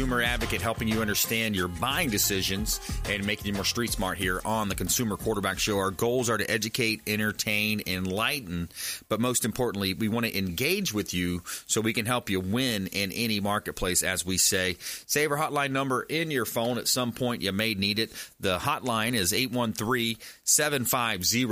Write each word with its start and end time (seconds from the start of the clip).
advocate, 0.00 0.62
helping 0.62 0.88
you 0.88 1.00
understand 1.02 1.54
your 1.54 1.68
buying 1.68 2.08
decisions 2.08 2.80
and 3.04 3.26
making 3.26 3.46
you 3.46 3.52
more 3.52 3.64
street 3.64 3.90
smart 3.90 4.16
here 4.16 4.40
on 4.46 4.70
the 4.70 4.74
Consumer 4.74 5.18
Quarterback 5.18 5.58
Show. 5.58 5.78
Our 5.78 5.90
goals 5.90 6.30
are 6.30 6.38
to 6.38 6.50
educate, 6.50 7.02
entertain, 7.06 7.82
enlighten, 7.86 8.70
but 9.10 9.20
most 9.20 9.44
importantly, 9.44 9.92
we 9.92 10.08
want 10.08 10.24
to 10.24 10.36
engage 10.36 10.94
with 10.94 11.12
you 11.12 11.42
so 11.66 11.82
we 11.82 11.92
can 11.92 12.06
help 12.06 12.30
you 12.30 12.40
win 12.40 12.86
in 12.86 13.12
any 13.12 13.40
marketplace, 13.40 14.02
as 14.02 14.24
we 14.24 14.38
say. 14.38 14.76
Save 15.06 15.32
our 15.32 15.38
hotline 15.38 15.72
number 15.72 16.02
in 16.02 16.30
your 16.30 16.46
phone 16.46 16.78
at 16.78 16.88
some 16.88 17.12
point. 17.12 17.42
You 17.42 17.52
may 17.52 17.74
need 17.74 17.98
it. 17.98 18.10
The 18.40 18.58
hotline 18.58 19.12
is 19.12 19.34
813 19.34 20.16
750 20.44 21.44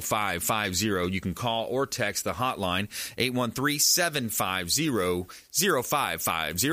0550. 0.00 1.12
You 1.12 1.20
can 1.20 1.34
call 1.34 1.66
or 1.66 1.86
text 1.86 2.24
the 2.24 2.32
hotline 2.32 2.88
813 3.18 3.78
750 3.78 5.26
0550. 5.82 6.68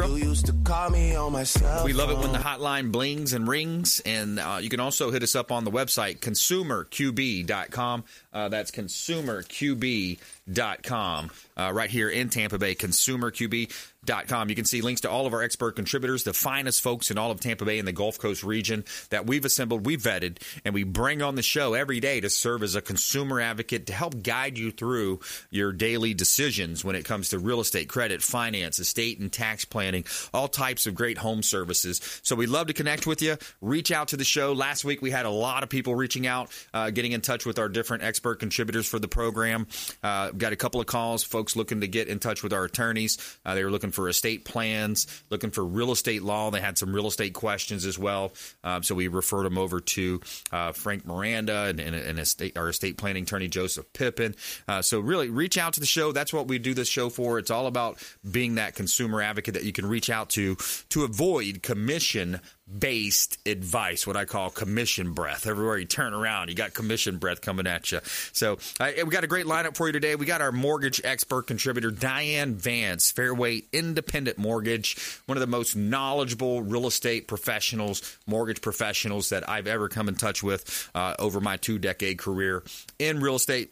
We 1.85 1.93
love 1.93 2.09
it 2.11 2.17
when 2.17 2.31
the 2.31 2.39
hotline 2.39 2.91
blings 2.91 3.33
and 3.33 3.47
rings. 3.47 4.01
And 4.05 4.39
uh, 4.39 4.59
you 4.61 4.69
can 4.69 4.79
also 4.79 5.11
hit 5.11 5.23
us 5.23 5.35
up 5.35 5.51
on 5.51 5.63
the 5.63 5.71
website, 5.71 6.19
consumerqb.com. 6.19 8.03
Uh, 8.35 8.49
that's 8.49 8.69
consumerqb.com. 8.69 11.31
Uh, 11.57 11.71
right 11.73 11.89
here 11.89 12.09
in 12.09 12.27
Tampa 12.27 12.57
Bay, 12.57 12.75
consumerqb.com. 12.75 14.49
You 14.49 14.55
can 14.55 14.65
see 14.65 14.81
links 14.81 15.01
to 15.01 15.09
all 15.09 15.25
of 15.25 15.33
our 15.33 15.41
expert 15.41 15.77
contributors, 15.77 16.25
the 16.25 16.33
finest 16.33 16.83
folks 16.83 17.09
in 17.09 17.17
all 17.17 17.31
of 17.31 17.39
Tampa 17.39 17.63
Bay 17.63 17.79
and 17.79 17.87
the 17.87 17.93
Gulf 17.93 18.19
Coast 18.19 18.43
region 18.43 18.83
that 19.09 19.25
we've 19.25 19.45
assembled, 19.45 19.85
we've 19.85 20.01
vetted, 20.01 20.37
and 20.65 20.73
we 20.73 20.83
bring 20.83 21.21
on 21.21 21.35
the 21.35 21.41
show 21.41 21.73
every 21.73 22.01
day 22.01 22.19
to 22.19 22.29
serve 22.29 22.61
as 22.61 22.75
a 22.75 22.81
consumer 22.81 23.39
advocate 23.39 23.87
to 23.87 23.93
help 23.93 24.21
guide 24.21 24.57
you 24.57 24.69
through 24.69 25.21
your 25.49 25.71
daily 25.71 26.13
decisions 26.13 26.83
when 26.83 26.95
it 26.95 27.05
comes 27.05 27.29
to 27.29 27.39
real 27.39 27.61
estate, 27.61 27.87
credit, 27.87 28.21
finance, 28.21 28.79
estate, 28.79 29.19
and 29.19 29.31
tax 29.31 29.63
planning, 29.63 30.03
all 30.33 30.49
types 30.49 30.85
of 30.85 30.93
great 30.93 31.17
home 31.17 31.41
services. 31.41 32.19
So 32.21 32.35
we 32.35 32.47
love 32.47 32.67
to 32.67 32.73
connect 32.73 33.07
with 33.07 33.21
you. 33.21 33.37
Reach 33.61 33.91
out 33.91 34.09
to 34.09 34.17
the 34.17 34.25
show. 34.25 34.51
Last 34.51 34.83
week 34.83 35.01
we 35.01 35.09
had 35.09 35.25
a 35.25 35.31
lot 35.31 35.63
of 35.63 35.69
people 35.69 35.95
reaching 35.95 36.27
out, 36.27 36.49
uh, 36.73 36.89
getting 36.89 37.13
in 37.13 37.21
touch 37.21 37.45
with 37.45 37.57
our 37.57 37.69
different 37.69 38.03
expert 38.25 38.39
contributors 38.39 38.87
for 38.87 38.97
the 38.97 39.07
program. 39.07 39.67
Uh, 40.01 40.31
got 40.31 40.51
a 40.51 40.55
couple 40.55 40.81
of 40.81 40.87
calls, 40.87 41.23
folks 41.23 41.55
looking 41.55 41.81
to 41.81 41.87
get 41.87 42.07
in 42.07 42.17
touch 42.17 42.41
with 42.41 42.53
our 42.53 42.63
attorneys. 42.63 43.19
Uh, 43.45 43.53
they 43.53 43.63
were 43.63 43.69
looking 43.69 43.91
for 43.91 44.09
estate 44.09 44.45
plans, 44.45 45.05
looking 45.29 45.51
for 45.51 45.63
real 45.63 45.91
estate 45.91 46.23
law. 46.23 46.49
They 46.49 46.59
had 46.59 46.75
some 46.75 46.91
real 46.91 47.05
estate 47.05 47.35
questions 47.35 47.85
as 47.85 47.99
well. 47.99 48.33
Um, 48.63 48.81
so 48.81 48.95
we 48.95 49.09
referred 49.09 49.43
them 49.43 49.59
over 49.59 49.79
to 49.79 50.21
uh, 50.51 50.71
Frank 50.71 51.05
Miranda 51.05 51.65
and, 51.65 51.79
and, 51.79 51.95
and 51.95 52.17
estate, 52.17 52.57
our 52.57 52.69
estate 52.69 52.97
planning 52.97 53.23
attorney, 53.23 53.47
Joseph 53.47 53.85
Pippin. 53.93 54.35
Uh, 54.67 54.81
so 54.81 54.99
really 54.99 55.29
reach 55.29 55.59
out 55.59 55.73
to 55.73 55.79
the 55.79 55.85
show. 55.85 56.11
That's 56.11 56.33
what 56.33 56.47
we 56.47 56.57
do 56.57 56.73
this 56.73 56.87
show 56.87 57.09
for. 57.09 57.37
It's 57.37 57.51
all 57.51 57.67
about 57.67 58.03
being 58.29 58.55
that 58.55 58.73
consumer 58.73 59.21
advocate 59.21 59.53
that 59.53 59.65
you 59.65 59.71
can 59.71 59.85
reach 59.85 60.09
out 60.09 60.29
to 60.29 60.55
to 60.89 61.03
avoid 61.03 61.61
commission 61.61 62.41
based 62.67 63.37
advice, 63.45 64.07
what 64.07 64.17
I 64.17 64.25
call 64.25 64.49
commission 64.49 65.13
breath. 65.13 65.45
Everywhere 65.45 65.77
you 65.77 65.85
turn 65.85 66.13
around, 66.13 66.49
you 66.49 66.55
got 66.55 66.73
commission 66.73 67.17
breath 67.17 67.41
coming 67.41 67.67
at 67.67 67.91
you. 67.91 67.99
So 68.31 68.57
we 68.79 69.03
got 69.05 69.23
a 69.23 69.27
great 69.27 69.45
lineup 69.45 69.77
for 69.77 69.87
you 69.87 69.93
today. 69.93 70.15
We 70.15 70.25
got 70.25 70.41
our 70.41 70.51
mortgage 70.51 70.99
expert 71.03 71.43
contributor, 71.43 71.91
Diane 71.91 72.55
Vance, 72.55 73.11
Fairway 73.11 73.63
Independent 73.71 74.37
Mortgage, 74.37 74.97
one 75.27 75.37
of 75.37 75.41
the 75.41 75.47
most 75.47 75.75
knowledgeable 75.75 76.63
real 76.63 76.87
estate 76.87 77.27
professionals, 77.27 78.17
mortgage 78.25 78.61
professionals 78.61 79.29
that 79.29 79.47
I've 79.47 79.67
ever 79.67 79.87
come 79.87 80.09
in 80.09 80.15
touch 80.15 80.41
with 80.41 80.89
uh, 80.95 81.15
over 81.19 81.39
my 81.39 81.57
two 81.57 81.77
decade 81.77 82.17
career 82.17 82.63
in 82.97 83.19
real 83.19 83.35
estate. 83.35 83.71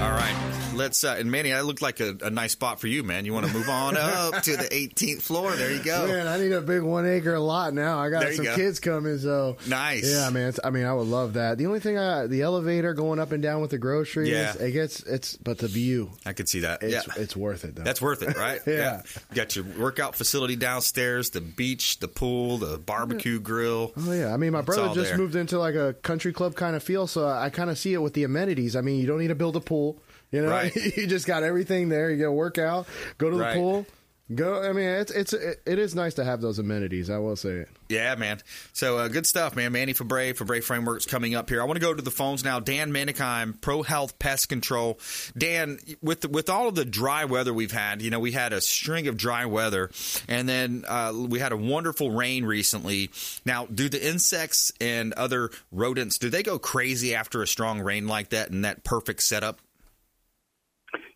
All 0.00 0.10
right. 0.10 0.61
Let's 0.74 1.04
uh, 1.04 1.16
and 1.18 1.30
Manny, 1.30 1.50
that 1.50 1.64
looked 1.64 1.82
like 1.82 2.00
a, 2.00 2.16
a 2.22 2.30
nice 2.30 2.52
spot 2.52 2.80
for 2.80 2.86
you, 2.86 3.02
man. 3.02 3.24
You 3.24 3.32
want 3.34 3.46
to 3.46 3.52
move 3.52 3.68
on 3.68 3.96
up 3.98 4.42
to 4.42 4.56
the 4.56 4.64
18th 4.64 5.22
floor? 5.22 5.52
There 5.52 5.70
you 5.70 5.82
go. 5.82 6.06
Man, 6.06 6.26
I 6.26 6.38
need 6.38 6.52
a 6.52 6.60
big 6.62 6.82
one 6.82 7.06
acre 7.06 7.38
lot 7.38 7.74
now. 7.74 7.98
I 7.98 8.10
got 8.10 8.32
some 8.32 8.44
go. 8.44 8.54
kids 8.56 8.80
coming, 8.80 9.18
so 9.18 9.56
Nice. 9.68 10.10
Yeah, 10.10 10.30
man. 10.30 10.52
I 10.64 10.70
mean, 10.70 10.84
I 10.84 10.94
would 10.94 11.06
love 11.06 11.34
that. 11.34 11.58
The 11.58 11.66
only 11.66 11.80
thing, 11.80 11.98
I, 11.98 12.26
the 12.26 12.42
elevator 12.42 12.94
going 12.94 13.18
up 13.18 13.32
and 13.32 13.42
down 13.42 13.60
with 13.60 13.70
the 13.70 13.78
groceries, 13.78 14.28
Yeah. 14.30 14.54
it 14.58 14.72
gets 14.72 15.00
it's, 15.02 15.36
but 15.36 15.58
the 15.58 15.68
view, 15.68 16.10
I 16.24 16.32
could 16.32 16.48
see 16.48 16.60
that. 16.60 16.82
it's 16.82 17.06
yeah. 17.06 17.14
it's 17.16 17.36
worth 17.36 17.64
it 17.64 17.74
though. 17.74 17.82
That's 17.82 18.00
worth 18.00 18.22
it, 18.22 18.36
right? 18.36 18.60
Yeah. 18.72 19.02
You 19.30 19.36
got 19.36 19.54
your 19.54 19.64
workout 19.78 20.16
facility 20.16 20.56
downstairs, 20.56 21.30
the 21.30 21.40
beach, 21.40 21.98
the 21.98 22.08
pool, 22.08 22.58
the 22.58 22.78
barbecue 22.78 23.38
grill. 23.38 23.92
Oh 23.96 24.12
yeah, 24.12 24.32
I 24.32 24.36
mean, 24.38 24.52
my 24.52 24.62
brother 24.62 24.94
just 24.94 25.10
there. 25.10 25.18
moved 25.18 25.36
into 25.36 25.58
like 25.58 25.74
a 25.74 25.92
country 25.94 26.32
club 26.32 26.54
kind 26.54 26.74
of 26.74 26.82
feel, 26.82 27.06
so 27.06 27.28
I 27.28 27.50
kind 27.50 27.68
of 27.68 27.76
see 27.76 27.92
it 27.92 28.00
with 28.00 28.14
the 28.14 28.24
amenities. 28.24 28.76
I 28.76 28.80
mean, 28.80 29.00
you 29.00 29.06
don't 29.06 29.18
need 29.18 29.28
to 29.28 29.34
build 29.34 29.56
a 29.56 29.60
pool, 29.60 29.98
you 30.32 30.42
know, 30.42 30.48
Right. 30.50 30.74
you 30.96 31.06
just 31.06 31.26
got 31.26 31.42
everything 31.44 31.88
there. 31.88 32.10
You 32.10 32.18
go 32.18 32.32
work 32.32 32.58
out, 32.58 32.86
go 33.18 33.30
to 33.30 33.36
the 33.36 33.42
Right. 33.42 33.54
pool, 33.56 33.86
go. 34.34 34.62
I 34.62 34.72
mean, 34.72 34.88
it's 34.88 35.12
it's 35.12 35.32
it, 35.34 35.60
it 35.66 35.78
is 35.78 35.94
nice 35.94 36.14
to 36.14 36.24
have 36.24 36.40
those 36.40 36.58
amenities. 36.58 37.10
I 37.10 37.18
will 37.18 37.36
say 37.36 37.50
it. 37.50 37.68
Yeah, 37.88 38.14
man. 38.14 38.40
So 38.72 38.96
uh, 38.96 39.08
good 39.08 39.26
stuff, 39.26 39.54
man. 39.54 39.72
Manny 39.72 39.92
Febre, 39.92 40.32
Febre 40.34 40.62
Frameworks 40.64 41.04
coming 41.04 41.34
up 41.34 41.50
here. 41.50 41.60
I 41.60 41.66
want 41.66 41.76
to 41.76 41.80
go 41.84 41.92
to 41.92 42.00
the 42.00 42.10
phones 42.10 42.42
now. 42.42 42.58
Dan 42.58 42.90
Menikheim, 42.90 43.60
Pro 43.60 43.82
Health 43.82 44.18
Pest 44.18 44.48
Control. 44.48 44.98
Dan, 45.36 45.78
with 46.00 46.26
with 46.30 46.48
all 46.48 46.68
of 46.68 46.74
the 46.74 46.86
dry 46.86 47.26
weather 47.26 47.52
we've 47.52 47.72
had, 47.72 48.00
you 48.00 48.08
know, 48.08 48.20
we 48.20 48.32
had 48.32 48.54
a 48.54 48.62
string 48.62 49.08
of 49.08 49.18
dry 49.18 49.44
weather, 49.44 49.90
and 50.28 50.48
then 50.48 50.84
uh, 50.88 51.12
we 51.14 51.38
had 51.38 51.52
a 51.52 51.56
wonderful 51.58 52.10
rain 52.10 52.46
recently. 52.46 53.10
Now, 53.44 53.66
do 53.66 53.90
the 53.90 54.02
insects 54.08 54.72
and 54.80 55.12
other 55.12 55.50
rodents 55.70 56.16
do 56.16 56.30
they 56.30 56.42
go 56.42 56.58
crazy 56.58 57.14
after 57.14 57.42
a 57.42 57.46
strong 57.46 57.80
rain 57.80 58.06
like 58.08 58.30
that 58.30 58.48
and 58.50 58.64
that 58.64 58.82
perfect 58.84 59.22
setup? 59.22 59.58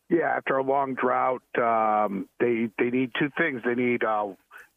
Yeah, 0.08 0.32
after 0.36 0.56
a 0.56 0.62
long 0.62 0.94
drought, 0.94 1.42
um, 1.58 2.28
they 2.38 2.68
they 2.78 2.90
need 2.90 3.10
two 3.18 3.30
things. 3.36 3.62
They 3.64 3.74
need 3.74 4.04
uh, 4.04 4.28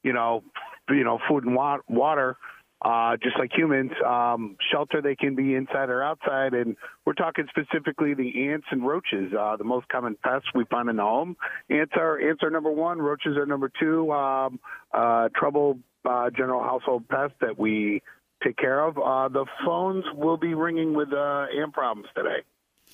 you 0.03 0.13
know, 0.13 0.43
you 0.89 1.03
know, 1.03 1.19
food 1.27 1.43
and 1.43 1.55
wa- 1.55 1.79
water, 1.87 2.37
uh, 2.81 3.17
just 3.21 3.37
like 3.37 3.51
humans. 3.55 3.91
Um, 4.05 4.55
shelter, 4.71 5.01
they 5.01 5.15
can 5.15 5.35
be 5.35 5.55
inside 5.55 5.89
or 5.89 6.01
outside, 6.01 6.53
and 6.53 6.75
we're 7.05 7.13
talking 7.13 7.45
specifically 7.49 8.13
the 8.13 8.49
ants 8.49 8.67
and 8.71 8.85
roaches, 8.85 9.33
uh, 9.37 9.57
the 9.57 9.63
most 9.63 9.87
common 9.89 10.15
pests 10.23 10.47
we 10.55 10.65
find 10.65 10.89
in 10.89 10.95
the 10.95 11.03
home. 11.03 11.35
Ants 11.69 11.93
are 11.95 12.19
ants 12.19 12.41
are 12.43 12.49
number 12.49 12.71
one. 12.71 12.99
Roaches 12.99 13.37
are 13.37 13.45
number 13.45 13.71
two. 13.79 14.11
Um, 14.11 14.59
uh, 14.93 15.29
trouble 15.35 15.79
uh, 16.05 16.29
general 16.29 16.63
household 16.63 17.07
pests 17.09 17.35
that 17.41 17.59
we 17.59 18.01
take 18.43 18.57
care 18.57 18.83
of. 18.83 18.97
Uh, 18.97 19.27
the 19.27 19.45
phones 19.65 20.05
will 20.15 20.37
be 20.37 20.53
ringing 20.53 20.93
with 20.93 21.11
uh, 21.11 21.45
ant 21.55 21.73
problems 21.73 22.07
today, 22.15 22.41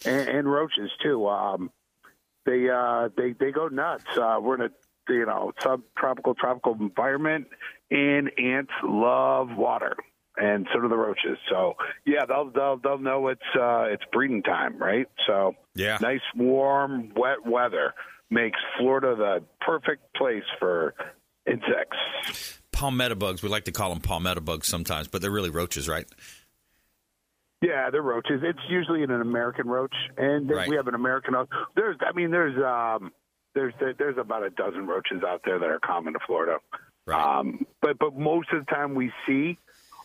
and, 0.03 0.27
and 0.27 0.51
roaches 0.51 0.89
too. 1.03 1.27
Um, 1.27 1.71
they 2.45 2.69
uh, 2.69 3.09
they 3.17 3.33
they 3.33 3.51
go 3.51 3.67
nuts. 3.67 4.05
Uh, 4.17 4.37
we're 4.41 4.55
in 4.55 4.61
a 4.61 5.11
you 5.11 5.25
know 5.25 5.51
subtropical 5.59 6.35
tropical 6.35 6.73
environment, 6.79 7.47
and 7.91 8.31
ants 8.37 8.71
love 8.83 9.49
water, 9.55 9.95
and 10.37 10.67
so 10.73 10.81
do 10.81 10.87
the 10.87 10.95
roaches. 10.97 11.37
So 11.49 11.73
yeah, 12.05 12.25
they'll 12.25 12.51
they'll 12.51 12.77
they'll 12.77 12.97
know 12.99 13.27
it's 13.27 13.41
uh, 13.55 13.83
it's 13.89 14.03
breeding 14.11 14.43
time, 14.43 14.77
right? 14.77 15.07
So 15.27 15.53
Yeah. 15.75 15.97
nice 16.01 16.21
warm 16.35 17.11
wet 17.15 17.45
weather 17.45 17.93
makes 18.29 18.57
Florida 18.77 19.15
the 19.15 19.43
perfect 19.61 20.13
place 20.15 20.43
for 20.59 20.93
insects. 21.45 22.59
Palmetto 22.71 23.15
bugs. 23.15 23.41
We 23.41 23.49
like 23.49 23.65
to 23.65 23.71
call 23.71 23.89
them 23.89 24.01
palmetto 24.01 24.41
bugs 24.41 24.67
sometimes, 24.67 25.07
but 25.07 25.21
they're 25.21 25.31
really 25.31 25.49
roaches, 25.51 25.87
right? 25.87 26.05
Yeah, 27.65 27.89
they're 27.89 28.01
roaches. 28.01 28.41
It's 28.43 28.59
usually 28.69 29.01
an 29.03 29.09
American 29.11 29.67
roach, 29.67 29.95
and 30.17 30.47
Right. 30.49 30.69
we 30.69 30.75
have 30.75 30.87
an 30.87 30.93
American. 30.93 31.33
There's, 31.75 31.97
I 32.01 32.11
mean, 32.13 32.29
there's, 32.29 32.55
um, 32.63 33.11
there's, 33.55 33.73
there's 33.97 34.17
about 34.17 34.43
a 34.43 34.51
dozen 34.51 34.85
roaches 34.85 35.23
out 35.23 35.41
there 35.45 35.57
that 35.57 35.69
are 35.69 35.79
common 35.79 36.13
to 36.13 36.19
Florida. 36.27 36.59
Right. 37.07 37.19
Um, 37.19 37.65
but 37.81 37.97
but 37.97 38.15
most 38.15 38.49
of 38.53 38.65
the 38.65 38.71
time 38.71 38.93
we 38.95 39.11
see 39.27 39.57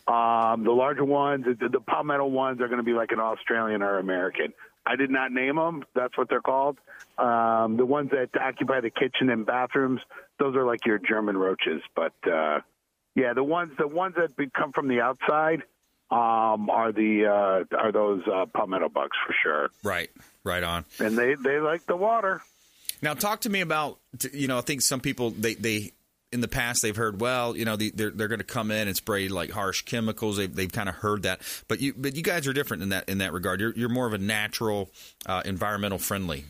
um, 0.07 0.63
the 0.63 0.71
larger 0.71 1.05
ones, 1.05 1.45
the, 1.45 1.69
the 1.69 1.79
palmetto 1.79 2.25
ones, 2.25 2.61
are 2.61 2.67
going 2.67 2.77
to 2.77 2.83
be 2.83 2.93
like 2.93 3.11
an 3.11 3.19
Australian 3.19 3.83
or 3.83 3.99
American. 3.99 4.53
I 4.85 4.95
did 4.95 5.11
not 5.11 5.31
name 5.31 5.57
them. 5.57 5.83
That's 5.93 6.17
what 6.17 6.29
they're 6.29 6.41
called. 6.41 6.79
Um, 7.17 7.77
the 7.77 7.85
ones 7.85 8.09
that 8.11 8.29
occupy 8.39 8.81
the 8.81 8.89
kitchen 8.89 9.29
and 9.29 9.45
bathrooms, 9.45 10.01
those 10.39 10.55
are 10.55 10.65
like 10.65 10.85
your 10.85 10.97
German 10.97 11.37
roaches. 11.37 11.81
But 11.95 12.13
uh, 12.25 12.61
yeah, 13.15 13.33
the 13.33 13.43
ones 13.43 13.73
the 13.77 13.87
ones 13.87 14.15
that 14.17 14.31
come 14.53 14.71
from 14.71 14.87
the 14.87 15.01
outside 15.01 15.63
um, 16.11 16.69
are 16.69 16.91
the 16.91 17.25
uh, 17.25 17.77
are 17.77 17.91
those 17.91 18.21
uh, 18.27 18.45
palmetto 18.47 18.89
bugs 18.89 19.17
for 19.25 19.33
sure, 19.41 19.69
Right. 19.83 20.09
Right 20.43 20.63
on. 20.63 20.85
and 20.99 21.17
they 21.17 21.35
they 21.35 21.59
like 21.59 21.85
the 21.85 21.95
water. 21.95 22.41
Now, 23.01 23.13
talk 23.13 23.41
to 23.41 23.49
me 23.49 23.61
about 23.61 23.99
you 24.33 24.47
know. 24.47 24.57
I 24.57 24.61
think 24.61 24.81
some 24.81 24.99
people 24.99 25.31
they 25.31 25.53
they 25.55 25.91
in 26.31 26.41
the 26.41 26.47
past 26.47 26.81
they've 26.81 26.95
heard 26.95 27.19
well 27.19 27.57
you 27.57 27.65
know 27.65 27.75
the, 27.75 27.91
they're 27.93 28.09
they're 28.09 28.27
going 28.27 28.39
to 28.39 28.45
come 28.45 28.71
in 28.71 28.87
and 28.87 28.95
spray 28.97 29.27
like 29.27 29.51
harsh 29.51 29.83
chemicals. 29.83 30.37
They've 30.37 30.53
they've 30.53 30.71
kind 30.71 30.89
of 30.89 30.95
heard 30.95 31.23
that, 31.23 31.41
but 31.67 31.79
you 31.81 31.93
but 31.95 32.15
you 32.15 32.23
guys 32.23 32.47
are 32.47 32.53
different 32.53 32.83
in 32.83 32.89
that 32.89 33.07
in 33.09 33.19
that 33.19 33.33
regard. 33.33 33.59
You're 33.59 33.73
you're 33.75 33.89
more 33.89 34.07
of 34.07 34.13
a 34.13 34.17
natural, 34.17 34.89
uh, 35.25 35.41
environmental 35.45 35.97
friendly. 35.99 36.45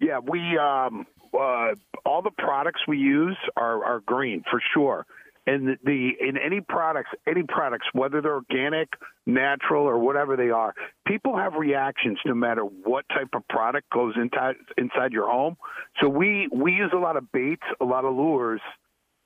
Yeah, 0.00 0.18
we 0.18 0.58
um, 0.58 1.06
uh, 1.32 1.74
all 2.04 2.22
the 2.22 2.30
products 2.36 2.80
we 2.86 2.98
use 2.98 3.36
are, 3.56 3.84
are 3.84 4.00
green 4.00 4.42
for 4.50 4.60
sure. 4.74 5.06
And 5.46 5.76
the, 5.84 6.10
in 6.20 6.38
any 6.38 6.62
products, 6.62 7.10
any 7.26 7.42
products, 7.42 7.86
whether 7.92 8.22
they're 8.22 8.34
organic, 8.34 8.88
natural, 9.26 9.84
or 9.84 9.98
whatever 9.98 10.36
they 10.36 10.50
are, 10.50 10.74
people 11.06 11.36
have 11.36 11.54
reactions 11.54 12.18
no 12.24 12.34
matter 12.34 12.62
what 12.62 13.04
type 13.10 13.28
of 13.34 13.46
product 13.48 13.90
goes 13.90 14.14
inside 14.16 14.56
inside 14.78 15.12
your 15.12 15.30
home. 15.30 15.56
So 16.00 16.08
we 16.08 16.48
we 16.50 16.72
use 16.72 16.92
a 16.94 16.98
lot 16.98 17.16
of 17.16 17.30
baits, 17.30 17.62
a 17.80 17.84
lot 17.84 18.04
of 18.04 18.14
lures 18.14 18.62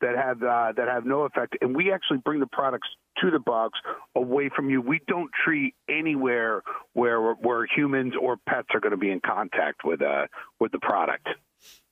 that 0.01 0.17
have 0.17 0.43
uh, 0.43 0.73
that 0.77 0.89
have 0.89 1.05
no 1.05 1.23
effect, 1.23 1.57
and 1.61 1.75
we 1.75 1.93
actually 1.93 2.19
bring 2.19 2.41
the 2.41 2.47
products 2.47 2.89
to 3.21 3.31
the 3.31 3.41
bugs 3.41 3.79
away 4.15 4.51
from 4.55 4.71
you. 4.71 4.81
We 4.81 5.01
don't 5.09 5.31
treat 5.45 5.75
anywhere 5.89 6.63
where 6.93 7.33
where 7.35 7.67
humans 7.67 8.15
or 8.21 8.37
pets 8.49 8.69
are 8.75 8.81
going 8.81 8.93
to 8.93 8.99
be 8.99 9.11
in 9.11 9.21
contact 9.21 9.85
with 9.85 10.03
uh, 10.03 10.27
with 10.61 10.73
the 10.73 10.79
product. 10.79 11.29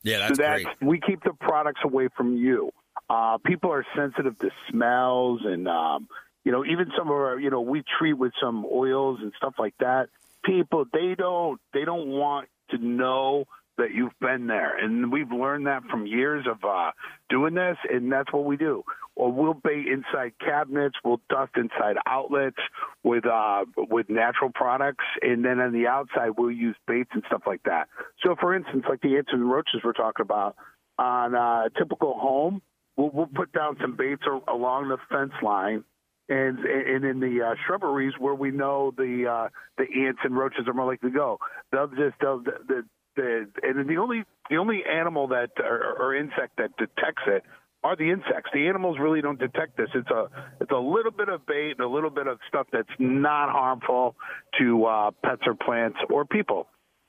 Yeah, 0.02 0.18
that's 0.18 0.36
so 0.36 0.42
that's 0.42 0.64
great. 0.64 0.76
we 0.82 1.00
keep 1.00 1.22
the 1.24 1.32
products 1.40 1.80
away 1.84 2.08
from 2.16 2.36
you. 2.36 2.70
Uh, 3.08 3.38
people 3.44 3.70
are 3.70 3.86
sensitive 3.96 4.38
to 4.38 4.50
smells, 4.70 5.40
and 5.44 5.68
um, 5.68 6.08
you 6.44 6.52
know, 6.52 6.64
even 6.64 6.90
some 6.96 7.08
of 7.08 7.14
our, 7.14 7.40
you 7.40 7.50
know, 7.50 7.60
we 7.60 7.82
treat 7.98 8.14
with 8.14 8.32
some 8.40 8.64
oils 8.72 9.18
and 9.20 9.32
stuff 9.36 9.54
like 9.58 9.74
that. 9.80 10.08
People, 10.44 10.84
they 10.92 11.16
don't, 11.16 11.60
they 11.74 11.84
don't 11.84 12.06
want 12.06 12.48
to 12.70 12.78
know 12.78 13.46
that 13.78 13.92
you've 13.92 14.18
been 14.20 14.46
there, 14.46 14.76
and 14.76 15.12
we've 15.12 15.30
learned 15.30 15.66
that 15.66 15.82
from 15.90 16.06
years 16.06 16.46
of 16.48 16.64
uh, 16.64 16.92
doing 17.28 17.54
this, 17.54 17.76
and 17.92 18.10
that's 18.10 18.32
what 18.32 18.44
we 18.44 18.56
do. 18.56 18.84
Or 19.16 19.32
we'll 19.32 19.54
bait 19.54 19.86
inside 19.86 20.32
cabinets, 20.38 20.96
we'll 21.04 21.20
dust 21.28 21.52
inside 21.56 21.96
outlets 22.06 22.58
with 23.02 23.26
uh, 23.26 23.64
with 23.76 24.08
natural 24.08 24.50
products, 24.54 25.04
and 25.22 25.44
then 25.44 25.58
on 25.58 25.72
the 25.72 25.86
outside 25.86 26.30
we'll 26.38 26.50
use 26.50 26.76
baits 26.86 27.10
and 27.12 27.22
stuff 27.26 27.42
like 27.46 27.62
that. 27.64 27.88
So, 28.22 28.36
for 28.38 28.54
instance, 28.54 28.84
like 28.88 29.00
the 29.00 29.16
ants 29.16 29.30
and 29.32 29.50
roaches 29.50 29.80
we're 29.82 29.94
talking 29.94 30.22
about 30.22 30.56
on 30.98 31.34
a 31.34 31.70
typical 31.76 32.14
home, 32.14 32.62
we'll, 32.96 33.10
we'll 33.12 33.26
put 33.34 33.52
down 33.52 33.76
some 33.80 33.96
baits 33.96 34.22
along 34.48 34.88
the 34.88 34.98
fence 35.10 35.32
line. 35.42 35.84
And 36.28 36.58
and 36.58 37.04
in 37.04 37.20
the 37.20 37.40
uh, 37.46 37.54
shrubberies 37.66 38.14
where 38.18 38.34
we 38.34 38.50
know 38.50 38.92
the 38.96 39.26
uh, 39.30 39.48
the 39.78 39.84
ants 40.06 40.18
and 40.24 40.36
roaches 40.36 40.66
are 40.66 40.74
more 40.74 40.86
likely 40.86 41.10
to 41.10 41.16
go, 41.16 41.38
they'll 41.70 41.86
just 41.86 42.18
they'll 42.20 42.40
the, 42.40 42.52
the, 42.66 42.84
the 43.14 43.46
and 43.62 43.88
the 43.88 43.96
only 43.96 44.24
the 44.50 44.56
only 44.56 44.82
animal 44.84 45.28
that 45.28 45.50
or, 45.60 45.94
or 46.00 46.16
insect 46.16 46.56
that 46.58 46.76
detects 46.78 47.22
it 47.28 47.44
are 47.84 47.94
the 47.94 48.10
insects. 48.10 48.50
The 48.52 48.66
animals 48.66 48.98
really 49.00 49.22
don't 49.22 49.38
detect 49.38 49.76
this. 49.76 49.88
It's 49.94 50.10
a 50.10 50.26
it's 50.60 50.72
a 50.72 50.76
little 50.76 51.12
bit 51.12 51.28
of 51.28 51.46
bait 51.46 51.74
and 51.78 51.80
a 51.80 51.88
little 51.88 52.10
bit 52.10 52.26
of 52.26 52.38
stuff 52.48 52.66
that's 52.72 52.88
not 52.98 53.50
harmful 53.50 54.16
to 54.58 54.84
uh, 54.84 55.10
pets 55.24 55.42
or 55.46 55.54
plants 55.54 55.98
or 56.10 56.24
people. 56.24 56.66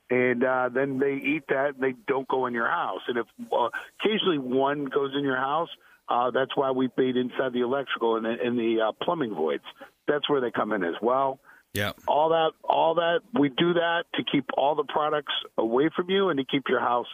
And 0.09 0.44
uh, 0.44 0.69
then 0.74 1.00
they 1.00 1.15
eat 1.15 1.44
that 1.50 1.75
and 1.75 1.83
they 1.83 1.94
don't 2.07 2.27
go 2.27 2.45
in 2.45 2.54
your 2.54 2.69
house. 2.69 3.01
And 3.07 3.18
if 3.18 3.25
uh, 3.51 3.69
occasionally 4.00 4.38
one 4.38 4.86
goes 4.86 5.12
in 5.18 5.24
your 5.24 5.36
house, 5.38 5.69
uh, 6.09 6.31
that's 6.31 6.56
why 6.56 6.71
we 6.71 6.88
bait 6.95 7.18
inside 7.18 7.51
the 7.54 7.62
electrical 7.62 8.15
and 8.15 8.25
the, 8.25 8.36
and 8.42 8.57
the 8.57 8.77
uh, 8.88 8.92
plumbing 9.04 9.36
voids. 9.36 9.63
That's 10.07 10.30
where 10.30 10.39
they 10.39 10.51
come 10.51 10.71
in 10.71 10.83
as 10.86 10.95
well 11.01 11.39
Yeah. 11.74 11.92
all 12.07 12.30
that 12.30 12.51
all 12.63 12.95
that 12.95 13.19
we 13.38 13.50
do 13.50 13.74
that 13.74 14.06
to 14.15 14.24
keep 14.24 14.45
all 14.57 14.75
the 14.75 14.86
products 14.86 15.33
away 15.57 15.89
from 15.94 16.10
you 16.10 16.30
and 16.30 16.38
to 16.39 16.45
keep 16.45 16.63
your 16.69 16.80
house 16.80 17.07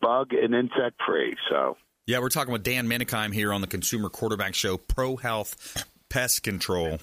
bug 0.00 0.32
and 0.32 0.52
insect 0.52 1.00
free 1.06 1.36
so 1.48 1.76
Yeah, 2.08 2.18
we're 2.18 2.28
talking 2.30 2.52
with 2.52 2.64
Dan 2.64 2.88
Menikheim 2.88 3.32
here 3.32 3.52
on 3.52 3.60
the 3.60 3.68
Consumer 3.68 4.08
Quarterback 4.08 4.56
Show, 4.56 4.76
Pro 4.76 5.14
Health 5.14 5.86
Pest 6.08 6.42
Control. 6.42 6.98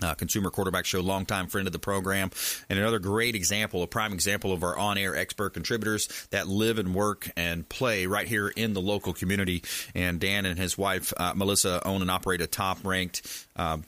Uh, 0.00 0.14
Consumer 0.14 0.50
Quarterback 0.50 0.86
Show, 0.86 1.00
longtime 1.00 1.48
friend 1.48 1.66
of 1.66 1.72
the 1.72 1.78
program, 1.80 2.30
and 2.68 2.78
another 2.78 3.00
great 3.00 3.34
example, 3.34 3.82
a 3.82 3.88
prime 3.88 4.12
example 4.12 4.52
of 4.52 4.62
our 4.62 4.78
on-air 4.78 5.16
expert 5.16 5.54
contributors 5.54 6.08
that 6.30 6.46
live 6.46 6.78
and 6.78 6.94
work 6.94 7.30
and 7.36 7.68
play 7.68 8.06
right 8.06 8.28
here 8.28 8.48
in 8.48 8.74
the 8.74 8.80
local 8.80 9.12
community. 9.12 9.64
And 9.96 10.20
Dan 10.20 10.46
and 10.46 10.56
his 10.56 10.78
wife 10.78 11.12
uh, 11.16 11.32
Melissa 11.34 11.84
own 11.84 12.00
and 12.00 12.10
operate 12.10 12.40
a 12.40 12.46
top-ranked 12.46 13.46
uh, 13.56 13.78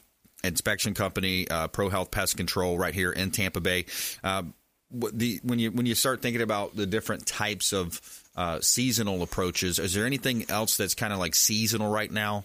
inspection 0.43 0.95
company, 0.95 1.49
uh, 1.49 1.69
Pro 1.69 1.89
Health 1.89 2.11
Pest 2.11 2.37
Control, 2.37 2.77
right 2.77 2.95
here 2.95 3.13
in 3.13 3.31
Tampa 3.31 3.61
Bay. 3.61 3.87
Uh, 4.25 4.43
the 4.91 5.39
when 5.45 5.61
you 5.61 5.71
when 5.71 5.87
you 5.87 5.95
start 5.95 6.21
thinking 6.21 6.43
about 6.43 6.75
the 6.75 6.87
different 6.87 7.25
types 7.27 7.73
of 7.73 8.01
uh, 8.37 8.61
seasonal 8.61 9.23
approaches, 9.23 9.79
is 9.79 9.95
there 9.95 10.07
anything 10.07 10.51
else 10.51 10.77
that's 10.77 10.95
kind 10.95 11.13
of 11.13 11.21
like 11.21 11.37
seasonal 11.37 11.93
right 11.93 12.11
now, 12.11 12.45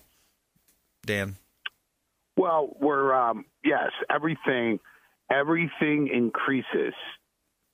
Dan? 1.05 1.37
Well 2.37 2.75
we're 2.79 3.13
um 3.13 3.45
yes 3.63 3.91
everything 4.09 4.79
everything 5.31 6.09
increases. 6.13 6.93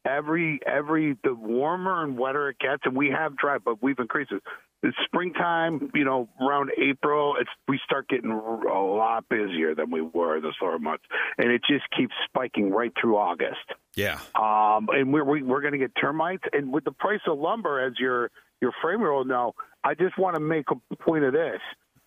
Every 0.06 0.60
every 0.66 1.18
the 1.24 1.34
warmer 1.36 2.04
and 2.04 2.18
wetter 2.18 2.50
it 2.50 2.58
gets 2.60 2.82
and 2.86 2.96
we 2.96 3.10
have 3.10 3.38
dry 3.38 3.58
but 3.64 3.84
we've 3.84 4.00
increased 4.00 4.32
it. 4.32 4.42
The 4.82 4.94
springtime 5.06 5.92
you 5.94 6.04
know 6.04 6.28
around 6.42 6.72
april 6.82 7.36
it's 7.40 7.52
we 7.68 7.80
start 7.86 8.10
getting 8.10 8.32
a 8.32 8.84
lot 8.84 9.26
busier 9.30 9.76
than 9.76 9.92
we 9.92 10.02
were 10.02 10.42
the 10.42 10.54
slower 10.58 10.80
months 10.80 11.04
and 11.38 11.52
it 11.52 11.62
just 11.70 11.84
keeps 11.96 12.14
spiking 12.28 12.72
right 12.72 12.92
through 13.00 13.18
august. 13.18 13.60
Yeah, 13.96 14.20
um, 14.34 14.88
and 14.90 15.14
we're 15.14 15.24
we, 15.24 15.44
we're 15.44 15.62
going 15.62 15.74
to 15.74 15.78
get 15.78 15.92
termites. 16.00 16.44
And 16.52 16.74
with 16.74 16.86
the 16.86 16.94
price 16.94 17.20
of 17.28 17.38
lumber, 17.38 17.86
as 17.86 17.94
your 18.00 18.32
your 18.60 18.72
framer 18.82 19.14
will 19.14 19.26
know, 19.26 19.54
I 19.84 19.94
just 19.94 20.18
want 20.18 20.36
to 20.36 20.40
make 20.40 20.66
a 20.72 20.96
point 20.96 21.26
of 21.26 21.34
this: 21.34 21.60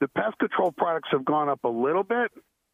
the 0.05 0.09
pest 0.09 0.39
control 0.39 0.71
products 0.71 1.09
have 1.13 1.25
gone 1.25 1.49
up 1.49 1.65
a 1.65 1.69
little 1.69 2.03
bit, 2.03 2.31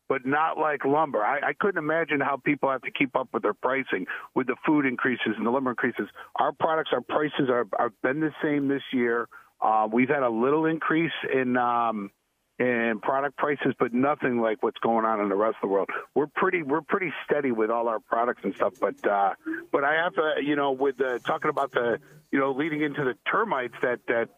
but 0.09 0.27
not 0.27 0.59
like 0.59 0.85
lumber. 0.85 1.23
I, 1.23 1.51
I 1.51 1.53
couldn't 1.53 1.79
imagine 1.79 2.21
how 2.21 2.39
people 2.39 2.69
have 2.69 2.83
to 2.83 2.91
keep 2.91 3.15
up 3.15 3.29
with 3.33 3.45
their 3.45 3.55
pricing 3.55 4.07
with 4.35 4.49
the 4.49 4.57
food 4.67 4.85
increases 4.85 5.35
and 5.37 5.47
the 5.47 5.51
lumber 5.51 5.71
increases. 5.71 6.09
Our 6.41 6.51
products, 6.51 6.91
our 6.93 7.03
prices 7.03 7.49
are 7.49 7.69
have 7.79 7.93
been 8.03 8.19
the 8.19 8.33
same 8.43 8.67
this 8.67 8.83
year. 8.93 9.29
Uh, 9.61 9.87
we've 9.93 10.09
had 10.09 10.25
a 10.25 10.29
little 10.29 10.67
increase 10.67 11.13
in. 11.33 11.57
Um, 11.57 12.11
and 12.59 13.01
product 13.01 13.39
prices, 13.39 13.73
but 13.79 13.95
nothing 13.95 14.39
like 14.39 14.63
what's 14.63 14.77
going 14.81 15.07
on 15.07 15.19
in 15.21 15.31
the 15.31 15.35
rest 15.35 15.57
of 15.63 15.63
the 15.63 15.73
world. 15.73 15.89
We're 16.15 16.27
pretty 16.27 16.63
we're 16.63 16.83
pretty 16.83 17.11
steady 17.25 17.53
with 17.53 17.71
all 17.71 17.89
our 17.89 18.01
products 18.01 18.43
and 18.45 18.55
stuff, 18.55 18.75
but 18.79 19.03
uh, 19.07 19.33
but 19.73 19.83
I 19.83 19.95
have 19.95 20.13
to 20.17 20.35
you 20.43 20.57
know 20.57 20.73
with 20.73 20.99
the, 20.99 21.23
talking 21.25 21.49
about 21.49 21.73
the 21.73 21.99
you 22.31 22.39
know 22.39 22.53
leading 22.53 22.83
into 22.83 23.03
the 23.03 23.15
termites 23.25 23.77
that 23.81 24.01
that 24.09 24.29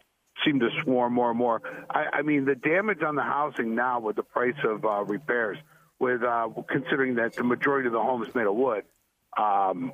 seem 0.45 0.59
to 0.59 0.69
swarm 0.83 1.13
more 1.13 1.29
and 1.29 1.37
more. 1.37 1.61
I, 1.89 2.05
I 2.13 2.21
mean, 2.21 2.45
the 2.45 2.55
damage 2.55 3.01
on 3.03 3.15
the 3.15 3.21
housing 3.23 3.75
now 3.75 3.99
with 3.99 4.15
the 4.15 4.23
price 4.23 4.55
of 4.63 4.83
uh, 4.85 5.03
repairs, 5.03 5.57
with 5.99 6.23
uh, 6.23 6.49
considering 6.69 7.15
that 7.15 7.33
the 7.33 7.43
majority 7.43 7.87
of 7.87 7.93
the 7.93 8.01
home 8.01 8.23
is 8.23 8.33
made 8.35 8.47
of 8.47 8.55
wood, 8.55 8.83
um, 9.37 9.93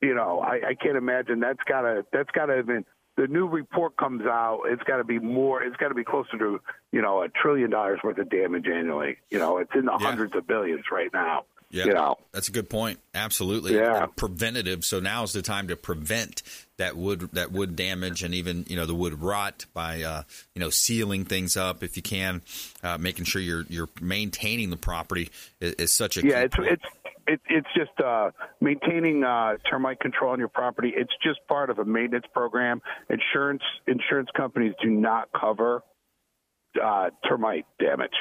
you 0.00 0.14
know, 0.14 0.40
I, 0.40 0.60
I 0.70 0.74
can't 0.74 0.96
imagine 0.96 1.40
that's 1.40 1.62
gotta 1.68 2.04
that's 2.12 2.30
gotta 2.32 2.56
have 2.56 2.66
been 2.66 2.84
the 3.16 3.26
new 3.26 3.46
report 3.46 3.96
comes 3.98 4.22
out, 4.24 4.62
it's 4.66 4.82
got 4.84 4.96
to 4.96 5.04
be 5.04 5.18
more. 5.18 5.62
It's 5.62 5.76
got 5.76 5.88
to 5.88 5.94
be 5.94 6.04
closer 6.04 6.38
to 6.38 6.60
you 6.90 7.02
know 7.02 7.22
a 7.22 7.28
trillion 7.28 7.68
dollars 7.68 8.00
worth 8.02 8.16
of 8.18 8.30
damage 8.30 8.66
annually. 8.66 9.18
You 9.30 9.38
know, 9.38 9.58
it's 9.58 9.70
in 9.74 9.84
the 9.84 9.92
Yeah. 10.00 10.06
hundreds 10.06 10.34
of 10.36 10.46
billions 10.46 10.84
right 10.90 11.12
now. 11.12 11.44
Yeah, 11.72 11.84
You 11.84 11.94
know, 11.94 12.16
that's 12.32 12.48
a 12.48 12.52
good 12.52 12.68
point. 12.68 12.98
Absolutely, 13.14 13.76
Yeah. 13.76 14.06
Preventative. 14.16 14.84
So 14.84 14.98
now 14.98 15.22
is 15.22 15.32
the 15.32 15.42
time 15.42 15.68
to 15.68 15.76
prevent 15.76 16.42
that 16.78 16.96
wood 16.96 17.28
that 17.34 17.52
wood 17.52 17.76
damage 17.76 18.22
and 18.24 18.34
even 18.34 18.64
you 18.68 18.74
know 18.74 18.86
the 18.86 18.94
wood 18.94 19.20
rot 19.22 19.66
by 19.72 20.02
uh, 20.02 20.22
you 20.54 20.60
know 20.60 20.70
sealing 20.70 21.24
things 21.24 21.56
up 21.56 21.82
if 21.84 21.96
you 21.96 22.02
can, 22.02 22.42
uh, 22.82 22.98
making 22.98 23.24
sure 23.24 23.40
you're 23.40 23.64
you're 23.68 23.88
maintaining 24.00 24.70
the 24.70 24.76
property 24.76 25.30
is, 25.60 25.74
is 25.74 25.94
such 25.94 26.16
a 26.16 26.26
yeah, 26.26 26.40
it's 26.40 26.56
point. 26.56 26.72
it's 26.72 26.82
it, 27.28 27.40
it's 27.48 27.68
just 27.76 28.00
uh, 28.04 28.30
maintaining 28.60 29.22
uh, 29.22 29.52
termite 29.70 30.00
control 30.00 30.32
on 30.32 30.40
your 30.40 30.48
property. 30.48 30.92
It's 30.96 31.12
just 31.22 31.38
part 31.46 31.70
of 31.70 31.78
a 31.78 31.84
maintenance 31.84 32.26
program. 32.34 32.82
Insurance 33.08 33.62
insurance 33.86 34.30
companies 34.36 34.72
do 34.82 34.88
not 34.90 35.28
cover 35.38 35.84
uh, 36.82 37.10
termite 37.28 37.66
damage. 37.78 38.14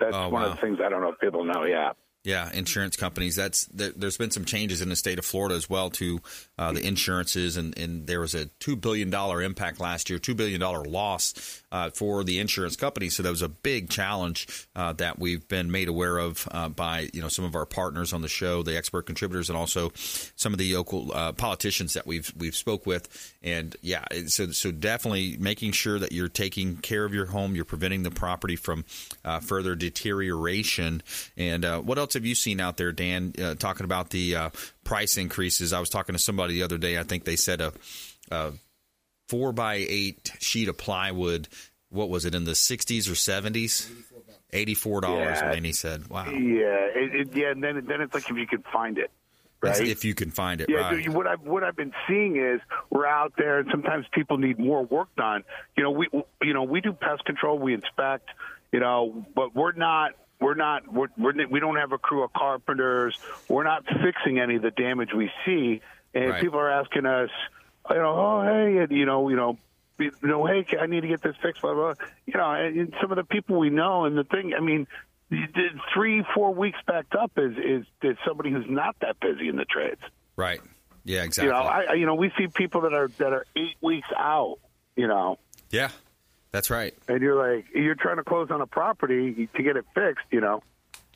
That's 0.00 0.16
Oh, 0.16 0.30
one 0.30 0.42
wow. 0.42 0.48
of 0.48 0.54
the 0.54 0.60
things 0.62 0.78
I 0.82 0.88
don't 0.88 1.02
know 1.02 1.10
if 1.10 1.18
people 1.20 1.44
know. 1.44 1.64
Yeah. 1.64 1.92
Yeah, 2.26 2.50
insurance 2.52 2.96
companies. 2.96 3.36
That's 3.36 3.66
there, 3.66 3.92
there's 3.94 4.16
been 4.16 4.32
some 4.32 4.44
changes 4.44 4.82
in 4.82 4.88
the 4.88 4.96
state 4.96 5.20
of 5.20 5.24
Florida 5.24 5.54
as 5.54 5.70
well 5.70 5.90
to 5.90 6.18
uh, 6.58 6.72
the 6.72 6.84
insurances, 6.84 7.56
and, 7.56 7.78
and 7.78 8.08
there 8.08 8.18
was 8.18 8.34
a 8.34 8.46
two 8.58 8.74
billion 8.74 9.10
dollar 9.10 9.40
impact 9.40 9.78
last 9.78 10.10
year, 10.10 10.18
two 10.18 10.34
billion 10.34 10.58
dollar 10.58 10.82
loss 10.82 11.62
uh, 11.70 11.90
for 11.90 12.24
the 12.24 12.40
insurance 12.40 12.74
companies. 12.74 13.14
So 13.14 13.22
that 13.22 13.30
was 13.30 13.42
a 13.42 13.48
big 13.48 13.90
challenge 13.90 14.48
uh, 14.74 14.92
that 14.94 15.20
we've 15.20 15.46
been 15.46 15.70
made 15.70 15.86
aware 15.86 16.18
of 16.18 16.48
uh, 16.50 16.68
by 16.68 17.10
you 17.12 17.22
know 17.22 17.28
some 17.28 17.44
of 17.44 17.54
our 17.54 17.64
partners 17.64 18.12
on 18.12 18.22
the 18.22 18.28
show, 18.28 18.64
the 18.64 18.76
expert 18.76 19.02
contributors, 19.02 19.48
and 19.48 19.56
also 19.56 19.92
some 19.94 20.52
of 20.52 20.58
the 20.58 20.74
local 20.74 21.12
uh, 21.14 21.30
politicians 21.30 21.94
that 21.94 22.08
we've 22.08 22.32
we've 22.36 22.56
spoke 22.56 22.86
with. 22.86 23.36
And 23.40 23.76
yeah, 23.82 24.04
so 24.26 24.50
so 24.50 24.72
definitely 24.72 25.36
making 25.38 25.72
sure 25.72 26.00
that 26.00 26.10
you're 26.10 26.28
taking 26.28 26.78
care 26.78 27.04
of 27.04 27.14
your 27.14 27.26
home, 27.26 27.54
you're 27.54 27.64
preventing 27.64 28.02
the 28.02 28.10
property 28.10 28.56
from 28.56 28.84
uh, 29.24 29.38
further 29.38 29.76
deterioration. 29.76 31.04
And 31.36 31.64
what 31.86 31.98
else 31.98 32.15
have 32.16 32.26
you 32.26 32.34
seen 32.34 32.60
out 32.60 32.76
there, 32.76 32.92
Dan? 32.92 33.32
Uh, 33.40 33.54
talking 33.54 33.84
about 33.84 34.10
the 34.10 34.34
uh, 34.34 34.50
price 34.84 35.16
increases. 35.16 35.72
I 35.72 35.80
was 35.80 35.88
talking 35.88 36.14
to 36.14 36.18
somebody 36.18 36.54
the 36.54 36.62
other 36.64 36.78
day. 36.78 36.98
I 36.98 37.04
think 37.04 37.24
they 37.24 37.36
said 37.36 37.60
a, 37.60 37.72
a 38.30 38.52
four 39.28 39.52
by 39.52 39.76
eight 39.76 40.32
sheet 40.40 40.68
of 40.68 40.76
plywood. 40.76 41.48
What 41.90 42.10
was 42.10 42.24
it 42.24 42.34
in 42.34 42.44
the 42.44 42.52
60s 42.52 43.08
or 43.08 43.12
70s? 43.12 43.90
Eighty-four 44.52 45.00
dollars. 45.00 45.38
Yeah. 45.40 45.52
And 45.52 45.66
he 45.66 45.72
said, 45.72 46.08
"Wow, 46.08 46.26
Yeah, 46.26 46.86
it, 46.94 47.14
it, 47.14 47.28
yeah. 47.36 47.50
And 47.50 47.62
then 47.62 47.84
then 47.84 48.00
it's 48.00 48.14
like 48.14 48.30
if 48.30 48.36
you 48.36 48.46
could 48.46 48.64
find 48.72 48.96
it, 48.96 49.10
right? 49.60 49.80
if 49.80 50.04
you 50.04 50.14
can 50.14 50.30
find 50.30 50.60
it." 50.60 50.70
Yeah, 50.70 50.88
right. 50.88 51.08
what 51.08 51.26
I've 51.26 51.40
what 51.40 51.64
I've 51.64 51.76
been 51.76 51.92
seeing 52.08 52.36
is 52.36 52.60
we're 52.88 53.06
out 53.06 53.32
there, 53.36 53.58
and 53.58 53.68
sometimes 53.72 54.06
people 54.12 54.38
need 54.38 54.60
more 54.60 54.84
work 54.84 55.08
done. 55.16 55.42
You 55.76 55.82
know, 55.82 55.90
we 55.90 56.08
you 56.40 56.54
know 56.54 56.62
we 56.62 56.80
do 56.80 56.92
pest 56.92 57.24
control, 57.24 57.58
we 57.58 57.74
inspect, 57.74 58.30
you 58.72 58.78
know, 58.78 59.26
but 59.34 59.54
we're 59.54 59.72
not 59.72 60.12
we're 60.40 60.54
not 60.54 60.90
we're, 60.92 61.08
we're 61.16 61.46
we 61.48 61.60
don't 61.60 61.76
have 61.76 61.92
a 61.92 61.98
crew 61.98 62.22
of 62.22 62.32
carpenters. 62.32 63.18
We're 63.48 63.64
not 63.64 63.84
fixing 64.02 64.38
any 64.38 64.56
of 64.56 64.62
the 64.62 64.70
damage 64.70 65.10
we 65.14 65.30
see, 65.44 65.80
and 66.14 66.30
Right. 66.30 66.40
people 66.42 66.58
are 66.58 66.70
asking 66.70 67.06
us, 67.06 67.30
you 67.90 67.96
know, 67.96 68.14
oh 68.16 68.42
hey, 68.42 68.78
and, 68.78 68.92
you 68.92 69.06
know, 69.06 69.28
you 69.28 69.36
know. 69.36 69.58
You 69.98 70.12
know, 70.20 70.44
hey, 70.44 70.66
I 70.78 70.84
need 70.84 71.00
to 71.00 71.08
get 71.08 71.22
this 71.22 71.36
fixed. 71.40 71.62
Blah 71.62 71.72
blah. 71.72 71.94
You 72.26 72.34
know, 72.34 72.50
and 72.52 72.76
and 72.78 72.94
some 73.00 73.10
of 73.12 73.16
the 73.16 73.24
people 73.24 73.58
we 73.58 73.70
know, 73.70 74.04
and 74.04 74.14
the 74.14 74.24
thing, 74.24 74.52
I 74.54 74.60
mean, 74.60 74.86
three, 75.94 76.22
four 76.34 76.52
weeks 76.52 76.78
backed 76.86 77.14
up 77.14 77.32
is 77.38 77.56
is 77.56 77.86
is 78.02 78.18
somebody 78.26 78.50
who's 78.50 78.68
not 78.68 78.96
that 79.00 79.18
busy 79.20 79.48
in 79.48 79.56
the 79.56 79.64
trades. 79.64 80.00
right. 80.36 80.60
Yeah, 81.08 81.22
exactly. 81.22 81.46
You 81.46 81.52
know, 81.54 81.60
I- 81.66 81.92
you 81.94 82.04
know, 82.04 82.16
we 82.16 82.30
see 82.36 82.48
people 82.48 82.80
that 82.82 82.92
are 82.92 83.08
that 83.18 83.32
are 83.32 83.46
eight 83.56 83.76
weeks 83.80 84.08
out. 84.16 84.58
You 84.96 85.06
know, 85.06 85.38
yeah, 85.70 85.88
that's 86.56 86.70
right. 86.70 86.94
and 87.06 87.20
you're 87.20 87.36
like, 87.36 87.66
you're 87.74 87.94
trying 87.94 88.16
to 88.16 88.24
close 88.24 88.50
on 88.50 88.62
a 88.62 88.66
property 88.66 89.48
to 89.54 89.62
get 89.62 89.76
it 89.76 89.84
fixed. 89.94 90.24
You 90.30 90.40
know, 90.40 90.62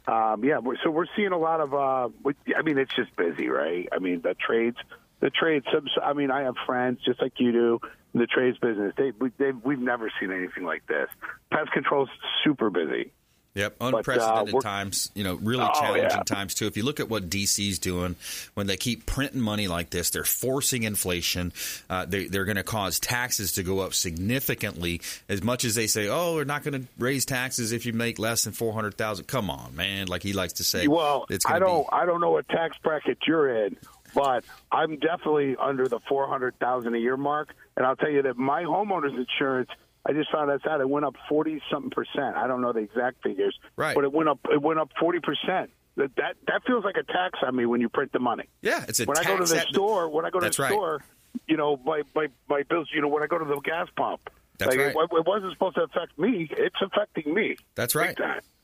um, 0.07 0.45
yeah. 0.45 0.61
So 0.85 0.91
we're 0.91 1.07
seeing 1.17 1.33
a 1.33 1.39
lot 1.39 1.61
of. 1.61 1.73
Uh, 1.73 2.09
I 2.57 2.63
mean, 2.63 2.77
it's 2.77 2.95
just 2.95 3.17
busy, 3.17 3.49
right? 3.49 3.89
I 3.91 3.99
mean, 3.99 4.21
the 4.21 4.35
trades, 4.35 4.77
the 5.21 5.31
trades. 5.31 5.67
I 6.03 6.13
mean, 6.13 6.31
I 6.31 6.43
have 6.43 6.57
friends 6.67 7.01
just 7.05 7.23
like 7.23 7.33
you 7.39 7.53
do 7.53 7.81
in 8.13 8.21
the 8.21 8.27
trades 8.27 8.59
business. 8.59 8.93
They, 8.97 9.13
we, 9.19 9.31
we've 9.65 9.79
never 9.79 10.13
seen 10.21 10.31
anything 10.31 10.65
like 10.65 10.87
this. 10.87 11.09
Pest 11.51 11.73
control's 11.73 12.11
super 12.45 12.69
busy. 12.69 13.13
Yep, 13.55 13.77
uh, 13.81 13.87
unprecedented 13.87 14.55
we're- 14.55 14.63
times. 14.63 15.11
You 15.15 15.25
know, 15.25 15.35
really 15.35 15.65
Oh, 15.65 15.81
challenging 15.81 16.09
yeah. 16.11 16.23
times 16.23 16.55
too. 16.55 16.67
If 16.69 16.77
you 16.77 16.85
look 16.85 17.01
at 17.01 17.09
what 17.09 17.29
DC's 17.29 17.81
doing 17.81 18.15
when 18.55 18.69
they 18.69 18.77
keep 18.77 19.07
printing 19.07 19.41
money 19.41 19.67
like 19.67 19.91
this, 19.91 20.11
they're 20.11 20.23
forcing 20.23 20.85
inflation. 20.85 21.53
Uh, 21.89 22.05
they, 22.05 22.27
they're 22.27 22.45
going 22.45 22.59
to 22.59 22.63
cause 22.63 23.01
taxes 23.01 23.53
to 23.55 23.65
go 23.65 23.81
up 23.81 23.93
significantly. 23.95 25.01
As 25.29 25.43
much 25.43 25.65
as 25.65 25.75
they 25.75 25.89
say, 25.89 26.07
"Oh, 26.09 26.35
we're 26.35 26.45
not 26.45 26.63
going 26.63 26.81
to 26.83 26.89
raise 26.99 27.25
taxes 27.25 27.73
if 27.73 27.87
you 27.87 27.93
make 27.93 28.19
less 28.21 28.45
than 28.45 28.53
four 28.53 28.73
hundred 28.73 28.97
thousand. 28.97 29.27
Come 29.27 29.51
on, 29.51 29.75
man! 29.75 30.07
Like 30.07 30.23
he 30.23 30.33
likes 30.33 30.55
to 30.55 30.65
say. 30.65 30.87
Well, 30.87 31.27
it's 31.29 31.45
I 31.45 31.59
don't, 31.59 31.83
Be, 31.83 31.89
I 31.93 32.07
don't 32.07 32.21
know 32.21 32.31
what 32.31 32.49
tax 32.49 32.77
bracket 32.83 33.19
you're 33.27 33.65
in, 33.67 33.77
but 34.15 34.45
I'm 34.71 34.97
definitely 34.99 35.57
under 35.61 35.89
the 35.89 35.99
four 36.09 36.29
hundred 36.29 36.57
thousand 36.61 36.95
a 36.95 36.99
year 36.99 37.17
mark, 37.17 37.53
and 37.77 37.85
I'll 37.85 37.97
tell 37.97 38.11
you 38.11 38.23
that 38.23 38.37
my 38.37 38.63
homeowner's 38.63 39.19
insurance. 39.19 39.71
I 40.07 40.13
just 40.13 40.31
found 40.33 40.51
this 40.51 40.63
out. 40.69 40.81
It 40.81 40.89
went 40.89 41.05
up 41.05 41.15
forty 41.29 41.61
something 41.71 41.91
percent. 41.91 42.37
I 42.37 42.47
don't 42.47 42.61
know 42.63 42.73
the 42.73 42.81
exact 42.81 43.23
figures, 43.23 43.59
Right. 43.77 43.95
But 43.95 44.05
it 44.05 44.13
went 44.13 44.29
up. 44.29 44.39
It 44.51 44.61
went 44.63 44.79
up 44.81 44.91
forty 44.99 45.21
percent. 45.21 45.71
That 45.97 46.15
that 46.17 46.37
that 46.47 46.63
feels 46.67 46.85
like 46.85 46.97
a 46.97 47.03
tax 47.03 47.39
on 47.47 47.55
me 47.57 47.67
when 47.67 47.81
you 47.81 47.89
print 47.89 48.13
the 48.13 48.19
money. 48.21 48.45
yeah, 48.63 48.85
it's 48.89 49.01
a 49.01 49.05
When 49.05 49.19
I 49.19 49.25
go 49.25 49.37
to 49.37 49.45
the 49.45 49.55
that- 49.55 49.69
store, 49.69 50.09
when 50.09 50.25
I 50.25 50.31
go 50.31 50.41
to 50.41 50.49
the 50.49 50.63
right. 50.63 50.71
store, 50.73 51.03
you 51.47 51.57
know, 51.57 51.77
my 51.85 52.03
my 52.15 52.29
my 52.49 52.63
bills. 52.63 52.89
You 52.95 53.03
know, 53.03 53.09
when 53.09 53.23
I 53.23 53.27
go 53.27 53.39
to 53.39 53.45
the 53.45 53.61
gas 53.61 53.89
pump, 53.97 54.31
That's 54.59 54.71
like, 54.71 54.79
right. 54.79 54.95
it, 54.97 55.17
it 55.17 55.27
wasn't 55.27 55.53
supposed 55.53 55.75
to 55.77 55.83
affect 55.83 56.19
me. 56.19 56.49
It's 56.51 56.77
affecting 56.81 57.35
me. 57.35 57.57
That's 57.75 57.95
right. 57.95 58.17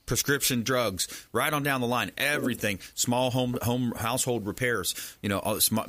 Prescription 0.06 0.62
drugs, 0.62 1.08
right 1.32 1.52
on 1.52 1.64
down 1.64 1.80
the 1.80 1.86
line, 1.88 2.12
everything, 2.16 2.78
small 2.94 3.32
home 3.32 3.58
home 3.62 3.92
household 3.96 4.46
repairs, 4.46 4.94
you 5.20 5.28
know, 5.28 5.40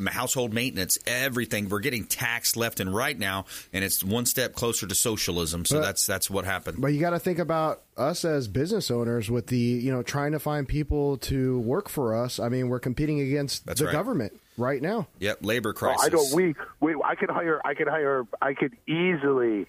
household 0.10 0.54
maintenance, 0.56 0.98
everything. 1.06 1.70
We're 1.70 1.82
getting 1.82 2.04
taxed 2.06 2.58
left 2.58 2.80
and 2.80 2.94
right 2.94 3.18
now, 3.18 3.46
and 3.72 3.84
it's 3.84 4.04
one 4.04 4.26
step 4.26 4.54
closer 4.56 4.88
to 4.88 4.96
socialism. 4.96 5.66
So 5.66 5.76
But- 5.78 5.82
that's 5.86 6.08
that's 6.08 6.30
what 6.32 6.46
happened. 6.46 6.82
But 6.82 6.94
you 6.94 7.00
got 7.00 7.12
to 7.12 7.20
think 7.20 7.38
about 7.38 7.82
us 7.96 8.26
as 8.26 8.48
business 8.48 8.90
owners 8.90 9.30
with 9.30 9.48
the, 9.48 9.58
you 9.58 9.92
know, 9.92 10.02
trying 10.02 10.32
to 10.32 10.40
find 10.40 10.68
people 10.68 11.18
to 11.18 11.60
work 11.60 11.88
for 11.88 12.16
us. 12.16 12.40
I 12.40 12.50
mean, 12.50 12.70
we're 12.70 12.80
competing 12.80 13.20
against 13.20 13.66
That's 13.68 13.80
the 13.82 13.86
right. 13.88 13.92
government 13.92 14.34
right 14.58 14.82
now. 14.82 15.08
Yep, 15.20 15.40
labor 15.46 15.70
Oh, 15.70 15.74
crisis. 15.74 16.06
I 16.06 16.10
don't. 16.10 16.34
We, 16.34 16.56
we. 16.80 16.96
I 17.06 17.14
could 17.14 17.30
hire. 17.30 17.62
I 17.64 17.76
could 17.76 17.88
hire. 17.88 18.26
I 18.42 18.54
could 18.56 18.76
easily, 18.88 19.68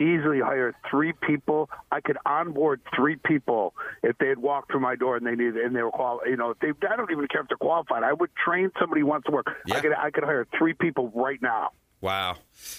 easily 0.00 0.40
hire 0.40 0.74
three 0.90 1.12
people. 1.12 1.70
I 1.92 2.00
could 2.00 2.16
onboard 2.24 2.80
three 2.96 3.16
people 3.16 3.74
if 4.02 4.16
they 4.18 4.28
had 4.28 4.38
walked 4.38 4.70
through 4.70 4.80
my 4.80 4.96
door 4.96 5.16
and 5.16 5.26
they 5.26 5.34
needed 5.34 5.56
and 5.56 5.74
they 5.76 5.82
were 5.82 5.90
qual. 5.90 6.20
You 6.26 6.36
know, 6.36 6.50
if 6.50 6.58
they. 6.60 6.88
I 6.88 6.96
don't 6.96 7.10
even 7.10 7.26
care 7.28 7.42
if 7.42 7.48
they're 7.48 7.56
qualified. 7.56 8.02
I 8.02 8.12
would 8.12 8.30
train 8.36 8.70
somebody 8.78 9.02
who 9.02 9.06
wants 9.06 9.26
to 9.26 9.32
work. 9.32 9.46
Yeah. 9.66 9.76
I 9.76 9.80
could. 9.80 9.92
I 9.94 10.10
could 10.10 10.24
hire 10.24 10.46
three 10.58 10.74
people 10.74 11.12
right 11.14 11.40
now. 11.42 11.70
Wow. 12.00 12.36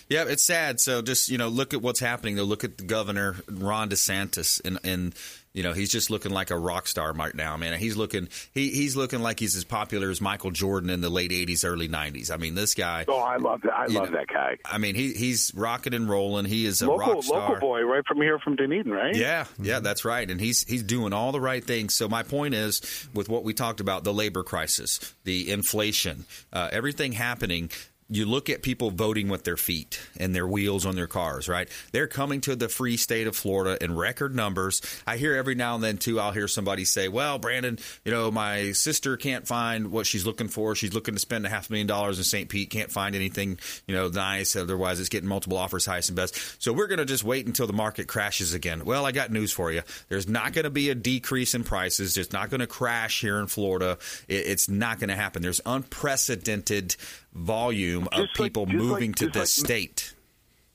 Yeah, 0.09 0.25
it's 0.27 0.43
sad. 0.43 0.79
So 0.79 1.01
just, 1.01 1.29
you 1.29 1.37
know, 1.37 1.47
look 1.47 1.73
at 1.73 1.81
what's 1.81 1.99
happening 1.99 2.35
though. 2.35 2.43
Look 2.43 2.63
at 2.63 2.77
the 2.77 2.83
governor, 2.83 3.35
Ron 3.49 3.89
DeSantis, 3.89 4.61
and, 4.63 4.79
and 4.83 5.15
you 5.53 5.63
know, 5.63 5.73
he's 5.73 5.91
just 5.91 6.09
looking 6.09 6.31
like 6.31 6.49
a 6.49 6.57
rock 6.57 6.87
star 6.87 7.11
right 7.13 7.35
now, 7.35 7.57
man. 7.57 7.77
He's 7.77 7.97
looking 7.97 8.29
he, 8.53 8.69
he's 8.69 8.95
looking 8.95 9.21
like 9.21 9.39
he's 9.39 9.55
as 9.55 9.63
popular 9.65 10.09
as 10.09 10.21
Michael 10.21 10.51
Jordan 10.51 10.89
in 10.89 11.01
the 11.01 11.09
late 11.09 11.31
eighties, 11.33 11.65
early 11.65 11.87
nineties. 11.89 12.31
I 12.31 12.37
mean, 12.37 12.55
this 12.55 12.73
guy 12.73 13.05
Oh, 13.07 13.17
I 13.17 13.35
love 13.37 13.61
that. 13.63 13.73
I 13.73 13.87
love 13.87 14.11
know, 14.11 14.17
that 14.17 14.27
guy. 14.27 14.57
I 14.65 14.77
mean, 14.77 14.95
he 14.95 15.13
he's 15.13 15.51
rocking 15.55 15.93
and 15.93 16.07
rolling. 16.09 16.45
He 16.45 16.65
is 16.65 16.81
a 16.81 16.87
Local, 16.87 17.15
rock 17.15 17.23
star. 17.23 17.39
local 17.39 17.55
boy, 17.59 17.81
right 17.81 18.05
from 18.07 18.17
here, 18.21 18.39
from 18.39 18.55
Dunedin, 18.55 18.91
right? 18.91 19.15
Yeah, 19.15 19.45
yeah, 19.59 19.79
that's 19.81 20.05
right. 20.05 20.29
And 20.29 20.39
he's 20.39 20.63
he's 20.63 20.83
doing 20.83 21.11
all 21.11 21.31
the 21.33 21.41
right 21.41 21.63
things. 21.63 21.95
So 21.95 22.07
my 22.07 22.23
point 22.23 22.53
is, 22.53 23.09
with 23.13 23.27
what 23.27 23.43
we 23.43 23.53
talked 23.53 23.81
about, 23.81 24.03
the 24.05 24.13
labor 24.13 24.43
crisis, 24.43 25.13
the 25.25 25.49
inflation, 25.51 26.25
uh, 26.53 26.69
everything 26.71 27.11
happening. 27.13 27.71
You 28.11 28.25
look 28.25 28.49
at 28.49 28.61
people 28.61 28.91
voting 28.91 29.29
with 29.29 29.45
their 29.45 29.57
feet 29.57 29.99
and 30.17 30.35
their 30.35 30.47
wheels 30.47 30.85
on 30.85 30.95
their 30.95 31.07
cars, 31.07 31.47
right? 31.47 31.69
They're 31.93 32.07
coming 32.07 32.41
to 32.41 32.55
the 32.55 32.67
free 32.69 32.97
state 32.97 33.25
of 33.25 33.35
Florida 33.35 33.81
in 33.83 33.95
record 33.95 34.35
numbers. 34.35 34.81
I 35.07 35.17
hear 35.17 35.35
every 35.35 35.55
now 35.55 35.75
and 35.75 35.83
then 35.83 35.97
too. 35.97 36.19
I'll 36.19 36.31
hear 36.31 36.47
somebody 36.47 36.83
say, 36.83 37.07
"Well, 37.07 37.39
Brandon, 37.39 37.79
you 38.03 38.11
know, 38.11 38.29
my 38.29 38.73
sister 38.73 39.15
can't 39.17 39.47
find 39.47 39.91
what 39.91 40.05
she's 40.05 40.25
looking 40.25 40.49
for. 40.49 40.75
She's 40.75 40.93
looking 40.93 41.13
to 41.13 41.19
spend 41.19 41.45
a 41.45 41.49
half 41.49 41.69
million 41.69 41.87
dollars 41.87 42.17
in 42.17 42.23
St. 42.25 42.49
Pete. 42.49 42.69
Can't 42.69 42.91
find 42.91 43.15
anything, 43.15 43.59
you 43.87 43.95
know, 43.95 44.09
nice. 44.09 44.55
Otherwise, 44.55 44.99
it's 44.99 45.09
getting 45.09 45.29
multiple 45.29 45.57
offers, 45.57 45.85
highest 45.85 46.09
and 46.09 46.15
best. 46.15 46.61
So 46.61 46.73
we're 46.73 46.87
going 46.87 46.99
to 46.99 47.05
just 47.05 47.23
wait 47.23 47.47
until 47.47 47.67
the 47.67 47.73
market 47.73 48.07
crashes 48.07 48.53
again. 48.53 48.83
Well, 48.85 49.05
I 49.05 49.11
got 49.11 49.31
news 49.31 49.51
for 49.51 49.71
you. 49.71 49.83
There's 50.09 50.27
not 50.27 50.53
going 50.53 50.63
to 50.63 50.69
be 50.69 50.89
a 50.89 50.95
decrease 50.95 51.55
in 51.55 51.63
prices. 51.63 52.17
It's 52.17 52.33
not 52.33 52.49
going 52.49 52.59
to 52.59 52.67
crash 52.67 53.21
here 53.21 53.39
in 53.39 53.47
Florida. 53.47 53.97
It's 54.27 54.67
not 54.69 54.99
going 54.99 55.09
to 55.09 55.15
happen. 55.15 55.41
There's 55.41 55.61
unprecedented 55.65 56.95
volume 57.33 58.07
of 58.11 58.13
Just 58.27 58.39
like- 58.39 58.49
people 58.51 58.65
like- 58.65 58.75
moving 58.75 59.13
to 59.15 59.25
just 59.25 59.33
this 59.33 59.59
like- 59.59 59.65
state. 59.67 60.15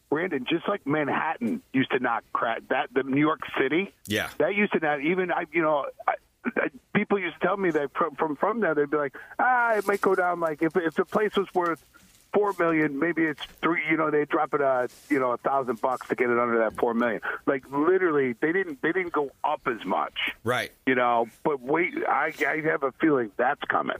Brandon, 0.08 0.46
just 0.48 0.68
like 0.68 0.86
Manhattan 0.86 1.62
used 1.72 1.90
to 1.90 1.98
not 1.98 2.22
crack 2.32 2.62
that 2.68 2.90
the 2.94 3.02
New 3.02 3.20
York 3.20 3.40
City, 3.58 3.92
Yeah. 4.06 4.28
that 4.38 4.54
used 4.54 4.72
to 4.74 4.78
not 4.78 5.00
even 5.00 5.32
I 5.32 5.46
you 5.52 5.62
know. 5.62 5.86
I, 6.06 6.14
I, 6.56 6.68
people 6.94 7.18
used 7.18 7.34
to 7.40 7.46
tell 7.46 7.56
me 7.56 7.70
that 7.72 7.92
from 7.92 8.14
from 8.14 8.36
from 8.36 8.60
there 8.60 8.72
they'd 8.72 8.88
be 8.88 8.96
like, 8.96 9.16
ah, 9.40 9.72
it 9.74 9.86
might 9.88 10.00
go 10.00 10.14
down. 10.14 10.38
Like 10.38 10.62
if 10.62 10.76
if 10.76 10.94
the 10.94 11.04
place 11.04 11.34
was 11.36 11.48
worth 11.54 11.84
four 12.32 12.54
million, 12.56 13.00
maybe 13.00 13.24
it's 13.24 13.42
three. 13.60 13.82
You 13.90 13.96
know, 13.96 14.12
they 14.12 14.24
drop 14.26 14.54
it 14.54 14.60
a 14.60 14.88
you 15.10 15.18
know 15.18 15.32
a 15.32 15.38
thousand 15.38 15.80
bucks 15.80 16.06
to 16.08 16.14
get 16.14 16.30
it 16.30 16.38
under 16.38 16.58
that 16.58 16.76
four 16.78 16.94
million. 16.94 17.20
Like 17.46 17.64
literally, 17.72 18.34
they 18.40 18.52
didn't 18.52 18.80
they 18.82 18.92
didn't 18.92 19.12
go 19.12 19.32
up 19.42 19.62
as 19.66 19.84
much. 19.84 20.14
Right. 20.44 20.70
You 20.86 20.94
know, 20.94 21.26
but 21.42 21.60
wait, 21.60 21.94
I 22.08 22.32
I 22.46 22.60
have 22.70 22.84
a 22.84 22.92
feeling 22.92 23.32
that's 23.36 23.62
coming. 23.62 23.96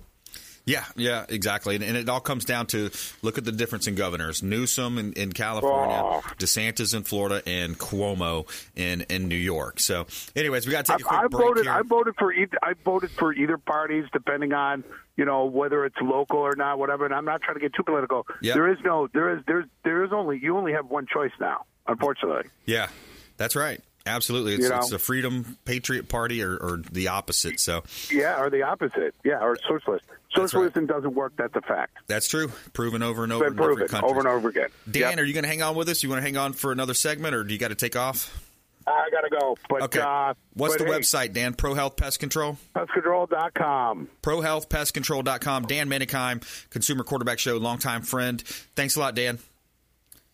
Yeah, 0.66 0.85
yeah, 0.96 1.25
exactly. 1.28 1.76
And, 1.76 1.85
and 1.85 1.96
it 1.96 2.08
all 2.08 2.18
comes 2.20 2.44
down 2.44 2.66
to 2.68 2.90
look 3.23 3.38
at 3.38 3.44
the 3.44 3.52
difference 3.52 3.87
in 3.87 3.94
governors. 3.94 4.42
Newsom 4.42 4.99
in, 4.99 5.12
in 5.12 5.32
California, 5.32 5.96
Oh. 5.96 6.20
DeSantis 6.38 6.92
in 6.92 7.04
Florida, 7.04 7.40
and 7.46 7.78
Cuomo 7.78 8.46
in, 8.75 9.02
in 9.02 9.28
New 9.28 9.37
York. 9.37 9.78
So, 9.78 10.06
anyways, 10.35 10.66
we 10.66 10.73
got 10.73 10.85
to 10.87 10.92
take 10.92 11.00
a 11.02 11.04
quick 11.04 11.20
I 11.20 11.26
break 11.28 11.46
voted. 11.46 11.64
here. 11.66 11.73
I 11.73 11.82
voted 11.82 12.14
for 12.18 12.32
either. 12.32 12.58
I 12.62 12.73
voted 12.85 13.11
for 13.12 13.32
either 13.32 13.58
parties, 13.58 14.06
depending 14.12 14.52
on 14.52 14.82
you 15.16 15.25
know 15.25 15.44
whether 15.44 15.85
it's 15.85 15.96
local 16.02 16.38
or 16.40 16.56
not, 16.56 16.80
whatever. 16.80 17.04
And 17.04 17.14
I'm 17.14 17.25
not 17.25 17.42
trying 17.42 17.54
to 17.54 17.61
get 17.61 17.73
too 17.73 17.85
political. 17.85 18.26
Yep. 18.42 18.54
There 18.54 18.68
is 18.68 18.78
no. 18.85 19.06
There 19.06 19.37
is. 19.38 19.44
There's. 19.46 19.66
There 19.85 20.02
is 20.04 20.12
only. 20.12 20.40
You 20.42 20.56
only 20.58 20.73
have 20.73 20.90
one 20.90 21.06
choice 21.06 21.32
now. 21.40 21.64
Unfortunately. 21.87 22.50
Yeah, 22.64 22.88
that's 23.37 23.54
right. 23.54 23.80
Absolutely. 24.04 24.54
It's, 24.54 24.64
You 24.64 24.70
know? 24.70 24.78
it's 24.78 24.90
the 24.90 24.99
Freedom 24.99 25.56
Patriot 25.64 26.08
Party 26.08 26.42
or, 26.42 26.56
or 26.56 26.80
the 26.92 27.08
opposite. 27.08 27.58
So, 27.61 27.82
Yeah, 28.11 28.40
or 28.40 28.50
the 28.50 28.62
opposite. 28.62 29.14
Yeah, 29.25 29.40
or 29.40 29.56
socialist. 29.68 30.04
That's 30.36 30.54
right. 30.54 30.60
Socialism 30.64 30.86
doesn't 30.86 31.14
work. 31.14 31.32
That's 31.36 31.54
a 31.56 31.60
fact. 31.62 31.96
that's 32.06 32.28
true. 32.28 32.52
Proven 32.72 33.02
over 33.02 33.24
and 33.24 33.32
over 33.32 33.44
Been 33.46 33.56
proven 33.56 33.88
over 34.04 34.18
and 34.20 34.28
over 34.28 34.48
again. 34.48 34.68
Dan, 34.90 35.02
Yep. 35.10 35.18
are 35.18 35.24
you 35.24 35.32
going 35.32 35.44
to 35.44 35.48
hang 35.48 35.62
on 35.62 35.74
with 35.76 35.88
us? 35.88 36.02
You 36.02 36.08
want 36.08 36.18
to 36.20 36.24
hang 36.24 36.36
on 36.36 36.52
for 36.52 36.72
another 36.72 36.94
segment, 36.94 37.34
or 37.34 37.42
do 37.44 37.52
you 37.52 37.58
got 37.58 37.68
to 37.68 37.74
take 37.74 37.96
off? 37.96 38.42
I 38.88 39.08
gotta 39.10 39.28
go. 39.28 39.56
But 39.68 39.82
Okay. 39.82 39.98
uh, 39.98 40.34
What's 40.54 40.76
but 40.76 40.86
the 40.86 40.92
hey, 40.92 41.00
website, 41.00 41.32
Dan? 41.32 41.54
Pro 41.54 41.74
Health 41.74 41.96
Pest 41.96 42.20
Control? 42.20 42.56
PestControl.com. 42.76 44.08
ProHealthPestControl.com. 44.22 45.64
Dan 45.64 45.88
Menikheim, 45.88 46.70
Consumer 46.70 47.02
Quarterback 47.02 47.40
Show, 47.40 47.56
longtime 47.56 48.02
friend. 48.02 48.40
Thanks 48.76 48.94
a 48.94 49.00
lot, 49.00 49.16
Dan. 49.16 49.40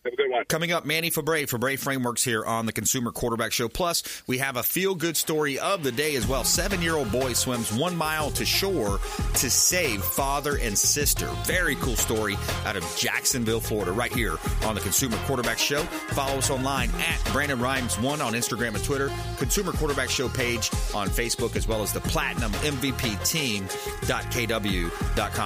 Have 0.05 0.13
a 0.13 0.15
good 0.17 0.29
one. 0.29 0.43
Coming 0.45 0.73
up, 0.73 0.85
Manny 0.85 1.09
Febre, 1.09 1.47
Febre 1.47 1.79
Frameworks 1.79 2.25
here 2.25 2.43
on 2.43 2.65
the 2.65 2.73
Consumer 2.73 3.11
Quarterback 3.11 3.53
Show. 3.53 3.69
Plus, 3.69 4.03
we 4.27 4.39
have 4.39 4.57
a 4.57 4.63
feel 4.63 4.95
good 4.95 5.15
story 5.15 5.57
of 5.59 5.81
the 5.83 5.93
day 5.93 6.15
as 6.17 6.27
well. 6.27 6.43
Seven 6.43 6.81
year 6.81 6.95
old 6.95 7.09
boy 7.09 7.31
swims 7.33 7.71
one 7.71 7.95
mile 7.95 8.29
to 8.31 8.43
shore 8.45 8.99
to 9.35 9.49
save 9.49 10.03
father 10.03 10.57
and 10.57 10.77
sister. 10.77 11.27
Very 11.45 11.75
cool 11.75 11.95
story 11.95 12.35
out 12.65 12.75
of 12.75 12.83
Jacksonville, 12.97 13.61
Florida, 13.61 13.93
right 13.93 14.11
here 14.11 14.35
on 14.65 14.75
the 14.75 14.81
Consumer 14.81 15.15
Quarterback 15.25 15.57
Show. 15.57 15.83
Follow 16.11 16.37
us 16.39 16.49
online 16.49 16.89
at 16.99 17.23
Brandon 17.31 17.59
Rhymes1 17.59 18.25
on 18.25 18.33
Instagram 18.33 18.75
and 18.75 18.83
Twitter, 18.83 19.09
Consumer 19.37 19.71
Quarterback 19.71 20.09
Show 20.09 20.27
page 20.27 20.69
on 20.93 21.07
Facebook, 21.07 21.55
as 21.55 21.65
well 21.65 21.81
as 21.81 21.93
the 21.93 22.01
Platinum 22.01 22.51
MVP 22.51 23.25
team.kw.com. 23.25 23.65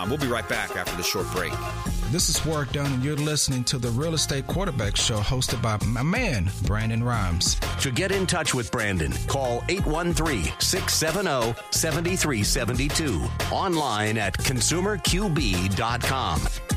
We'll 0.10 0.18
be 0.18 0.26
right 0.28 0.50
back 0.50 0.76
after 0.76 0.96
the 0.98 1.04
short 1.04 1.32
break. 1.32 1.54
This 2.10 2.30
is 2.30 2.46
Warrick 2.46 2.72
Dunn, 2.72 2.94
and 2.94 3.04
you're 3.04 3.18
listening 3.18 3.66
to 3.66 3.78
the 3.78 3.90
Real 3.90 4.14
Estate 4.14 4.48
Quarterback 4.48 4.96
Show 4.96 5.18
hosted 5.18 5.62
by 5.62 5.78
my 5.86 6.04
man, 6.04 6.50
Brandon 6.64 7.04
Rhymes. 7.04 7.60
To 7.82 7.92
get 7.92 8.14
in 8.14 8.26
touch 8.26 8.54
with 8.54 8.72
Brandon, 8.72 9.12
call 9.28 9.62
813 9.68 10.54
670 10.60 11.54
7372. 11.72 13.22
Online 13.52 14.18
at 14.18 14.38
consumerqb.com. 14.38 16.77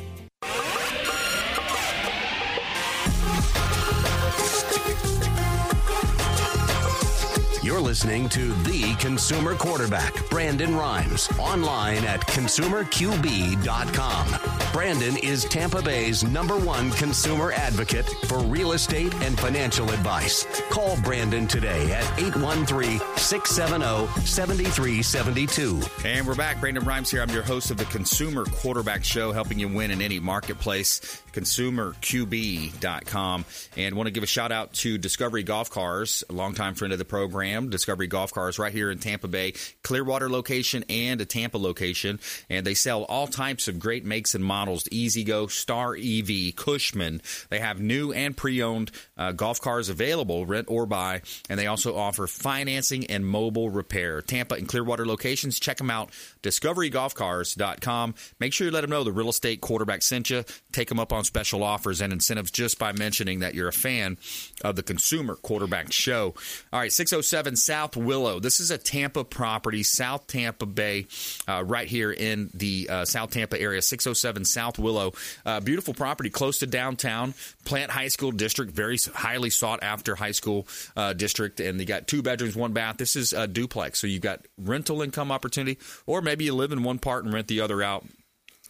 You're 7.78 7.86
listening 7.86 8.28
to 8.30 8.54
The 8.64 8.96
Consumer 8.96 9.54
Quarterback, 9.54 10.28
Brandon 10.32 10.76
Rhymes, 10.76 11.30
online 11.38 12.04
at 12.06 12.22
consumerqb.com. 12.22 14.72
Brandon 14.74 15.18
is 15.18 15.46
Tampa 15.46 15.84
Bay's 15.84 16.24
number 16.24 16.58
one 16.58 16.90
consumer 16.90 17.52
advocate 17.52 18.10
for 18.26 18.40
real 18.40 18.72
estate 18.72 19.14
and 19.18 19.40
financial 19.40 19.92
advice. 19.92 20.48
Call 20.72 21.00
Brandon 21.02 21.46
today 21.46 21.92
at 21.92 22.20
813 22.20 23.00
670 23.16 24.08
7372. 24.26 25.80
And 26.04 26.26
we're 26.26 26.34
back. 26.34 26.60
Brandon 26.60 26.84
Rhymes 26.84 27.12
here. 27.12 27.22
I'm 27.22 27.30
your 27.30 27.44
host 27.44 27.70
of 27.70 27.78
the 27.78 27.86
Consumer 27.86 28.46
Quarterback 28.46 29.04
Show, 29.04 29.32
helping 29.32 29.60
you 29.60 29.68
win 29.68 29.92
in 29.92 30.02
any 30.02 30.20
marketplace. 30.20 31.22
ConsumerQB.com. 31.38 33.46
And 33.76 33.96
want 33.96 34.08
to 34.08 34.12
give 34.12 34.24
a 34.24 34.28
shout 34.28 34.52
out 34.52 34.74
to 34.74 34.98
Discovery 34.98 35.44
Golf 35.44 35.70
Cars, 35.70 36.24
a 36.30 36.34
longtime 36.34 36.76
friend 36.76 36.94
of 36.94 37.00
the 37.00 37.06
program. 37.06 37.70
Discovery 37.70 38.08
Golf 38.08 38.34
Cars 38.34 38.58
right 38.58 38.74
here 38.74 38.90
in 38.90 39.00
Tampa 39.00 39.28
Bay, 39.28 39.54
Clearwater 39.84 40.30
location 40.30 40.86
and 40.90 41.22
a 41.22 41.26
Tampa 41.26 41.58
location. 41.58 42.20
And 42.50 42.66
they 42.66 42.74
sell 42.74 43.04
all 43.04 43.28
types 43.28 43.68
of 43.68 43.80
great 43.80 44.06
makes 44.06 44.34
and 44.34 44.44
models 44.44 44.88
E-Z-GO, 44.92 45.48
Star 45.48 45.96
EV, 45.96 46.56
Cushman. 46.56 47.22
They 47.50 47.60
have 47.60 47.80
new 47.80 48.12
and 48.12 48.36
pre 48.36 48.64
owned 48.64 48.92
uh, 49.16 49.34
golf 49.34 49.62
cars 49.62 49.90
available, 49.90 50.46
rent 50.46 50.68
or 50.70 50.86
buy. 50.86 51.22
And 51.50 51.60
they 51.60 51.68
also 51.68 51.96
offer 51.96 52.28
financing 52.28 53.06
and 53.08 53.26
mobile 53.26 53.70
repair. 53.70 54.22
Tampa 54.22 54.56
and 54.56 54.68
Clearwater 54.68 55.06
locations. 55.06 55.60
Check 55.60 55.78
them 55.78 55.92
out. 55.92 56.12
DiscoveryGolfCars.com. 56.42 58.16
Make 58.40 58.54
sure 58.54 58.66
you 58.66 58.72
let 58.72 58.82
them 58.82 58.90
know 58.90 59.04
the 59.04 59.12
real 59.12 59.30
estate 59.30 59.62
quarterback 59.62 60.02
sent 60.02 60.30
you. 60.30 60.44
Take 60.72 60.90
them 60.90 61.00
up 61.00 61.14
on 61.14 61.24
special 61.28 61.64
offers 61.64 62.02
and 62.02 62.12
incentives 62.12 62.50
just 62.50 62.80
by 62.80 62.92
mentioning 62.92 63.40
that 63.40 63.54
you're 63.54 63.68
a 63.68 63.74
fan 63.74 64.18
of 64.64 64.76
the 64.76 64.84
Consumer 64.84 65.36
Quarterback 65.36 65.92
Show. 65.92 66.34
All 66.74 66.80
right, 66.80 66.92
607 66.92 67.56
South 67.56 67.96
Willow. 67.96 68.40
This 68.40 68.60
is 68.60 68.72
a 68.72 68.78
Tampa 68.78 69.24
property, 69.24 69.84
South 69.84 70.26
Tampa 70.28 70.66
Bay, 70.66 71.06
uh, 71.48 71.64
right 71.64 71.88
here 71.88 72.12
in 72.12 72.50
the 72.54 72.88
uh, 72.90 73.06
South 73.06 73.32
Tampa 73.32 73.60
area. 73.60 73.82
607 73.82 74.46
South 74.46 74.80
Willow. 74.80 75.14
Uh, 75.46 75.60
beautiful 75.60 75.94
property 75.94 76.30
close 76.30 76.60
to 76.60 76.68
downtown. 76.68 77.34
Plant 77.66 77.92
High 77.92 78.08
School 78.08 78.32
District, 78.32 78.72
very 78.72 78.98
highly 79.14 79.50
sought 79.50 79.84
after 79.84 80.16
high 80.16 80.32
school 80.32 80.68
uh, 80.96 81.14
district. 81.14 81.60
And 81.60 81.80
they 81.80 81.86
got 81.86 82.08
two 82.08 82.22
bedrooms, 82.22 82.56
one 82.56 82.74
bath. 82.74 82.98
This 82.98 83.16
is 83.16 83.34
a 83.34 83.48
duplex. 83.48 84.00
So 84.00 84.08
you've 84.08 84.22
got 84.22 84.46
rental 84.58 85.02
income 85.02 85.32
opportunity, 85.32 85.80
or 86.06 86.22
maybe 86.22 86.46
you 86.46 86.56
live 86.56 86.72
in 86.72 86.84
one 86.84 87.00
part 87.00 87.26
and 87.26 87.34
rent 87.34 87.48
the 87.48 87.62
other 87.62 87.84
out 87.84 88.06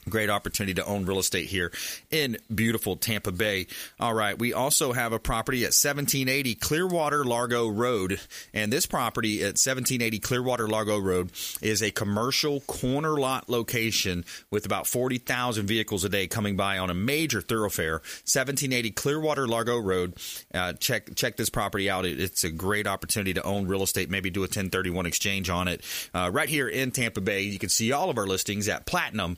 Great 0.10 0.30
opportunity 0.30 0.74
to 0.76 0.86
own 0.86 1.06
real 1.06 1.20
estate 1.20 1.48
here 1.48 1.72
in 2.12 2.38
beautiful 2.54 2.96
Tampa 2.96 3.32
Bay. 3.32 3.68
All 4.00 4.14
right, 4.14 4.38
we 4.38 4.54
also 4.54 4.94
have 4.94 5.14
a 5.14 5.20
property 5.20 5.60
at 5.60 5.74
1780 5.74 6.56
Clearwater 6.56 7.24
Largo 7.26 7.68
Road, 7.68 8.20
and 8.54 8.72
this 8.72 8.86
property 8.86 9.40
at 9.42 9.58
1780 9.58 10.20
Clearwater 10.20 10.68
Largo 10.68 10.98
Road 10.98 11.32
is 11.62 11.82
a 11.82 11.92
commercial 11.92 12.62
corner 12.62 13.18
lot 13.18 13.50
location 13.50 14.24
with 14.52 14.66
about 14.66 14.88
40,000 14.88 15.66
vehicles 15.66 16.04
a 16.04 16.10
day 16.10 16.28
coming 16.28 16.56
by 16.56 16.78
on 16.78 16.90
a 16.90 16.94
major 16.94 17.42
thoroughfare. 17.42 17.94
1780 17.94 18.92
Clearwater 18.92 19.48
Largo 19.48 19.78
Road. 19.78 20.14
Uh, 20.54 20.74
check 20.74 21.16
check 21.16 21.38
this 21.38 21.50
property 21.50 21.90
out. 21.90 22.06
It, 22.06 22.20
it's 22.20 22.44
a 22.44 22.52
great 22.52 22.88
opportunity 22.88 23.34
to 23.34 23.44
own 23.44 23.68
real 23.68 23.84
estate. 23.84 24.10
Maybe 24.10 24.30
do 24.30 24.42
a 24.42 24.44
1031 24.44 25.06
exchange 25.06 25.50
on 25.50 25.68
it. 25.68 25.82
Uh, 26.14 26.30
right 26.32 26.50
here 26.50 26.68
in 26.68 26.92
Tampa 26.92 27.22
Bay, 27.22 27.42
you 27.42 27.60
can 27.60 27.70
see 27.70 27.92
all 27.92 28.10
of 28.10 28.18
our 28.18 28.28
listings 28.28 28.68
at 28.68 28.86
Platinum 28.86 29.38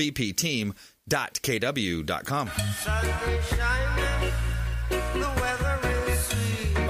MVPteam.kw.com. 0.00 0.70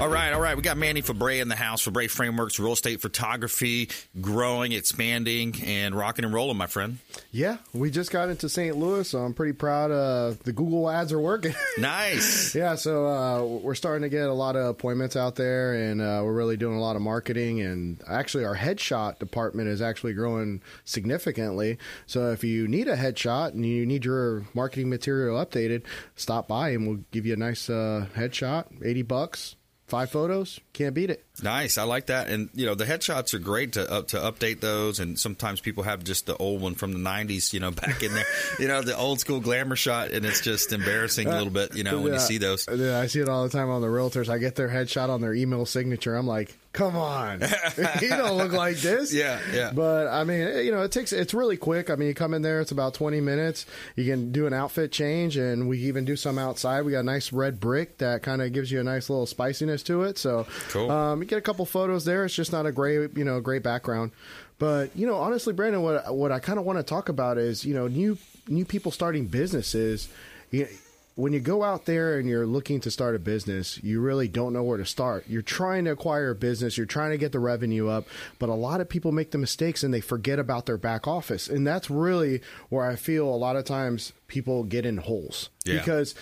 All 0.01 0.09
right, 0.09 0.33
all 0.33 0.41
right. 0.41 0.57
We 0.57 0.63
got 0.63 0.77
Manny 0.77 1.03
Febre 1.03 1.39
in 1.39 1.47
the 1.47 1.55
house. 1.55 1.85
Febre 1.85 2.09
Frameworks, 2.09 2.59
real 2.59 2.73
estate 2.73 3.01
photography, 3.01 3.89
growing, 4.19 4.71
expanding, 4.71 5.53
and 5.63 5.93
rocking 5.93 6.25
and 6.25 6.33
rolling, 6.33 6.57
my 6.57 6.65
friend. 6.65 6.97
Yeah, 7.29 7.57
we 7.71 7.91
just 7.91 8.09
got 8.09 8.27
into 8.27 8.49
St. 8.49 8.75
Louis, 8.75 9.07
so 9.07 9.19
I'm 9.19 9.35
pretty 9.35 9.53
proud. 9.53 9.91
Uh, 9.91 10.33
the 10.43 10.53
Google 10.53 10.89
ads 10.89 11.13
are 11.13 11.19
working. 11.19 11.53
Nice. 11.77 12.55
yeah, 12.55 12.73
so 12.75 13.05
uh, 13.05 13.43
we're 13.43 13.75
starting 13.75 14.01
to 14.01 14.09
get 14.09 14.27
a 14.27 14.33
lot 14.33 14.55
of 14.55 14.65
appointments 14.65 15.15
out 15.15 15.35
there, 15.35 15.73
and 15.73 16.01
uh, 16.01 16.21
we're 16.23 16.33
really 16.33 16.57
doing 16.57 16.75
a 16.75 16.81
lot 16.81 16.95
of 16.95 17.03
marketing. 17.03 17.61
And 17.61 18.01
actually, 18.07 18.43
our 18.43 18.55
headshot 18.55 19.19
department 19.19 19.67
is 19.67 19.83
actually 19.83 20.13
growing 20.13 20.63
significantly. 20.83 21.77
So 22.07 22.31
if 22.31 22.43
you 22.43 22.67
need 22.67 22.87
a 22.87 22.97
headshot 22.97 23.49
and 23.49 23.63
you 23.63 23.85
need 23.85 24.03
your 24.03 24.47
marketing 24.55 24.89
material 24.89 25.43
updated, 25.43 25.83
stop 26.15 26.47
by 26.47 26.69
and 26.69 26.87
we'll 26.87 27.03
give 27.11 27.27
you 27.27 27.33
a 27.33 27.37
nice 27.37 27.69
uh, 27.69 28.07
headshot, 28.15 28.83
eighty 28.83 29.03
bucks. 29.03 29.55
Five 29.91 30.09
photos, 30.09 30.57
can't 30.71 30.95
beat 30.95 31.09
it. 31.09 31.25
Nice, 31.43 31.77
I 31.77 31.83
like 31.83 32.05
that. 32.05 32.29
And 32.29 32.49
you 32.53 32.65
know, 32.65 32.75
the 32.75 32.85
headshots 32.85 33.33
are 33.33 33.39
great 33.39 33.73
to 33.73 33.91
up 33.91 34.07
to 34.09 34.17
update 34.19 34.61
those. 34.61 35.01
And 35.01 35.19
sometimes 35.19 35.59
people 35.59 35.83
have 35.83 36.01
just 36.05 36.27
the 36.27 36.37
old 36.37 36.61
one 36.61 36.75
from 36.75 36.93
the 36.93 36.99
'90s, 36.99 37.51
you 37.51 37.59
know, 37.59 37.71
back 37.71 38.01
in 38.01 38.13
there. 38.13 38.23
you 38.57 38.69
know, 38.69 38.81
the 38.81 38.95
old 38.95 39.19
school 39.19 39.41
glamour 39.41 39.75
shot, 39.75 40.11
and 40.11 40.25
it's 40.25 40.39
just 40.39 40.71
embarrassing 40.71 41.27
a 41.27 41.31
little 41.31 41.51
bit, 41.51 41.75
you 41.75 41.83
know, 41.83 41.99
when 41.99 42.13
you 42.13 42.19
see 42.19 42.37
those. 42.37 42.65
Yeah, 42.73 42.99
I 43.01 43.07
see 43.07 43.19
it 43.19 43.27
all 43.27 43.43
the 43.43 43.49
time 43.49 43.69
on 43.69 43.81
the 43.81 43.89
realtors. 43.89 44.29
I 44.29 44.37
get 44.37 44.55
their 44.55 44.69
headshot 44.69 45.09
on 45.09 45.19
their 45.19 45.33
email 45.33 45.65
signature. 45.65 46.15
I'm 46.15 46.25
like, 46.25 46.55
come 46.73 46.95
on, 46.95 47.41
you 48.01 48.09
don't 48.09 48.37
look 48.37 48.51
like 48.53 48.77
this. 48.77 49.13
Yeah, 49.13 49.39
yeah. 49.53 49.71
But 49.73 50.07
I 50.07 50.23
mean, 50.23 50.65
you 50.65 50.71
know, 50.71 50.81
it 50.83 50.91
takes 50.91 51.11
it's 51.13 51.33
really 51.33 51.57
quick. 51.57 51.89
I 51.89 51.95
mean, 51.95 52.07
you 52.07 52.13
come 52.13 52.33
in 52.33 52.41
there, 52.41 52.61
it's 52.61 52.71
about 52.71 52.93
20 52.93 53.19
minutes. 53.21 53.65
You 53.95 54.05
can 54.05 54.31
do 54.31 54.47
an 54.47 54.53
outfit 54.53 54.91
change, 54.91 55.37
and 55.37 55.67
we 55.67 55.79
even 55.79 56.05
do 56.05 56.15
some 56.15 56.37
outside. 56.37 56.83
We 56.83 56.91
got 56.93 56.99
a 56.99 57.03
nice 57.03 57.31
red 57.33 57.59
brick 57.59 57.97
that 57.99 58.23
kind 58.23 58.41
of 58.41 58.53
gives 58.53 58.71
you 58.71 58.79
a 58.79 58.83
nice 58.83 59.09
little 59.09 59.25
spiciness 59.25 59.83
to 59.83 60.03
it. 60.03 60.17
So, 60.17 60.47
Cool. 60.69 60.89
um, 60.89 61.21
you 61.21 61.27
get 61.27 61.37
a 61.37 61.41
couple 61.41 61.65
photos 61.65 62.05
there. 62.05 62.25
It's 62.25 62.35
just 62.35 62.51
not 62.51 62.65
a 62.65 62.71
great, 62.71 63.17
you 63.17 63.23
know, 63.25 63.39
great 63.41 63.63
background. 63.63 64.11
But 64.59 64.95
you 64.95 65.07
know, 65.07 65.15
honestly, 65.15 65.53
Brandon, 65.53 65.81
what 65.81 66.13
what 66.15 66.31
I 66.31 66.39
kind 66.39 66.59
of 66.59 66.65
want 66.65 66.77
to 66.79 66.83
talk 66.83 67.09
about 67.09 67.37
is 67.39 67.65
you 67.65 67.73
know 67.73 67.87
new 67.87 68.17
new 68.47 68.63
people 68.65 68.91
starting 68.91 69.25
businesses. 69.25 70.07
You, 70.51 70.67
when 71.15 71.33
you 71.33 71.39
go 71.39 71.61
out 71.63 71.85
there 71.85 72.17
and 72.17 72.27
you're 72.29 72.45
looking 72.45 72.79
to 72.81 72.89
start 72.91 73.15
a 73.15 73.19
business, 73.19 73.81
you 73.83 73.99
really 73.99 74.27
don't 74.27 74.53
know 74.53 74.63
where 74.63 74.77
to 74.77 74.85
start. 74.85 75.25
You're 75.27 75.41
trying 75.41 75.85
to 75.85 75.91
acquire 75.91 76.29
a 76.31 76.35
business, 76.35 76.77
you're 76.77 76.85
trying 76.85 77.11
to 77.11 77.17
get 77.17 77.31
the 77.31 77.39
revenue 77.39 77.89
up, 77.89 78.07
but 78.39 78.49
a 78.49 78.53
lot 78.53 78.79
of 78.81 78.87
people 78.89 79.11
make 79.11 79.31
the 79.31 79.37
mistakes 79.37 79.83
and 79.83 79.93
they 79.93 80.01
forget 80.01 80.39
about 80.39 80.65
their 80.65 80.77
back 80.77 81.07
office. 81.07 81.49
And 81.49 81.67
that's 81.67 81.89
really 81.89 82.41
where 82.69 82.85
I 82.89 82.95
feel 82.95 83.27
a 83.27 83.35
lot 83.35 83.55
of 83.57 83.65
times 83.65 84.13
people 84.27 84.63
get 84.63 84.85
in 84.85 84.97
holes 84.97 85.49
Yeah. 85.65 85.79
because 85.79 86.15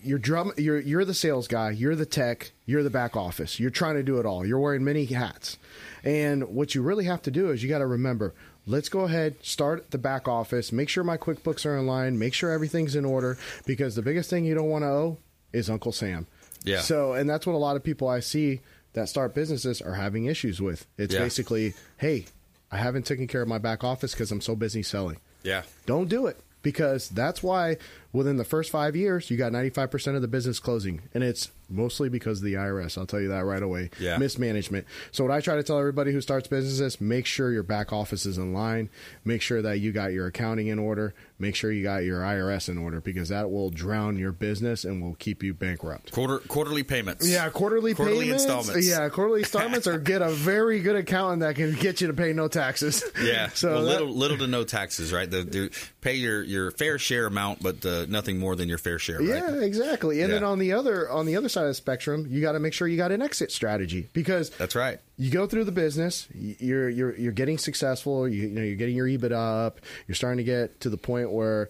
you're 0.00 0.18
drum 0.18 0.52
you're 0.56 0.78
you're 0.78 1.04
the 1.04 1.14
sales 1.14 1.48
guy, 1.48 1.70
you're 1.70 1.96
the 1.96 2.06
tech, 2.06 2.52
you're 2.66 2.82
the 2.84 2.90
back 2.90 3.16
office. 3.16 3.58
You're 3.58 3.70
trying 3.70 3.96
to 3.96 4.02
do 4.04 4.18
it 4.18 4.26
all. 4.26 4.46
You're 4.46 4.60
wearing 4.60 4.84
many 4.84 5.06
hats. 5.06 5.58
And 6.08 6.48
what 6.48 6.74
you 6.74 6.80
really 6.80 7.04
have 7.04 7.20
to 7.22 7.30
do 7.30 7.50
is 7.50 7.62
you 7.62 7.68
got 7.68 7.78
to 7.78 7.86
remember, 7.86 8.32
let's 8.66 8.88
go 8.88 9.00
ahead, 9.00 9.36
start 9.44 9.90
the 9.90 9.98
back 9.98 10.26
office, 10.26 10.72
make 10.72 10.88
sure 10.88 11.04
my 11.04 11.18
QuickBooks 11.18 11.66
are 11.66 11.76
in 11.76 11.86
line, 11.86 12.18
make 12.18 12.32
sure 12.32 12.50
everything's 12.50 12.96
in 12.96 13.04
order 13.04 13.36
because 13.66 13.94
the 13.94 14.00
biggest 14.00 14.30
thing 14.30 14.46
you 14.46 14.54
don't 14.54 14.70
want 14.70 14.84
to 14.84 14.88
owe 14.88 15.18
is 15.52 15.68
Uncle 15.68 15.92
Sam. 15.92 16.26
Yeah. 16.64 16.80
So, 16.80 17.12
and 17.12 17.28
that's 17.28 17.46
what 17.46 17.52
a 17.54 17.58
lot 17.58 17.76
of 17.76 17.84
people 17.84 18.08
I 18.08 18.20
see 18.20 18.60
that 18.94 19.10
start 19.10 19.34
businesses 19.34 19.82
are 19.82 19.94
having 19.94 20.24
issues 20.24 20.62
with. 20.62 20.86
It's 20.96 21.12
Yeah. 21.12 21.20
basically, 21.20 21.74
hey, 21.98 22.24
I 22.72 22.78
haven't 22.78 23.04
taken 23.04 23.26
care 23.26 23.42
of 23.42 23.48
my 23.48 23.58
back 23.58 23.84
office 23.84 24.12
because 24.12 24.32
I'm 24.32 24.40
so 24.40 24.56
busy 24.56 24.82
selling. 24.82 25.18
Yeah. 25.42 25.62
Don't 25.84 26.08
do 26.08 26.26
it 26.26 26.40
because 26.62 27.10
that's 27.10 27.42
why 27.42 27.76
within 28.12 28.36
the 28.36 28.44
first 28.44 28.70
five 28.70 28.96
years, 28.96 29.30
you 29.30 29.36
got 29.36 29.52
95% 29.52 30.16
of 30.16 30.22
the 30.22 30.28
business 30.28 30.58
closing. 30.58 31.02
And 31.14 31.22
it's 31.24 31.50
mostly 31.70 32.08
because 32.08 32.38
of 32.38 32.44
the 32.44 32.54
IRS. 32.54 32.96
I'll 32.96 33.04
tell 33.06 33.20
you 33.20 33.28
that 33.28 33.44
right 33.44 33.62
away. 33.62 33.90
Yeah. 34.00 34.16
Mismanagement. 34.16 34.86
So, 35.12 35.22
what 35.24 35.32
I 35.32 35.40
try 35.40 35.56
to 35.56 35.62
tell 35.62 35.78
everybody 35.78 36.12
who 36.12 36.20
starts 36.22 36.48
businesses 36.48 37.00
make 37.00 37.26
sure 37.26 37.52
your 37.52 37.62
back 37.62 37.92
office 37.92 38.24
is 38.24 38.38
in 38.38 38.52
line, 38.54 38.88
make 39.24 39.42
sure 39.42 39.60
that 39.62 39.78
you 39.80 39.92
got 39.92 40.12
your 40.12 40.26
accounting 40.28 40.68
in 40.68 40.78
order, 40.78 41.12
make 41.38 41.54
sure 41.54 41.70
you 41.70 41.82
got 41.82 42.04
your 42.04 42.20
IRS 42.20 42.70
in 42.70 42.78
order 42.78 43.00
because 43.02 43.28
that 43.28 43.50
will 43.50 43.68
drown 43.68 44.16
your 44.18 44.32
business 44.32 44.84
and 44.86 45.02
will 45.02 45.14
keep 45.18 45.42
you 45.42 45.52
bankrupt. 45.52 46.10
Quarter 46.12 46.38
quarterly 46.48 46.82
payments. 46.84 47.28
Yeah, 47.28 47.48
quarterly, 47.50 47.92
Quarterly 47.92 48.24
payments. 48.26 48.44
installments. 48.44 48.88
Yeah, 48.88 49.06
quarterly 49.10 49.40
installments, 49.40 49.86
or 49.86 49.98
get 49.98 50.22
a 50.22 50.30
very 50.30 50.80
good 50.80 50.96
accountant 50.96 51.40
that 51.40 51.56
can 51.56 51.74
get 51.74 52.00
you 52.00 52.06
to 52.06 52.14
pay 52.14 52.32
no 52.32 52.48
taxes. 52.48 53.04
Yeah. 53.22 53.50
So 53.58 53.70
well, 53.74 53.84
that- 53.84 53.90
little 53.90 54.08
little 54.14 54.38
to 54.38 54.46
no 54.46 54.64
taxes, 54.64 55.12
right? 55.12 55.30
The, 55.30 55.42
the 55.42 55.70
pay 56.00 56.14
your, 56.14 56.42
your 56.44 56.70
fair 56.70 56.96
share 56.98 57.26
amount, 57.26 57.62
but 57.62 57.84
uh, 58.02 58.06
nothing 58.08 58.38
more 58.38 58.56
than 58.56 58.68
your 58.68 58.78
fair 58.78 58.98
share, 58.98 59.18
right? 59.18 59.28
Yeah, 59.28 59.60
exactly. 59.60 60.22
And 60.22 60.32
then 60.32 60.44
on 60.44 60.58
the 60.58 60.72
other 60.72 61.10
on 61.10 61.26
the 61.26 61.36
other 61.36 61.48
side 61.48 61.62
of 61.62 61.68
the 61.68 61.74
spectrum, 61.74 62.26
you 62.28 62.40
got 62.40 62.52
to 62.52 62.60
make 62.60 62.72
sure 62.72 62.88
you 62.88 62.96
got 62.96 63.12
an 63.12 63.22
exit 63.22 63.52
strategy 63.52 64.08
because 64.12 64.50
That's 64.50 64.74
right. 64.74 65.00
you 65.16 65.30
go 65.30 65.46
through 65.46 65.64
the 65.64 65.72
business, 65.72 66.28
you're 66.34 66.88
you're 66.88 67.14
you're 67.16 67.32
getting 67.32 67.58
successful, 67.58 68.28
you, 68.28 68.42
you 68.42 68.48
know, 68.48 68.62
you're 68.62 68.76
getting 68.76 68.96
your 68.96 69.06
EBITDA 69.06 69.66
up, 69.66 69.80
you're 70.06 70.14
starting 70.14 70.38
to 70.38 70.44
get 70.44 70.80
to 70.80 70.90
the 70.90 70.98
point 70.98 71.30
where 71.30 71.68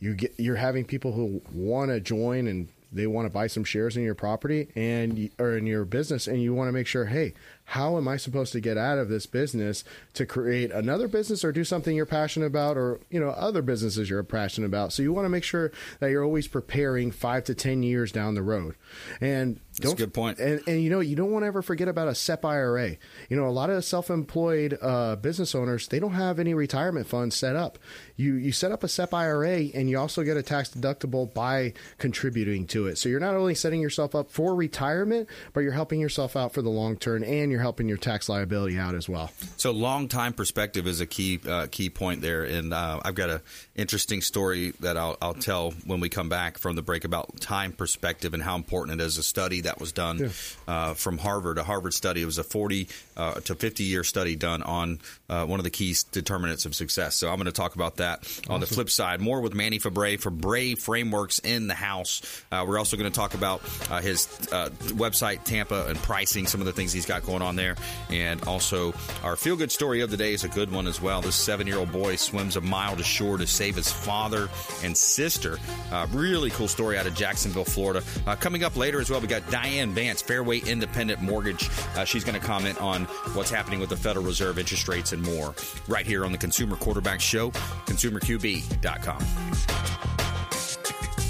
you 0.00 0.14
get 0.14 0.34
you're 0.38 0.56
having 0.56 0.84
people 0.84 1.12
who 1.12 1.40
want 1.52 1.90
to 1.90 2.00
join 2.00 2.46
and 2.46 2.68
they 2.92 3.06
want 3.06 3.26
to 3.26 3.30
buy 3.30 3.46
some 3.46 3.64
shares 3.64 3.96
in 3.96 4.02
your 4.02 4.14
property 4.14 4.68
and 4.76 5.30
or 5.38 5.56
in 5.56 5.66
your 5.66 5.84
business 5.84 6.26
and 6.26 6.42
you 6.42 6.52
want 6.54 6.68
to 6.68 6.72
make 6.72 6.86
sure, 6.86 7.06
hey, 7.06 7.32
how 7.64 7.96
am 7.96 8.08
I 8.08 8.16
supposed 8.16 8.52
to 8.52 8.60
get 8.60 8.76
out 8.76 8.98
of 8.98 9.08
this 9.08 9.26
business 9.26 9.84
to 10.14 10.26
create 10.26 10.70
another 10.70 11.08
business 11.08 11.44
or 11.44 11.52
do 11.52 11.64
something 11.64 11.96
you're 11.96 12.06
passionate 12.06 12.46
about 12.46 12.76
or 12.76 13.00
you 13.10 13.20
know 13.20 13.30
other 13.30 13.62
businesses 13.62 14.10
you're 14.10 14.22
passionate 14.22 14.66
about. 14.66 14.92
So 14.92 15.02
you 15.02 15.12
want 15.12 15.24
to 15.24 15.30
make 15.30 15.44
sure 15.44 15.72
that 16.00 16.10
you're 16.10 16.24
always 16.24 16.48
preparing 16.48 17.10
5 17.10 17.44
to 17.44 17.54
10 17.54 17.82
years 17.82 18.12
down 18.12 18.34
the 18.34 18.42
road. 18.42 18.74
And 19.20 19.60
That's 19.78 19.92
a 19.94 19.96
good 19.96 20.14
point. 20.14 20.38
and, 20.38 20.60
and 20.66 20.82
you 20.82 20.90
know, 20.90 21.00
you 21.00 21.16
don't 21.16 21.30
want 21.30 21.44
to 21.44 21.46
ever 21.46 21.62
forget 21.62 21.88
about 21.88 22.08
a 22.08 22.14
SEP 22.14 22.44
IRA. 22.44 22.96
You 23.28 23.36
know, 23.36 23.46
a 23.46 23.50
lot 23.50 23.70
of 23.70 23.84
self-employed 23.84 24.78
uh, 24.80 25.16
business 25.16 25.54
owners 25.54 25.88
they 25.88 25.98
don't 25.98 26.12
have 26.12 26.38
any 26.38 26.54
retirement 26.54 27.06
funds 27.06 27.36
set 27.36 27.56
up. 27.56 27.78
You 28.16 28.34
you 28.34 28.52
set 28.52 28.72
up 28.72 28.84
a 28.84 28.88
SEP 28.88 29.14
IRA, 29.14 29.68
and 29.74 29.88
you 29.88 29.98
also 29.98 30.22
get 30.22 30.36
a 30.36 30.42
tax 30.42 30.70
deductible 30.70 31.32
by 31.32 31.72
contributing 31.98 32.66
to 32.68 32.86
it. 32.86 32.98
So 32.98 33.08
you're 33.08 33.20
not 33.20 33.34
only 33.34 33.54
setting 33.54 33.80
yourself 33.80 34.14
up 34.14 34.30
for 34.30 34.54
retirement, 34.54 35.28
but 35.52 35.60
you're 35.60 35.72
helping 35.72 36.00
yourself 36.00 36.36
out 36.36 36.52
for 36.52 36.62
the 36.62 36.70
long 36.70 36.96
term, 36.96 37.24
and 37.24 37.50
you're 37.50 37.60
helping 37.60 37.88
your 37.88 37.98
tax 37.98 38.28
liability 38.28 38.78
out 38.78 38.94
as 38.94 39.08
well. 39.08 39.30
So 39.56 39.70
long 39.70 40.08
time 40.08 40.34
perspective 40.34 40.86
is 40.86 41.00
a 41.00 41.06
key 41.06 41.40
uh, 41.48 41.66
key 41.70 41.88
point 41.90 42.20
there, 42.20 42.44
and 42.44 42.74
uh, 42.74 43.00
I've 43.04 43.14
got 43.14 43.30
a 43.30 43.42
interesting 43.74 44.20
story 44.20 44.72
that 44.80 44.96
I'll, 44.96 45.16
I'll 45.22 45.34
tell 45.34 45.70
when 45.86 46.00
we 46.00 46.08
come 46.08 46.28
back 46.28 46.58
from 46.58 46.76
the 46.76 46.82
break 46.82 47.04
about 47.04 47.40
time 47.40 47.72
perspective 47.72 48.34
and 48.34 48.42
how 48.42 48.56
important 48.56 49.00
it 49.00 49.04
is. 49.04 49.16
to 49.16 49.22
study 49.22 49.61
that 49.64 49.80
was 49.80 49.92
done 49.92 50.30
uh, 50.68 50.94
from 50.94 51.18
Harvard, 51.18 51.58
a 51.58 51.64
Harvard 51.64 51.94
study. 51.94 52.22
It 52.22 52.26
was 52.26 52.38
a 52.38 52.44
forty 52.44 52.88
uh, 53.16 53.34
to 53.34 53.54
fifty 53.54 53.84
year 53.84 54.04
study 54.04 54.36
done 54.36 54.62
on 54.62 55.00
uh, 55.28 55.46
one 55.46 55.60
of 55.60 55.64
the 55.64 55.70
key 55.70 55.94
determinants 56.10 56.66
of 56.66 56.74
success. 56.74 57.16
So 57.16 57.28
I'm 57.28 57.36
going 57.36 57.46
to 57.46 57.52
talk 57.52 57.74
about 57.74 57.96
that 57.96 58.26
on 58.48 58.60
the 58.60 58.66
flip 58.66 58.90
side. 58.90 59.20
More 59.20 59.40
with 59.40 59.54
Manny 59.54 59.78
Febre 59.78 60.18
for 60.20 60.30
Brave 60.30 60.78
Frameworks 60.78 61.38
in 61.38 61.66
the 61.66 61.74
house. 61.74 62.22
Uh, 62.50 62.64
we're 62.66 62.78
also 62.78 62.96
going 62.96 63.10
to 63.10 63.16
talk 63.16 63.34
about 63.34 63.62
uh, 63.90 64.00
his 64.00 64.28
uh, 64.52 64.70
website, 64.94 65.44
Tampa, 65.44 65.86
and 65.86 65.98
pricing, 65.98 66.46
some 66.46 66.60
of 66.60 66.66
the 66.66 66.72
things 66.72 66.92
he's 66.92 67.06
got 67.06 67.24
going 67.24 67.42
on 67.42 67.56
there. 67.56 67.76
And 68.10 68.42
also, 68.44 68.92
our 69.22 69.36
feel 69.36 69.56
good 69.56 69.72
story 69.72 70.00
of 70.00 70.10
the 70.10 70.16
day 70.16 70.32
is 70.32 70.44
a 70.44 70.48
good 70.48 70.70
one 70.70 70.86
as 70.86 71.00
well. 71.00 71.20
This 71.22 71.36
seven 71.36 71.66
year 71.66 71.78
old 71.78 71.92
boy 71.92 72.16
swims 72.16 72.56
a 72.56 72.60
mile 72.60 72.96
to 72.96 73.02
shore 73.02 73.38
to 73.38 73.46
save 73.46 73.76
his 73.76 73.90
father 73.90 74.48
and 74.82 74.96
sister. 74.96 75.58
Uh, 75.90 76.06
really 76.12 76.50
cool 76.50 76.68
story 76.68 76.98
out 76.98 77.06
of 77.06 77.14
Jacksonville, 77.14 77.64
Florida. 77.64 78.02
Uh, 78.26 78.36
coming 78.36 78.64
up 78.64 78.76
later 78.76 79.00
as 79.00 79.10
well, 79.10 79.20
we 79.20 79.26
got 79.26 79.48
Diane 79.52 79.90
Vance, 79.90 80.22
Fairway 80.22 80.60
Independent 80.60 81.20
Mortgage. 81.20 81.68
Uh, 81.94 82.06
she's 82.06 82.24
going 82.24 82.40
to 82.40 82.44
comment 82.44 82.80
on 82.80 83.04
what's 83.34 83.50
happening 83.50 83.80
with 83.80 83.90
the 83.90 83.96
Federal 83.96 84.24
Reserve 84.24 84.58
interest 84.58 84.88
rates 84.88 85.12
and 85.12 85.22
more 85.22 85.54
right 85.86 86.06
here 86.06 86.24
on 86.24 86.32
the 86.32 86.38
Consumer 86.38 86.74
Quarterback 86.76 87.20
Show, 87.20 87.50
consumerqb.com. 87.50 89.22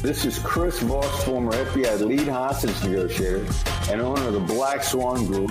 This 0.03 0.25
is 0.25 0.39
Chris 0.39 0.79
Voss, 0.81 1.25
former 1.25 1.51
FBI 1.51 2.07
lead 2.07 2.29
hostage 2.29 2.81
negotiator 2.85 3.45
and 3.91 4.01
owner 4.01 4.29
of 4.29 4.35
the 4.35 4.41
Black 4.41 4.85
Swan 4.85 5.27
Group, 5.27 5.51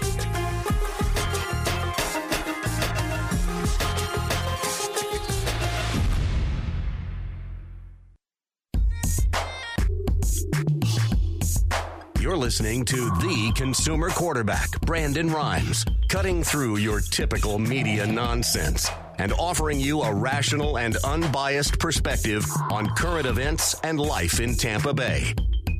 You're 12.31 12.37
listening 12.37 12.85
to 12.85 12.95
the 12.95 13.51
consumer 13.55 14.09
quarterback, 14.09 14.79
Brandon 14.79 15.29
Rhymes, 15.29 15.83
cutting 16.07 16.45
through 16.45 16.77
your 16.77 17.01
typical 17.01 17.59
media 17.59 18.07
nonsense 18.07 18.89
and 19.17 19.33
offering 19.33 19.81
you 19.81 20.01
a 20.01 20.13
rational 20.13 20.77
and 20.77 20.95
unbiased 21.03 21.77
perspective 21.77 22.45
on 22.71 22.87
current 22.95 23.25
events 23.25 23.75
and 23.83 23.99
life 23.99 24.39
in 24.39 24.55
Tampa 24.55 24.93
Bay. 24.93 25.35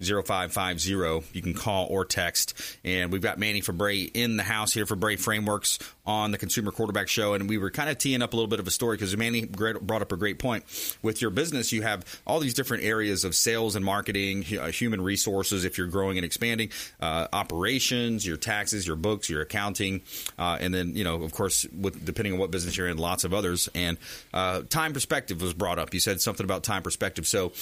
813-750-0550. 0.00 1.24
You 1.32 1.42
can 1.42 1.54
call 1.54 1.86
or 1.88 2.04
text. 2.04 2.60
And 2.84 3.12
we've 3.12 3.22
got 3.22 3.38
Manny 3.38 3.62
Febre 3.62 4.10
in 4.14 4.36
the 4.36 4.42
house 4.42 4.72
here 4.72 4.84
Febre 4.84 5.16
Frameworks 5.16 5.78
on 6.04 6.32
the 6.32 6.38
Consumer 6.38 6.72
Quarterback 6.72 7.06
Show. 7.08 7.34
And 7.34 7.48
we 7.48 7.56
were 7.56 7.70
kind 7.70 7.88
of 7.88 7.98
teeing 7.98 8.20
up 8.20 8.32
a 8.32 8.36
little 8.36 8.48
bit 8.48 8.58
of 8.58 8.66
a 8.66 8.72
story 8.72 8.96
because 8.96 9.16
Manny 9.16 9.44
brought 9.44 10.02
up 10.02 10.10
a 10.10 10.16
great 10.16 10.40
point. 10.40 10.64
With 11.02 11.22
your 11.22 11.30
business, 11.30 11.70
you 11.70 11.82
have 11.82 12.04
all 12.26 12.40
these 12.40 12.54
different 12.54 12.82
areas 12.82 13.24
of 13.24 13.36
sales 13.36 13.76
and 13.76 13.84
marketing, 13.84 14.44
uh, 14.58 14.72
human 14.72 15.00
resources 15.00 15.64
if 15.64 15.78
you're 15.78 15.86
growing 15.86 16.18
and 16.18 16.24
expanding, 16.24 16.70
uh, 17.00 17.28
operations, 17.32 18.26
your 18.26 18.36
taxes, 18.36 18.88
your 18.88 18.96
books, 18.96 19.30
your 19.30 19.42
accounting, 19.42 20.02
uh, 20.36 20.58
and 20.60 20.74
then, 20.74 20.96
you 20.96 21.04
know, 21.04 21.22
of 21.22 21.32
course, 21.32 21.64
with, 21.80 22.04
depending 22.04 22.32
on 22.32 22.40
what 22.40 22.50
business 22.50 22.76
you're 22.76 22.88
in, 22.88 22.98
lots 22.98 23.22
of 23.22 23.32
others. 23.32 23.68
And 23.72 23.98
uh, 24.32 24.62
time 24.68 24.92
perspective 24.92 25.40
was 25.40 25.54
brought 25.54 25.78
up. 25.78 25.94
You 25.94 26.00
said 26.00 26.20
something 26.20 26.42
about 26.42 26.64
time 26.64 26.82
perspective 26.82 27.03
perspective. 27.04 27.26
So 27.26 27.52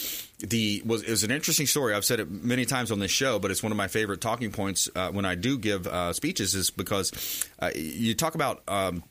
the 0.47 0.83
was 0.85 1.03
it 1.03 1.11
was 1.11 1.25
an 1.25 1.31
interesting 1.31 1.67
story. 1.67 1.95
I've 1.95 2.05
said 2.05 2.21
it 2.21 2.31
many 2.31 2.65
times 2.65 2.91
on 2.91 2.99
this 2.99 3.11
show, 3.11 3.39
but 3.39 3.51
it's 3.51 3.63
one 3.63 3.73
of 3.73 3.79
my 3.79 3.89
favorite 3.89 4.21
talking 4.21 4.51
points 4.51 4.89
uh, 4.95 5.11
when 5.11 5.25
I 5.25 5.35
do 5.35 5.59
give 5.59 5.87
uh, 5.87 6.13
speeches 6.13 6.55
is 6.55 6.71
because 6.71 7.47
uh, 7.59 7.71
you 7.75 8.15
talk 8.15 8.35
about 8.35 8.63
um, 8.69 9.03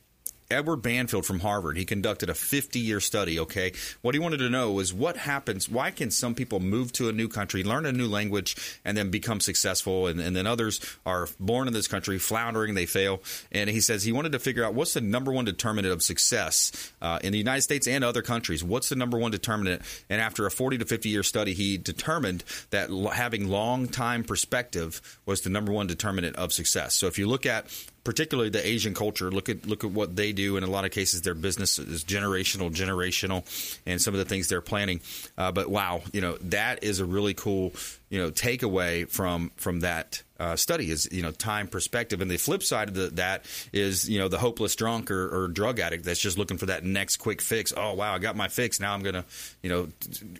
Edward 0.51 0.77
Banfield 0.77 1.25
from 1.25 1.39
Harvard. 1.39 1.77
He 1.77 1.85
conducted 1.85 2.29
a 2.29 2.33
50 2.33 2.79
year 2.79 2.99
study. 2.99 3.39
Okay. 3.39 3.73
What 4.01 4.15
he 4.15 4.19
wanted 4.19 4.37
to 4.37 4.49
know 4.49 4.71
was 4.71 4.93
what 4.93 5.17
happens, 5.17 5.69
why 5.69 5.91
can 5.91 6.11
some 6.11 6.35
people 6.35 6.59
move 6.59 6.91
to 6.93 7.09
a 7.09 7.13
new 7.13 7.27
country, 7.27 7.63
learn 7.63 7.85
a 7.85 7.91
new 7.91 8.07
language, 8.07 8.55
and 8.85 8.97
then 8.97 9.09
become 9.09 9.39
successful? 9.39 10.07
And, 10.07 10.19
and 10.19 10.35
then 10.35 10.47
others 10.47 10.79
are 11.05 11.27
born 11.39 11.67
in 11.67 11.73
this 11.73 11.87
country, 11.87 12.19
floundering, 12.19 12.75
they 12.75 12.85
fail. 12.85 13.21
And 13.51 13.69
he 13.69 13.81
says 13.81 14.03
he 14.03 14.11
wanted 14.11 14.33
to 14.33 14.39
figure 14.39 14.63
out 14.63 14.73
what's 14.73 14.93
the 14.93 15.01
number 15.01 15.31
one 15.31 15.45
determinant 15.45 15.93
of 15.93 16.03
success 16.03 16.93
uh, 17.01 17.19
in 17.23 17.31
the 17.31 17.37
United 17.37 17.61
States 17.61 17.87
and 17.87 18.03
other 18.03 18.21
countries. 18.21 18.63
What's 18.63 18.89
the 18.89 18.95
number 18.95 19.17
one 19.17 19.31
determinant? 19.31 19.81
And 20.09 20.21
after 20.21 20.45
a 20.45 20.51
40 20.51 20.79
to 20.79 20.85
50 20.85 21.09
year 21.09 21.23
study, 21.23 21.53
he 21.53 21.77
determined 21.77 22.43
that 22.69 22.89
having 23.13 23.49
long 23.49 23.87
time 23.87 24.23
perspective 24.23 25.01
was 25.25 25.41
the 25.41 25.49
number 25.49 25.71
one 25.71 25.87
determinant 25.87 26.35
of 26.35 26.53
success. 26.53 26.95
So 26.95 27.07
if 27.07 27.17
you 27.17 27.27
look 27.27 27.45
at 27.45 27.67
particularly 28.03 28.49
the 28.49 28.65
Asian 28.65 28.93
culture. 28.93 29.31
Look 29.31 29.49
at 29.49 29.65
look 29.65 29.83
at 29.83 29.91
what 29.91 30.15
they 30.15 30.31
do. 30.31 30.57
In 30.57 30.63
a 30.63 30.67
lot 30.67 30.85
of 30.85 30.91
cases, 30.91 31.21
their 31.21 31.33
business 31.33 31.79
is 31.79 32.03
generational, 32.03 32.73
generational, 32.73 33.43
and 33.85 34.01
some 34.01 34.13
of 34.13 34.19
the 34.19 34.25
things 34.25 34.47
they're 34.47 34.61
planning. 34.61 35.01
Uh, 35.37 35.51
but 35.51 35.69
wow, 35.69 36.01
you 36.13 36.21
know 36.21 36.37
that 36.41 36.83
is 36.83 36.99
a 36.99 37.05
really 37.05 37.33
cool 37.33 37.73
you 38.09 38.19
know 38.19 38.31
takeaway 38.31 39.09
from 39.09 39.51
from 39.55 39.81
that 39.81 40.23
uh, 40.41 40.56
study 40.56 40.89
is 40.89 41.08
you 41.12 41.21
know 41.21 41.30
time 41.30 41.67
perspective. 41.67 42.19
And 42.19 42.30
the 42.30 42.38
flip 42.38 42.63
side 42.63 42.88
of 42.88 42.95
the, 42.95 43.08
that 43.12 43.45
is 43.71 44.10
you 44.10 44.17
know 44.17 44.27
the 44.27 44.39
hopeless 44.39 44.75
drunk 44.75 45.12
or, 45.12 45.43
or, 45.43 45.47
drug 45.47 45.80
addict 45.80 46.04
that's 46.04 46.19
just 46.19 46.38
looking 46.38 46.58
for 46.58 46.65
that 46.65 46.84
next 46.84 47.17
quick 47.17 47.41
fix. 47.41 47.71
Oh 47.77 47.93
wow 47.93 48.15
i 48.15 48.17
got 48.17 48.36
my 48.36 48.47
fix. 48.47 48.80
Now 48.80 48.93
i'm 48.93 49.04
gonna 49.04 49.23
you 49.62 49.69
know 49.69 49.89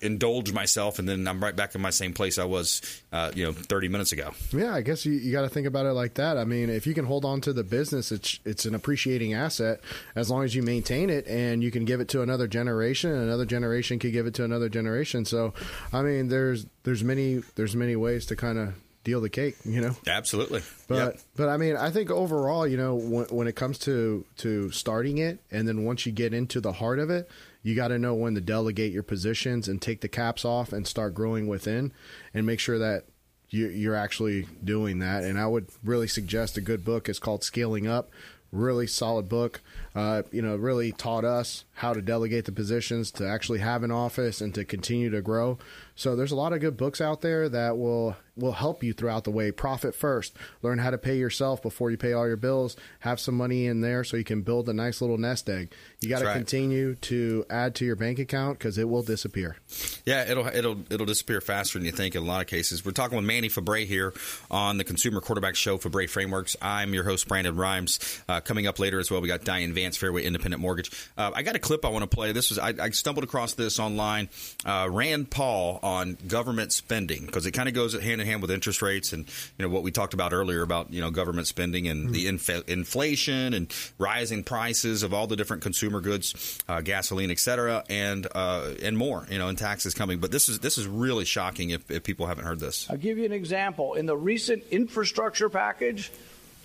indulge 0.02 0.52
myself 0.54 0.98
and 0.98 1.08
then 1.08 1.28
i'm 1.28 1.44
right 1.44 1.56
back 1.56 1.76
in 1.76 1.82
my 1.82 1.92
same 1.92 2.14
place 2.14 2.40
i 2.40 2.46
was 2.46 2.82
uh, 3.12 3.32
you 3.36 3.46
know 3.46 3.52
30 3.52 3.90
minutes 3.90 4.12
ago. 4.12 4.32
Yeah 4.52 4.74
i 4.74 4.82
guess 4.82 5.06
you, 5.06 5.14
you 5.14 5.32
got 5.32 5.42
to 5.42 5.50
think 5.50 5.68
about 5.68 5.86
it 5.86 5.94
like 5.94 6.16
that. 6.16 6.38
I 6.38 6.46
mean 6.46 6.72
if 6.72 6.88
you 6.88 6.96
can 6.96 7.06
hold 7.06 7.24
on 7.24 7.40
to 7.42 7.54
the 7.54 7.64
business 7.64 8.12
it's 8.12 8.40
it's 8.44 8.66
an 8.66 8.74
appreciating 8.74 9.36
asset 9.36 9.82
as 10.16 10.32
long 10.32 10.44
as 10.44 10.56
you 10.56 10.64
maintain 10.64 11.12
it 11.12 11.28
and 11.28 11.62
you 11.62 11.70
can 11.70 11.86
give 11.86 12.02
it 12.02 12.08
to 12.10 12.24
another 12.24 12.48
generation 12.48 13.12
and 13.12 13.22
another 13.22 13.46
generation 13.46 14.00
could 14.00 14.14
give 14.14 14.26
it 14.26 14.34
to 14.36 14.44
another 14.44 14.70
generation. 14.70 15.26
So 15.26 15.54
i 15.94 16.02
mean 16.02 16.30
there's 16.30 16.66
there's 16.84 17.04
many 17.04 17.44
there's 17.56 17.76
many 17.76 17.96
ways 17.96 18.26
to 18.28 18.36
kind 18.36 18.58
of 18.58 18.74
deal 19.04 19.22
the 19.22 19.30
cake, 19.30 19.56
you 19.66 19.82
know. 19.82 19.96
Absolutely. 20.08 20.62
But 20.88 20.96
yep. 20.96 21.20
but 21.36 21.50
I 21.50 21.58
mean, 21.58 21.76
I 21.76 21.90
think 21.90 22.12
overall, 22.12 22.68
you 22.68 22.78
know, 22.78 22.96
when, 22.96 23.26
when 23.26 23.48
it 23.48 23.56
comes 23.56 23.78
to 23.80 24.26
to 24.38 24.72
starting 24.72 25.18
it, 25.18 25.40
and 25.52 25.68
then 25.68 25.84
once 25.84 26.06
you 26.06 26.12
get 26.12 26.34
into 26.34 26.62
the 26.62 26.74
heart 26.74 27.00
of 27.00 27.10
it, 27.10 27.30
you 27.64 27.76
got 27.76 27.90
to 27.90 28.00
know 28.00 28.14
when 28.14 28.36
to 28.36 28.42
delegate 28.42 28.92
your 28.94 29.04
positions 29.04 29.68
and 29.68 29.82
take 29.82 30.02
the 30.02 30.08
caps 30.08 30.46
off 30.46 30.74
and 30.74 30.88
start 30.88 31.14
growing 31.14 31.48
within, 31.48 31.92
and 32.34 32.46
make 32.46 32.60
sure 32.60 32.80
that 32.80 33.06
you, 33.50 33.68
you're 33.68 33.96
actually 33.96 34.48
doing 34.64 35.00
that. 35.00 35.24
And 35.24 35.40
I 35.40 35.48
would 35.48 35.68
really 35.84 36.08
suggest 36.08 36.58
a 36.58 36.62
good 36.62 36.84
book 36.86 37.10
is 37.10 37.20
called 37.20 37.44
Scaling 37.44 37.88
Up. 37.88 38.10
Really 38.52 38.88
solid 38.88 39.30
book. 39.30 39.62
Uh, 39.93 40.23
you 40.32 40.41
know, 40.41 40.56
really 40.56 40.91
taught 40.91 41.25
us 41.25 41.65
how 41.73 41.93
to 41.93 42.01
delegate 42.01 42.45
the 42.45 42.51
positions, 42.51 43.12
to 43.12 43.27
actually 43.27 43.60
have 43.60 43.84
an 43.84 43.91
office, 43.91 44.39
and 44.39 44.54
to 44.56 44.63
continue 44.63 45.10
to 45.10 45.21
grow. 45.21 45.58
So 45.95 46.15
there's 46.15 46.32
a 46.32 46.36
lot 46.36 46.54
of 46.54 46.62
good 46.62 46.77
books 46.77 47.01
out 47.01 47.21
there 47.21 47.49
that 47.49 47.77
will 47.77 48.15
will 48.36 48.54
help 48.54 48.84
you 48.84 48.93
throughout 48.93 49.23
the 49.23 49.32
way. 49.32 49.51
Profit 49.51 49.93
first. 49.93 50.36
Learn 50.62 50.80
how 50.80 50.89
to 50.89 50.97
pay 50.97 51.17
yourself 51.17 51.62
before 51.62 51.91
you 51.91 51.97
pay 51.97 52.13
all 52.13 52.25
your 52.25 52.38
bills. 52.38 52.75
Have 52.99 53.19
some 53.19 53.36
money 53.36 53.67
in 53.67 53.82
there 53.82 54.04
so 54.04 54.17
you 54.17 54.23
can 54.23 54.41
build 54.41 54.69
a 54.69 54.73
nice 54.73 55.01
little 55.01 55.17
nest 55.17 55.49
egg. 55.49 55.71
You 55.99 56.10
got 56.10 56.19
to 56.19 56.25
right. 56.25 56.34
continue 56.34 56.95
to 56.95 57.45
add 57.49 57.75
to 57.75 57.86
your 57.86 57.95
bank 57.95 58.19
account 58.19 58.58
because 58.58 58.77
it 58.77 58.89
will 58.89 59.04
disappear. 59.04 59.58
Yeah, 60.06 60.30
it'll 60.30 60.47
it'll 60.47 60.77
it'll 60.89 61.06
disappear 61.06 61.41
faster 61.41 61.77
than 61.77 61.86
you 61.86 61.91
think 61.91 62.15
in 62.15 62.23
a 62.23 62.25
lot 62.25 62.41
of 62.41 62.47
cases. 62.47 62.86
We're 62.86 62.91
talking 62.91 63.17
with 63.17 63.25
Manny 63.25 63.49
Febre 63.49 63.86
here 63.86 64.13
on 64.49 64.77
the 64.77 64.84
Consumer 64.84 65.21
Quarterback 65.21 65.56
Show 65.56 65.77
Febre 65.77 66.10
Frameworks. 66.10 66.56
I'm 66.62 66.93
your 66.93 67.04
host 67.04 67.27
Brandon 67.27 67.56
Rhymes. 67.56 68.23
Uh, 68.27 68.39
coming 68.39 68.65
up 68.65 68.80
later 68.80 68.99
as 68.99 69.12
well, 69.12 69.21
we 69.21 69.27
got 69.27 69.43
Diane 69.43 69.73
Vance, 69.82 69.98
Fairway 69.98 70.24
Independent 70.24 70.62
Mortgage. 70.62 70.91
Uh, 71.17 71.32
I 71.34 71.41
got 71.41 71.56
a 71.56 71.60
clip 71.60 71.86
I 71.86 71.89
want 71.89 72.10
to 72.10 72.15
play. 72.15 72.32
This 72.32 72.50
was 72.50 72.60
I, 72.60 72.74
I 72.80 72.89
stumbled 72.91 73.24
across 73.24 73.54
this 73.54 73.80
online. 73.80 74.30
Uh, 74.63 74.88
Rand 74.91 75.32
Paul 75.32 75.80
on 75.82 76.17
government 76.28 76.72
spending 76.72 77.26
because 77.26 77.46
it 77.46 77.52
kind 77.52 77.67
of 77.67 77.74
goes 77.74 78.00
hand 78.00 78.22
in 78.22 78.28
hand 78.28 78.41
with 78.41 78.52
interest 78.52 78.82
rates 78.82 79.13
and 79.13 79.26
you 79.58 79.65
know 79.65 79.70
what 79.70 79.84
we 79.84 79.91
talked 79.91 80.13
about 80.13 80.34
earlier 80.34 80.62
about 80.62 80.94
you 80.94 81.02
know 81.02 81.10
government 81.10 81.48
spending 81.48 81.88
and 81.88 82.06
mm-hmm. 82.06 82.13
the 82.13 82.28
inf- 82.28 82.70
inflation 82.70 83.54
and 83.54 83.74
rising 83.98 84.44
prices 84.44 85.04
of 85.04 85.13
all 85.13 85.28
the 85.28 85.36
different 85.36 85.63
consumer 85.63 86.02
goods, 86.02 86.60
uh, 86.67 86.82
gasoline, 86.82 87.32
etc., 87.32 87.84
and 87.89 88.28
uh, 88.36 88.74
and 88.82 88.98
more. 88.98 89.26
You 89.30 89.39
know, 89.39 89.48
and 89.48 89.58
taxes 89.58 89.94
coming. 89.94 90.20
But 90.20 90.32
this 90.32 90.48
is 90.48 90.60
this 90.60 90.78
is 90.78 90.88
really 90.88 91.26
shocking 91.26 91.72
if, 91.72 91.89
if 91.89 92.04
people 92.04 92.28
haven't 92.28 92.46
heard 92.46 92.60
this. 92.60 92.88
I'll 92.89 92.98
give 92.98 93.17
you 93.17 93.26
an 93.26 93.32
example. 93.32 93.96
In 93.96 94.06
the 94.06 94.17
recent 94.17 94.63
infrastructure 94.70 95.50
package, 95.50 96.12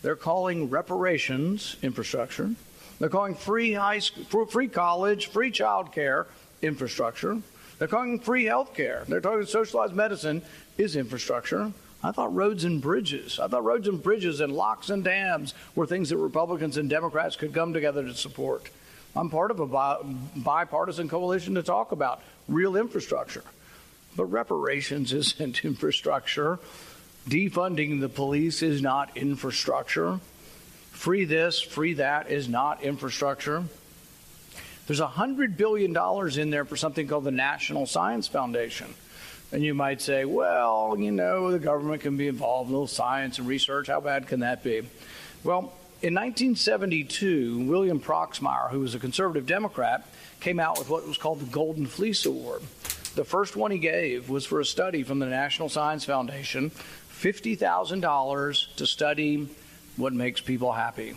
they're 0.03 0.17
calling 0.17 0.71
reparations 0.71 1.77
infrastructure. 1.83 2.51
They're 2.99 3.09
calling 3.09 3.35
free 3.35 3.73
high 3.73 3.99
school, 3.99 4.47
free 4.47 4.69
college, 4.69 5.27
free 5.27 5.51
child 5.51 5.93
care 5.93 6.27
infrastructure. 6.63 7.39
They're 7.79 7.89
calling 7.89 8.21
free 8.21 8.45
health 8.45 8.75
care. 8.75 9.05
They're 9.07 9.21
talking 9.21 9.47
socialized 9.47 9.95
medicine 9.95 10.43
is 10.79 10.97
infrastructure. 10.97 11.73
I 12.03 12.13
thought 12.13 12.35
roads 12.35 12.65
and 12.65 12.81
bridges. 12.81 13.39
I 13.39 13.49
thought 13.49 13.65
roads 13.65 13.89
and 13.89 14.03
bridges 14.03 14.41
and 14.41 14.53
locks 14.53 14.91
and 14.91 15.03
dams 15.03 15.55
were 15.75 15.87
things 15.87 16.11
that 16.11 16.19
Republicans 16.19 16.77
and 16.77 16.89
Democrats 16.89 17.37
could 17.37 17.53
come 17.53 17.73
together 17.73 18.03
to 18.05 18.15
support. 18.15 18.69
I'm 19.15 19.31
part 19.31 19.51
of 19.51 19.61
a 19.61 19.99
bipartisan 20.37 21.09
coalition 21.09 21.55
to 21.55 21.63
talk 21.63 21.93
about 21.93 22.23
real 22.49 22.77
infrastructure. 22.77 23.43
But 24.15 24.27
reparations 24.27 25.13
isn't 25.13 25.65
infrastructure. 25.65 26.59
Defunding 27.29 28.01
the 28.01 28.09
police 28.09 28.63
is 28.63 28.81
not 28.81 29.17
infrastructure. 29.17 30.21
Free 30.97 31.27
this, 31.27 31.61
free 31.61 31.93
that 31.95 32.31
is 32.31 32.49
not 32.49 32.83
infrastructure. 32.83 33.63
There's 34.87 35.01
$100 35.01 35.57
billion 35.57 35.95
in 36.41 36.51
there 36.51 36.65
for 36.65 36.77
something 36.77 37.07
called 37.07 37.25
the 37.25 37.31
National 37.31 37.87
Science 37.87 38.29
Foundation. 38.29 38.93
And 39.53 39.63
you 39.63 39.75
might 39.75 40.01
say, 40.01 40.25
well, 40.25 40.97
you 40.99 41.13
know, 41.13 41.53
the 41.53 41.59
government 41.59 42.01
can 42.01 42.17
be 42.17 42.29
involved 42.29 42.69
in 42.69 42.73
little 42.73 42.87
science 42.87 43.39
and 43.39 43.47
research. 43.47 43.89
How 43.89 44.01
bad 44.01 44.27
can 44.27 44.41
that 44.41 44.65
be? 44.65 44.83
Well, 45.45 45.75
in 46.01 46.15
1972, 46.15 47.67
William 47.67 48.01
Proxmire, 48.01 48.71
who 48.71 48.81
was 48.81 48.95
a 48.95 48.99
conservative 48.99 49.47
Democrat, 49.47 50.09
came 50.41 50.59
out 50.59 50.79
with 50.79 50.89
what 50.89 51.07
was 51.07 51.19
called 51.19 51.41
the 51.41 51.53
Golden 51.53 51.87
Fleece 51.87 52.25
Award. 52.25 52.63
The 53.15 53.25
first 53.25 53.55
one 53.55 53.71
he 53.71 53.79
gave 53.79 54.31
was 54.31 54.47
for 54.47 54.61
a 54.61 54.65
study 54.65 55.03
from 55.03 55.19
the 55.19 55.27
National 55.27 55.69
Science 55.69 56.07
Foundation 56.07 56.71
$50,000 56.71 58.77
to 58.77 58.87
study 58.87 59.49
what 59.97 60.13
makes 60.13 60.41
people 60.41 60.73
happy. 60.73 61.15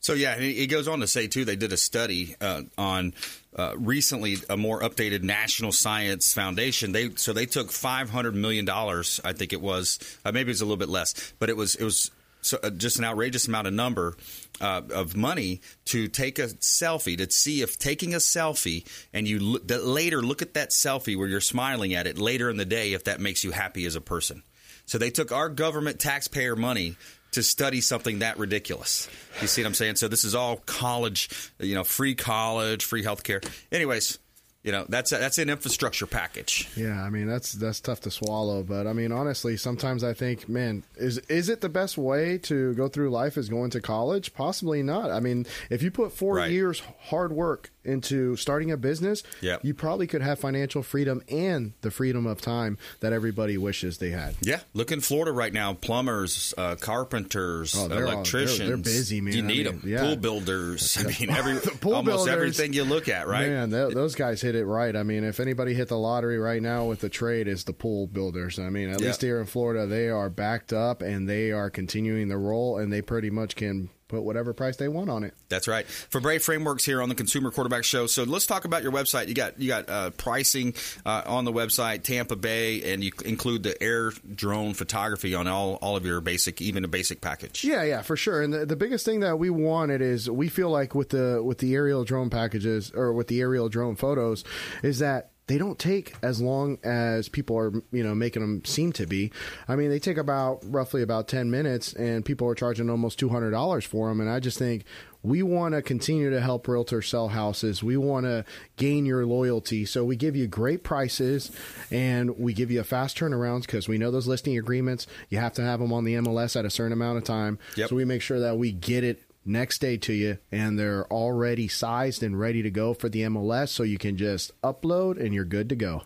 So 0.00 0.12
yeah, 0.12 0.38
he 0.38 0.66
goes 0.66 0.86
on 0.86 1.00
to 1.00 1.06
say 1.06 1.26
too. 1.28 1.44
They 1.44 1.56
did 1.56 1.72
a 1.72 1.76
study 1.76 2.36
uh, 2.40 2.62
on 2.76 3.14
uh, 3.56 3.72
recently 3.76 4.36
a 4.50 4.56
more 4.56 4.80
updated 4.80 5.22
National 5.22 5.72
Science 5.72 6.32
Foundation. 6.34 6.92
They 6.92 7.10
so 7.16 7.32
they 7.32 7.46
took 7.46 7.72
five 7.72 8.10
hundred 8.10 8.34
million 8.34 8.64
dollars. 8.64 9.20
I 9.24 9.32
think 9.32 9.52
it 9.52 9.60
was 9.60 9.98
uh, 10.24 10.32
maybe 10.32 10.50
it 10.50 10.52
was 10.52 10.60
a 10.60 10.66
little 10.66 10.76
bit 10.76 10.90
less, 10.90 11.32
but 11.38 11.48
it 11.48 11.56
was 11.56 11.74
it 11.74 11.84
was 11.84 12.10
so, 12.42 12.58
uh, 12.62 12.68
just 12.68 12.98
an 12.98 13.04
outrageous 13.06 13.48
amount 13.48 13.66
of 13.66 13.72
number 13.72 14.16
uh, 14.60 14.82
of 14.92 15.16
money 15.16 15.62
to 15.86 16.08
take 16.08 16.38
a 16.38 16.48
selfie 16.48 17.16
to 17.16 17.30
see 17.30 17.62
if 17.62 17.78
taking 17.78 18.12
a 18.12 18.18
selfie 18.18 18.84
and 19.14 19.26
you 19.26 19.38
later 19.40 20.20
look 20.20 20.42
at 20.42 20.52
that 20.54 20.70
selfie 20.70 21.16
where 21.16 21.26
you're 21.26 21.40
smiling 21.40 21.94
at 21.94 22.06
it 22.06 22.18
later 22.18 22.50
in 22.50 22.58
the 22.58 22.66
day 22.66 22.92
if 22.92 23.04
that 23.04 23.20
makes 23.20 23.42
you 23.42 23.50
happy 23.50 23.86
as 23.86 23.96
a 23.96 24.00
person. 24.02 24.42
So 24.84 24.98
they 24.98 25.08
took 25.08 25.32
our 25.32 25.48
government 25.48 25.98
taxpayer 25.98 26.56
money 26.56 26.96
to 27.34 27.42
study 27.42 27.80
something 27.80 28.18
that 28.18 28.38
ridiculous. 28.38 29.08
You 29.40 29.46
see 29.46 29.62
what 29.62 29.68
I'm 29.68 29.74
saying? 29.74 29.96
So 29.96 30.08
this 30.08 30.24
is 30.24 30.34
all 30.34 30.56
college, 30.66 31.28
you 31.60 31.74
know, 31.74 31.84
free 31.84 32.14
college, 32.14 32.84
free 32.84 33.02
healthcare. 33.04 33.46
Anyways, 33.70 34.18
you 34.62 34.72
know, 34.72 34.86
that's 34.88 35.12
a, 35.12 35.18
that's 35.18 35.36
an 35.38 35.50
infrastructure 35.50 36.06
package. 36.06 36.68
Yeah, 36.74 37.02
I 37.02 37.10
mean 37.10 37.26
that's 37.26 37.52
that's 37.52 37.80
tough 37.80 38.00
to 38.00 38.10
swallow, 38.10 38.62
but 38.62 38.86
I 38.86 38.94
mean 38.94 39.12
honestly, 39.12 39.58
sometimes 39.58 40.02
I 40.02 40.14
think, 40.14 40.48
man, 40.48 40.84
is 40.96 41.18
is 41.28 41.50
it 41.50 41.60
the 41.60 41.68
best 41.68 41.98
way 41.98 42.38
to 42.38 42.72
go 42.74 42.88
through 42.88 43.10
life 43.10 43.36
is 43.36 43.50
going 43.50 43.68
to 43.70 43.80
college? 43.82 44.32
Possibly 44.32 44.82
not. 44.82 45.10
I 45.10 45.20
mean, 45.20 45.44
if 45.68 45.82
you 45.82 45.90
put 45.90 46.12
4 46.12 46.36
Right. 46.36 46.50
years 46.50 46.80
hard 47.10 47.32
work 47.32 47.70
into 47.84 48.36
starting 48.36 48.70
a 48.70 48.76
business, 48.76 49.22
Yep. 49.40 49.64
you 49.64 49.74
probably 49.74 50.06
could 50.06 50.22
have 50.22 50.38
financial 50.38 50.82
freedom 50.82 51.22
and 51.28 51.72
the 51.82 51.90
freedom 51.90 52.26
of 52.26 52.40
time 52.40 52.78
that 53.00 53.12
everybody 53.12 53.56
wishes 53.58 53.98
they 53.98 54.10
had. 54.10 54.34
Yeah, 54.40 54.60
look 54.72 54.90
in 54.92 55.00
Florida 55.00 55.32
right 55.32 55.52
now. 55.52 55.74
Plumbers, 55.74 56.54
uh, 56.58 56.76
carpenters, 56.76 57.74
Oh, 57.76 57.88
they're 57.88 57.98
all- 57.98 58.04
they're- 58.04 58.12
electricians. 58.14 58.68
they're 58.68 58.76
busy, 58.76 59.20
man. 59.20 59.34
You 59.34 59.42
I 59.42 59.46
need 59.46 59.66
mean, 59.66 59.80
them. 59.80 59.82
yeah. 59.90 60.00
Pool 60.00 60.16
builders. 60.16 60.96
I 60.98 61.04
mean, 61.04 61.30
every 61.30 61.52
almost 61.84 62.04
builders. 62.06 62.28
everything 62.28 62.72
you 62.72 62.84
look 62.84 63.08
at, 63.08 63.26
right? 63.28 63.48
Man, 63.48 63.70
th- 63.70 63.94
those 63.94 64.14
guys 64.14 64.40
hit 64.40 64.54
it 64.54 64.64
right. 64.64 64.94
I 64.96 65.02
mean, 65.02 65.24
if 65.24 65.40
anybody 65.40 65.74
hit 65.74 65.88
the 65.88 65.98
lottery 65.98 66.38
right 66.38 66.62
now 66.62 66.86
with 66.86 67.00
the 67.00 67.08
trade, 67.08 67.48
is 67.48 67.64
the 67.64 67.72
pool 67.72 68.06
builders. 68.06 68.58
I 68.58 68.70
mean, 68.70 68.88
at 68.90 69.00
Yeah. 69.00 69.08
least 69.08 69.20
here 69.22 69.40
in 69.40 69.46
Florida, 69.46 69.86
they 69.86 70.08
are 70.08 70.30
backed 70.30 70.72
up 70.72 71.02
and 71.02 71.28
they 71.28 71.52
are 71.52 71.70
continuing 71.70 72.28
the 72.28 72.38
role, 72.38 72.78
and 72.78 72.92
they 72.92 73.02
pretty 73.02 73.30
much 73.30 73.56
can 73.56 73.90
put 74.08 74.22
whatever 74.22 74.52
price 74.52 74.76
they 74.76 74.88
want 74.88 75.10
on 75.10 75.24
it. 75.24 75.34
That's 75.48 75.68
right. 75.68 75.86
Febre 75.86 76.40
Frameworks 76.40 76.84
here 76.84 77.02
on 77.02 77.08
the 77.08 77.14
Consumer 77.14 77.50
Quarterback 77.50 77.84
Show. 77.84 78.06
So 78.06 78.24
let's 78.24 78.46
talk 78.46 78.64
about 78.64 78.82
your 78.82 78.92
website. 78.92 79.28
You 79.28 79.34
got 79.34 79.60
you 79.60 79.68
got 79.68 79.88
uh, 79.88 80.10
pricing 80.10 80.74
uh, 81.04 81.22
on 81.26 81.44
the 81.44 81.52
website, 81.52 82.02
Tampa 82.02 82.36
Bay, 82.36 82.92
and 82.92 83.02
you 83.02 83.12
include 83.24 83.62
the 83.62 83.80
air 83.82 84.12
drone 84.34 84.74
photography 84.74 85.34
on 85.34 85.46
all, 85.46 85.74
all 85.76 85.96
of 85.96 86.04
your 86.04 86.20
basic, 86.20 86.60
even 86.60 86.84
a 86.84 86.88
basic 86.88 87.20
package. 87.20 87.64
Yeah, 87.64 87.82
yeah, 87.82 88.02
for 88.02 88.16
sure. 88.16 88.42
And 88.42 88.52
the, 88.52 88.66
the 88.66 88.76
biggest 88.76 89.04
thing 89.04 89.20
that 89.20 89.38
we 89.38 89.50
wanted 89.50 90.00
is 90.00 90.30
we 90.30 90.48
feel 90.48 90.70
like 90.70 90.94
with 90.94 91.10
the 91.10 91.42
with 91.42 91.58
the 91.58 91.74
aerial 91.74 92.04
drone 92.04 92.30
packages 92.30 92.92
or 92.94 93.12
with 93.12 93.28
the 93.28 93.40
aerial 93.40 93.68
drone 93.68 93.96
photos 93.96 94.44
is 94.82 94.98
that 94.98 95.30
they 95.46 95.58
don't 95.58 95.78
take 95.78 96.14
as 96.22 96.40
long 96.40 96.78
as 96.82 97.28
people 97.28 97.56
are 97.58 97.72
you 97.92 98.02
know 98.02 98.14
making 98.14 98.42
them 98.42 98.64
seem 98.64 98.92
to 98.94 99.06
be. 99.06 99.30
I 99.68 99.76
mean, 99.76 99.90
they 99.90 99.98
take 99.98 100.16
about 100.16 100.60
roughly 100.64 101.02
about 101.02 101.28
ten 101.28 101.50
minutes, 101.50 101.92
and 101.92 102.24
people 102.24 102.48
are 102.48 102.54
charging 102.54 102.88
almost 102.88 103.18
two 103.18 103.28
hundred 103.28 103.50
dollars 103.50 103.84
for 103.84 104.08
them. 104.08 104.20
And 104.20 104.30
I 104.30 104.40
just 104.40 104.58
think 104.58 104.84
we 105.22 105.42
want 105.42 105.74
to 105.74 105.82
continue 105.82 106.30
to 106.30 106.40
help 106.40 106.66
realtors 106.66 107.08
sell 107.08 107.28
houses. 107.28 107.82
We 107.82 107.96
want 107.96 108.26
to 108.26 108.44
gain 108.76 109.06
your 109.06 109.24
loyalty. 109.24 109.86
So 109.86 110.04
we 110.04 110.16
give 110.16 110.36
you 110.36 110.46
great 110.46 110.84
prices 110.84 111.50
and 111.90 112.38
we 112.38 112.52
give 112.52 112.70
you 112.70 112.80
a 112.80 112.84
fast 112.84 113.16
turnarounds 113.16 113.62
because 113.62 113.88
we 113.88 113.96
know 113.96 114.10
those 114.10 114.26
listing 114.26 114.58
agreements, 114.58 115.06
you 115.30 115.38
have 115.38 115.54
to 115.54 115.62
have 115.62 115.80
them 115.80 115.94
on 115.94 116.04
the 116.04 116.14
MLS 116.16 116.56
at 116.56 116.66
a 116.66 116.70
certain 116.70 116.92
amount 116.92 117.16
of 117.16 117.24
time. 117.24 117.58
Yep. 117.76 117.88
So 117.88 117.96
we 117.96 118.04
make 118.04 118.20
sure 118.20 118.38
that 118.40 118.58
we 118.58 118.70
get 118.70 119.02
it 119.02 119.22
next 119.44 119.78
day 119.80 119.96
to 119.98 120.12
you 120.12 120.38
and 120.50 120.78
they're 120.78 121.06
already 121.12 121.68
sized 121.68 122.22
and 122.22 122.38
ready 122.38 122.62
to 122.62 122.70
go 122.70 122.94
for 122.94 123.08
the 123.08 123.22
MLS 123.22 123.68
so 123.68 123.82
you 123.82 123.98
can 123.98 124.16
just 124.16 124.58
upload 124.62 125.22
and 125.22 125.34
you're 125.34 125.44
good 125.44 125.68
to 125.68 125.76
go. 125.76 126.02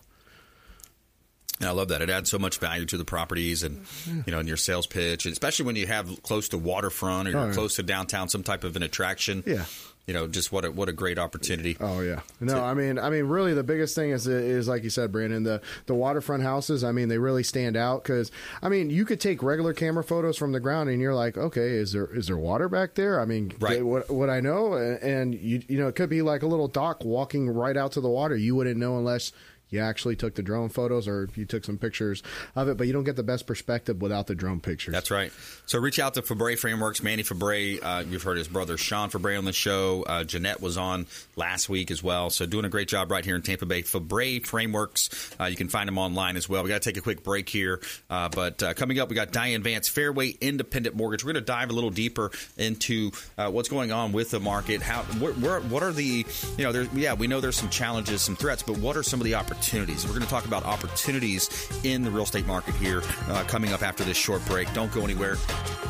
I 1.61 1.71
love 1.71 1.89
that. 1.89 2.01
It 2.01 2.09
adds 2.09 2.29
so 2.31 2.39
much 2.39 2.57
value 2.59 2.85
to 2.85 2.97
the 2.97 3.03
properties 3.03 3.63
and 3.63 3.85
you 4.25 4.31
know 4.31 4.39
in 4.39 4.47
your 4.47 4.55
sales 4.55 4.87
pitch, 4.87 5.25
especially 5.25 5.65
when 5.65 5.75
you 5.75 5.87
have 5.87 6.23
close 6.23 6.47
to 6.49 6.57
waterfront 6.57 7.27
or 7.27 7.31
you're 7.31 7.49
Oh, 7.49 7.53
close 7.53 7.75
to 7.75 7.83
downtown, 7.83 8.29
some 8.29 8.43
type 8.43 8.63
of 8.63 8.77
an 8.77 8.83
attraction. 8.83 9.43
Yeah. 9.45 9.65
You 10.09 10.15
know, 10.15 10.25
just 10.25 10.51
what 10.51 10.65
a, 10.65 10.71
what 10.71 10.89
a 10.89 10.91
great 10.91 11.19
opportunity. 11.19 11.77
Oh 11.79 12.01
yeah. 12.01 12.21
No, 12.39 12.63
I 12.63 12.73
mean, 12.73 12.97
I 12.97 13.11
mean, 13.11 13.25
really, 13.25 13.53
the 13.53 13.61
biggest 13.61 13.93
thing 13.93 14.09
is 14.09 14.25
is 14.25 14.67
like 14.67 14.83
you 14.83 14.89
said, 14.89 15.11
Brandon, 15.11 15.43
the 15.43 15.61
the 15.85 15.93
waterfront 15.93 16.41
houses. 16.41 16.83
I 16.83 16.91
mean, 16.91 17.09
they 17.09 17.19
really 17.19 17.43
stand 17.43 17.77
out 17.77 18.01
because 18.01 18.31
I 18.63 18.69
mean, 18.69 18.89
you 18.89 19.05
could 19.05 19.19
take 19.19 19.43
regular 19.43 19.71
camera 19.71 20.03
photos 20.03 20.35
from 20.35 20.51
the 20.51 20.59
ground, 20.59 20.89
and 20.89 20.99
you're 20.99 21.13
like, 21.13 21.37
okay, 21.37 21.73
is 21.75 21.91
there 21.91 22.07
is 22.07 22.25
there 22.25 22.39
water 22.39 22.67
back 22.67 22.95
there? 22.95 23.21
I 23.21 23.25
mean, 23.25 23.53
Right. 23.59 23.85
what 23.85 24.09
what 24.09 24.31
I 24.31 24.39
know, 24.39 24.73
and, 24.73 24.97
and 25.03 25.35
you 25.35 25.61
you 25.67 25.77
know, 25.77 25.89
it 25.89 25.95
could 25.95 26.09
be 26.09 26.23
like 26.23 26.41
a 26.41 26.47
little 26.47 26.67
dock 26.67 27.05
walking 27.05 27.47
right 27.47 27.77
out 27.77 27.91
to 27.91 28.01
the 28.01 28.09
water. 28.09 28.35
You 28.35 28.55
wouldn't 28.55 28.77
know 28.77 28.97
unless. 28.97 29.31
You 29.69 29.81
actually 29.81 30.15
took 30.15 30.35
the 30.35 30.41
drone 30.41 30.69
photos, 30.69 31.07
or 31.07 31.29
you 31.35 31.45
took 31.45 31.63
some 31.63 31.77
pictures 31.77 32.23
of 32.55 32.67
it, 32.69 32.77
but 32.77 32.87
you 32.87 32.93
don't 32.93 33.03
get 33.03 33.15
the 33.15 33.23
best 33.23 33.45
perspective 33.45 34.01
without 34.01 34.27
the 34.27 34.35
drone 34.35 34.59
pictures. 34.59 34.93
That's 34.93 35.11
right. 35.11 35.31
So 35.67 35.77
reach 35.79 35.99
out 35.99 36.15
to 36.15 36.23
Febre 36.23 36.57
Frameworks, 36.57 37.03
Manny 37.03 37.23
Febre. 37.23 37.79
Uh, 37.81 38.03
you've 38.09 38.23
heard 38.23 38.37
his 38.37 38.47
brother 38.47 38.77
Sean 38.77 39.09
Febre 39.09 39.37
on 39.37 39.45
the 39.45 39.53
show. 39.53 40.03
Uh, 40.03 40.23
Jeanette 40.23 40.59
was 40.59 40.77
on 40.77 41.05
last 41.35 41.69
week 41.69 41.91
as 41.91 42.01
well. 42.01 42.31
So 42.31 42.47
doing 42.47 42.65
a 42.65 42.69
great 42.69 42.87
job 42.87 43.11
right 43.11 43.23
here 43.23 43.35
in 43.35 43.43
Tampa 43.43 43.67
Bay. 43.67 43.83
Febre 43.83 44.45
Frameworks. 44.45 45.35
Uh, 45.39 45.45
you 45.45 45.55
can 45.55 45.69
find 45.69 45.87
them 45.87 45.99
online 45.99 46.35
as 46.35 46.49
well. 46.49 46.63
We 46.63 46.69
got 46.69 46.81
to 46.81 46.89
take 46.89 46.97
a 46.97 47.01
quick 47.01 47.23
break 47.23 47.47
here, 47.47 47.79
uh, 48.09 48.29
but 48.29 48.63
uh, 48.63 48.73
coming 48.73 48.97
up, 48.97 49.09
we 49.09 49.15
got 49.15 49.31
Diane 49.31 49.61
Vance, 49.61 49.87
Fairway 49.87 50.29
Independent 50.41 50.95
Mortgage. 50.95 51.23
We're 51.23 51.33
going 51.33 51.43
to 51.43 51.51
dive 51.51 51.69
a 51.69 51.73
little 51.73 51.91
deeper 51.91 52.31
into 52.57 53.11
uh, 53.37 53.51
what's 53.51 53.69
going 53.69 53.91
on 53.91 54.13
with 54.13 54.31
the 54.31 54.39
market. 54.39 54.81
How 54.81 55.03
where, 55.19 55.33
where, 55.33 55.59
what 55.61 55.83
are 55.83 55.91
the 55.91 56.25
you 56.57 56.63
know? 56.63 56.71
There, 56.71 56.87
yeah, 56.95 57.13
we 57.13 57.27
know 57.27 57.39
there's 57.39 57.57
some 57.57 57.69
challenges, 57.69 58.23
some 58.23 58.35
threats, 58.35 58.63
but 58.63 58.77
what 58.79 58.97
are 58.97 59.03
some 59.03 59.19
of 59.19 59.25
the 59.25 59.35
opportunities? 59.35 59.58
We're 59.59 59.85
going 59.85 60.21
to 60.21 60.27
talk 60.27 60.45
about 60.45 60.63
opportunities 60.63 61.49
in 61.83 62.01
the 62.01 62.09
real 62.09 62.23
estate 62.23 62.47
market 62.47 62.73
here 62.75 63.03
uh, 63.27 63.43
coming 63.43 63.73
up 63.73 63.83
after 63.83 64.03
this 64.03 64.17
short 64.17 64.43
break. 64.45 64.71
Don't 64.73 64.91
go 64.91 65.03
anywhere. 65.03 65.35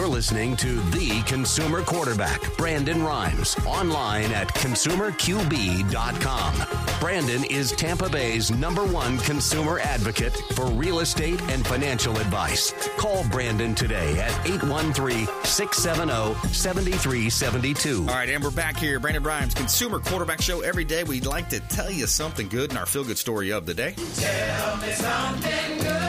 You're 0.00 0.08
listening 0.08 0.56
to 0.56 0.80
the 0.92 1.22
consumer 1.26 1.82
quarterback, 1.82 2.40
Brandon 2.56 3.02
Rhymes, 3.02 3.54
online 3.66 4.32
at 4.32 4.48
consumerqb.com. 4.48 6.54
Brandon 6.98 7.44
is 7.44 7.72
Tampa 7.72 8.08
Bay's 8.08 8.50
number 8.50 8.86
one 8.86 9.18
consumer 9.18 9.78
advocate 9.78 10.34
for 10.54 10.68
real 10.68 11.00
estate 11.00 11.38
and 11.50 11.66
financial 11.66 12.16
advice. 12.16 12.72
Call 12.96 13.28
Brandon 13.28 13.74
today 13.74 14.18
at 14.18 14.30
813 14.46 15.26
670 15.44 16.48
7372. 16.48 17.98
All 17.98 18.06
right, 18.06 18.30
and 18.30 18.42
we're 18.42 18.50
back 18.50 18.78
here. 18.78 18.98
Brandon 19.00 19.22
Rhymes, 19.22 19.52
Consumer 19.52 19.98
Quarterback 19.98 20.40
Show. 20.40 20.62
Every 20.62 20.86
day 20.86 21.04
we'd 21.04 21.26
like 21.26 21.50
to 21.50 21.60
tell 21.60 21.90
you 21.90 22.06
something 22.06 22.48
good 22.48 22.70
in 22.70 22.78
our 22.78 22.86
feel 22.86 23.04
good 23.04 23.18
story 23.18 23.52
of 23.52 23.66
the 23.66 23.74
day. 23.74 23.92
Tell 24.14 24.78
me 24.78 24.92
something 24.92 25.78
good. 25.80 25.99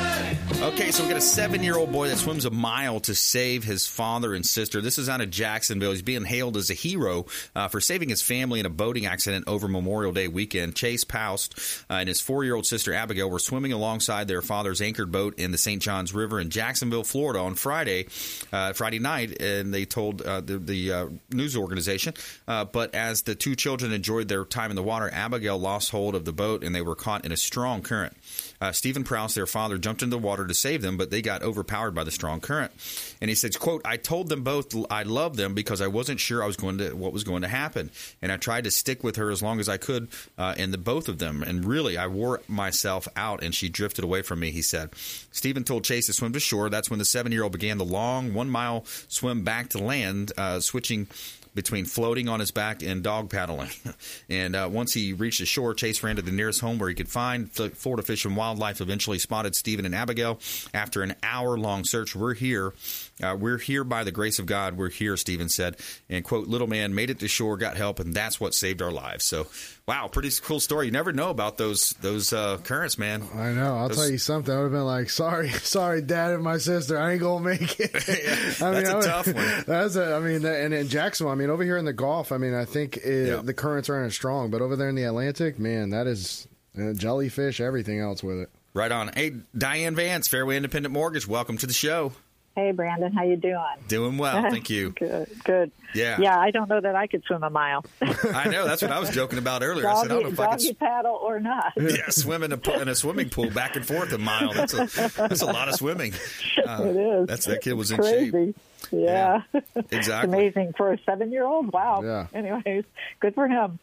Okay, 0.62 0.92
so 0.92 1.02
we 1.02 1.10
got 1.10 1.18
a 1.18 1.22
seven 1.22 1.64
year 1.64 1.76
old 1.76 1.92
boy 1.92 2.10
that 2.10 2.18
swims 2.18 2.46
a 2.46 2.52
mile 2.52 3.00
to 3.02 3.16
save 3.16 3.64
his 3.64 3.88
father 3.88 4.36
and 4.36 4.46
sister. 4.46 4.80
This 4.80 5.00
is 5.00 5.10
out 5.10 5.20
of 5.20 5.32
Jacksonville. 5.32 5.90
He's 5.90 6.04
being 6.04 6.24
hailed 6.24 6.56
as 6.56 6.70
a 6.70 6.76
hero 6.76 7.26
uh, 7.56 7.68
for 7.68 7.82
saving 7.82 8.10
his 8.10 8.22
family 8.22 8.60
in 8.60 8.68
a 8.68 8.70
boating 8.70 9.08
accident 9.08 9.46
over 9.48 9.68
Memorial 9.68 10.12
Day 10.12 10.28
weekend. 10.28 10.76
Chase 10.76 11.04
Poust 11.04 11.58
uh, 11.90 11.96
and 11.96 12.08
his 12.08 12.22
four 12.22 12.44
year 12.44 12.54
old 12.54 12.68
sister 12.68 12.94
Abigail 12.94 13.28
were 13.28 13.40
swimming 13.40 13.74
alongside 13.74 14.28
their 14.28 14.44
father's 14.44 14.82
anchored 14.82 15.12
boat 15.12 15.40
in 15.40 15.50
the 15.50 15.58
St. 15.58 15.82
Johns 15.82 16.14
River 16.14 16.40
in 16.40 16.52
Jacksonville, 16.52 17.04
Florida 17.04 17.40
on 17.40 17.56
Friday, 17.56 18.06
uh, 18.54 18.74
Friday 18.74 19.00
night, 19.00 19.42
and 19.42 19.74
they 19.74 19.86
told 19.86 20.22
uh, 20.22 20.42
the, 20.42 20.60
the 20.60 20.92
uh, 20.94 21.08
news 21.32 21.58
organization. 21.58 22.14
Uh, 22.48 22.66
but 22.66 22.94
as 22.94 23.24
the 23.24 23.34
two 23.34 23.56
children 23.56 23.92
enjoyed 23.92 24.28
their 24.28 24.46
time 24.46 24.70
in 24.70 24.76
the 24.76 24.84
water, 24.84 25.10
Abigail 25.12 25.58
lost 25.58 25.90
hold 25.90 26.14
of 26.14 26.24
the 26.24 26.34
boat 26.34 26.64
and 26.64 26.76
they 26.76 26.84
were 26.84 26.96
caught 26.96 27.26
in 27.26 27.32
a 27.32 27.38
strong 27.38 27.82
current. 27.82 28.16
Uh, 28.62 28.72
Stephen 28.72 29.04
Prouse, 29.04 29.34
their 29.34 29.48
father, 29.48 29.78
jumped 29.80 30.04
into 30.04 30.16
the 30.16 30.22
water 30.22 30.46
to 30.46 30.54
save 30.54 30.84
them, 30.84 30.96
but 30.96 31.10
they 31.10 31.22
got 31.22 31.42
overpowered 31.42 31.96
by 31.96 32.04
the 32.04 32.12
strong 32.12 32.40
current. 32.40 32.72
And 33.20 33.30
he 33.30 33.36
says, 33.36 33.58
"quote 33.58 33.82
I 33.84 33.98
told 33.98 34.30
them 34.30 34.44
both 34.44 34.74
I 34.92 35.04
loved 35.04 35.36
them 35.36 35.54
because 35.56 35.82
I 35.82 35.88
wasn't 35.88 36.20
sure 36.20 36.44
I 36.44 36.48
was 36.48 36.56
going 36.56 36.78
to 36.78 36.94
what 36.94 37.12
was 37.12 37.24
going 37.24 37.42
to 37.42 37.48
happen, 37.48 37.90
and 38.22 38.32
I 38.32 38.38
tried 38.38 38.64
to 38.66 38.72
stick 38.72 39.04
with 39.04 39.16
her 39.16 39.32
as 39.32 39.42
long 39.42 39.60
as 39.60 39.68
I 39.68 39.78
could 39.78 40.08
uh, 40.38 40.54
in 40.58 40.72
the 40.72 40.78
both 40.78 41.10
of 41.10 41.18
them. 41.18 41.42
And 41.44 41.66
really, 41.66 41.98
I 41.98 42.08
wore 42.08 42.42
myself 42.48 43.08
out, 43.16 43.44
and 43.44 43.54
she 43.54 43.68
drifted 43.68 44.04
away 44.04 44.22
from 44.22 44.40
me." 44.40 44.52
He 44.52 44.62
said. 44.62 44.92
Stephen 45.32 45.64
told 45.64 45.84
Chase 45.84 46.06
to 46.06 46.14
swim 46.14 46.34
to 46.34 46.40
shore. 46.40 46.70
That's 46.70 46.90
when 46.90 47.00
the 47.00 47.06
seven-year-old 47.06 47.52
began 47.52 47.80
the 47.80 47.86
long 47.86 48.34
one-mile 48.34 48.86
swim 49.08 49.44
back 49.44 49.70
to 49.70 49.80
land, 49.80 50.32
uh, 50.38 50.60
switching 50.60 51.08
between 51.54 51.86
floating 51.86 52.30
on 52.30 52.40
his 52.40 52.52
back 52.52 52.82
and 52.82 53.04
dog 53.04 53.30
paddling. 53.30 53.70
and 54.30 54.56
uh, 54.56 54.70
once 54.72 54.94
he 54.94 55.14
reached 55.14 55.40
the 55.40 55.46
shore, 55.46 55.74
Chase 55.74 56.02
ran 56.04 56.16
to 56.16 56.22
the 56.22 56.32
nearest 56.32 56.62
home 56.62 56.80
where 56.80 56.90
he 56.90 56.96
could 56.96 57.10
find 57.10 57.50
The 57.52 57.70
Florida 57.70 58.04
Fish 58.04 58.26
and 58.26 58.36
Wildlife. 58.36 58.82
Eventually 58.82 59.20
spotted 59.20 59.56
Stephen 59.56 59.86
and 59.86 59.96
Abigail. 59.96 60.40
After 60.74 61.02
an 61.02 61.16
hour-long 61.24 61.84
search, 61.84 62.16
we're 62.16 62.34
here. 62.34 62.74
Uh, 63.22 63.36
we're 63.40 63.58
here 63.58 63.84
by 63.84 64.04
the 64.04 64.12
grace 64.12 64.40
of 64.40 64.46
God. 64.46 64.78
We're 64.78 64.90
here, 64.90 65.18
Stephen 65.18 65.50
said. 65.50 65.78
And 66.10 66.24
quote, 66.24 66.48
little 66.48 66.68
man 66.68 66.96
made 66.96 67.10
it 67.10 67.20
to 67.20 67.28
shore, 67.28 67.58
got 67.58 67.78
help, 67.78 68.00
and 68.00 68.14
that's 68.14 68.40
what 68.40 68.54
saved 68.54 68.82
our 68.82 68.92
lives. 68.92 69.26
So, 69.26 69.48
wow, 69.88 70.08
pretty 70.08 70.30
cool 70.42 70.60
story. 70.60 70.86
You 70.88 70.92
never 70.92 71.12
know 71.14 71.30
about 71.30 71.58
those 71.58 71.92
those 72.02 72.34
uh, 72.34 72.58
currents, 72.64 72.98
man. 72.98 73.24
I 73.36 73.52
know. 73.52 73.76
I'll 73.78 73.88
Those- 73.90 73.98
tell 73.98 74.10
you 74.10 74.18
something. 74.18 74.54
I 74.54 74.58
would 74.58 74.64
have 74.66 74.72
been 74.72 74.86
like, 74.86 75.10
"Sorry, 75.10 75.50
sorry, 75.50 76.02
Dad 76.02 76.32
and 76.32 76.44
my 76.44 76.58
sister. 76.58 76.98
I 77.00 77.14
ain't 77.14 77.22
gonna 77.22 77.44
make 77.44 77.80
it." 77.80 77.92
I 78.62 78.72
that's 78.72 78.90
a 78.90 78.98
a 78.98 79.02
tough 79.02 79.28
one. 79.28 79.64
That's 79.68 79.96
a. 79.96 80.16
I 80.16 80.20
mean, 80.20 80.42
that- 80.44 80.62
and 80.62 80.74
in 80.74 80.88
Jacksonville, 80.88 81.32
I 81.32 81.36
mean, 81.36 81.50
over 81.50 81.64
here 81.64 81.78
in 81.78 81.86
the 81.86 81.94
Gulf, 81.94 82.32
I 82.32 82.38
mean, 82.38 82.54
I 82.54 82.66
think 82.66 82.98
it, 82.98 83.46
the 83.46 83.54
currents 83.54 83.90
aren't 83.90 84.08
as 84.08 84.14
strong, 84.14 84.50
but 84.52 84.62
over 84.62 84.76
there 84.76 84.90
in 84.90 84.96
the 84.96 85.04
Atlantic, 85.04 85.60
man, 85.60 85.90
that 85.92 86.08
is 86.08 86.48
uh, 86.80 86.94
jellyfish, 86.94 87.60
everything 87.60 88.00
else 88.00 88.24
with 88.24 88.40
it. 88.40 88.50
Right 88.74 88.92
on. 88.92 89.12
Hey, 89.14 89.34
Diane 89.58 89.96
Vance, 89.96 90.28
Fairway 90.30 90.56
Independent 90.56 90.94
Mortgage. 90.94 91.28
Welcome 91.28 91.58
to 91.58 91.68
the 91.68 91.74
show. 91.74 92.14
Hey, 92.56 92.72
Brandon, 92.74 93.14
how 93.14 93.24
you 93.24 93.38
doing? 93.38 93.56
Doing 93.88 94.18
well, 94.18 94.42
thank 94.52 94.70
you. 94.70 94.90
good, 94.92 95.28
good. 95.46 95.72
Yeah. 95.96 96.18
Yeah, 96.20 96.38
I 96.38 96.52
don't 96.52 96.68
know 96.70 96.82
that 96.82 96.96
I 96.96 97.08
could 97.08 97.24
swim 97.24 97.44
a 97.44 97.50
mile. 97.50 97.86
I 98.02 98.48
know. 98.50 98.66
That's 98.66 98.82
what 98.82 98.92
I 98.92 99.00
was 99.00 99.10
joking 99.10 99.40
about 99.40 99.64
earlier. 99.64 99.88
I 99.88 100.02
said, 100.02 100.06
I 100.12 100.14
don't 100.16 100.24
know 100.24 100.32
doggy, 100.32 100.66
if 100.66 100.66
I 100.66 100.68
could 100.72 100.80
paddle 100.80 101.16
or 101.16 101.40
not. 101.40 101.74
yeah, 101.78 102.10
swim 102.10 102.44
in 102.44 102.52
a, 102.52 102.58
pu- 102.58 102.80
in 102.82 102.88
a 102.90 102.96
swimming 102.96 103.30
pool 103.30 103.50
back 103.52 103.76
and 103.78 103.86
forth 103.86 104.12
a 104.12 104.18
mile. 104.18 104.52
That's 104.54 104.74
a 104.74 104.86
that's 105.16 105.42
a 105.42 105.46
lot 105.46 105.70
of 105.70 105.76
swimming. 105.76 106.14
Uh, 106.66 106.84
it 106.86 106.96
is. 106.96 107.28
That's 107.28 107.46
that 107.46 107.62
kid 107.62 107.74
was 107.74 107.90
in 107.92 107.98
Crazy. 107.98 108.30
shape. 108.32 108.56
Yeah. 108.92 109.42
It's 109.54 109.92
Exactly. 109.92 110.38
amazing 110.38 110.74
for 110.78 110.92
a 110.94 111.00
seven 111.06 111.32
year 111.32 111.44
old. 111.46 111.72
Wow. 111.74 112.02
Yeah. 112.04 112.28
Anyways, 112.34 112.84
good 113.20 113.34
for 113.34 113.48
him. 113.48 113.80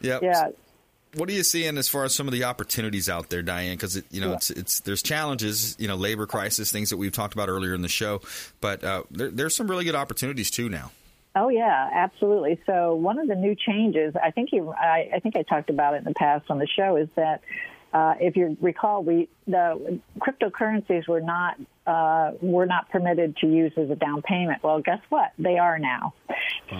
Yep. 0.00 0.22
Yeah. 0.22 0.48
What 1.16 1.28
are 1.30 1.32
you 1.32 1.42
seeing 1.42 1.78
as 1.78 1.88
far 1.88 2.04
as 2.04 2.14
some 2.14 2.28
of 2.28 2.32
the 2.32 2.44
opportunities 2.44 3.08
out 3.08 3.30
there, 3.30 3.42
Diane? 3.42 3.76
Because 3.76 4.02
you 4.10 4.20
know, 4.20 4.34
it's 4.34 4.50
it's 4.50 4.80
there's 4.80 5.02
challenges, 5.02 5.74
you 5.78 5.88
know, 5.88 5.96
labor 5.96 6.26
crisis, 6.26 6.70
things 6.70 6.90
that 6.90 6.98
we've 6.98 7.12
talked 7.12 7.32
about 7.32 7.48
earlier 7.48 7.74
in 7.74 7.82
the 7.82 7.88
show, 7.88 8.20
but 8.60 8.84
uh, 8.84 9.02
there, 9.10 9.30
there's 9.30 9.56
some 9.56 9.66
really 9.66 9.84
good 9.84 9.94
opportunities 9.94 10.50
too 10.50 10.68
now. 10.68 10.90
Oh 11.34 11.48
yeah, 11.48 11.90
absolutely. 11.92 12.60
So 12.66 12.94
one 12.94 13.18
of 13.18 13.28
the 13.28 13.34
new 13.34 13.54
changes, 13.54 14.14
I 14.16 14.30
think 14.30 14.52
you, 14.52 14.72
I, 14.72 15.10
I 15.14 15.20
think 15.20 15.36
I 15.36 15.42
talked 15.42 15.68
about 15.68 15.94
it 15.94 15.98
in 15.98 16.04
the 16.04 16.14
past 16.14 16.46
on 16.50 16.58
the 16.58 16.66
show, 16.66 16.96
is 16.96 17.08
that 17.14 17.42
uh, 17.92 18.14
if 18.20 18.36
you 18.36 18.56
recall, 18.60 19.02
we 19.02 19.28
the 19.46 20.00
cryptocurrencies 20.18 21.06
were 21.08 21.20
not 21.20 21.56
uh, 21.86 22.32
were 22.40 22.66
not 22.66 22.90
permitted 22.90 23.36
to 23.38 23.46
use 23.46 23.72
as 23.76 23.90
a 23.90 23.96
down 23.96 24.22
payment. 24.22 24.62
Well, 24.62 24.80
guess 24.80 25.00
what? 25.08 25.32
They 25.38 25.58
are 25.58 25.78
now. 25.78 26.14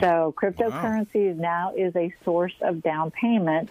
So 0.00 0.34
cryptocurrencies 0.36 1.36
now 1.36 1.72
is 1.76 1.94
a 1.94 2.12
source 2.24 2.54
of 2.60 2.82
down 2.82 3.12
payment. 3.12 3.70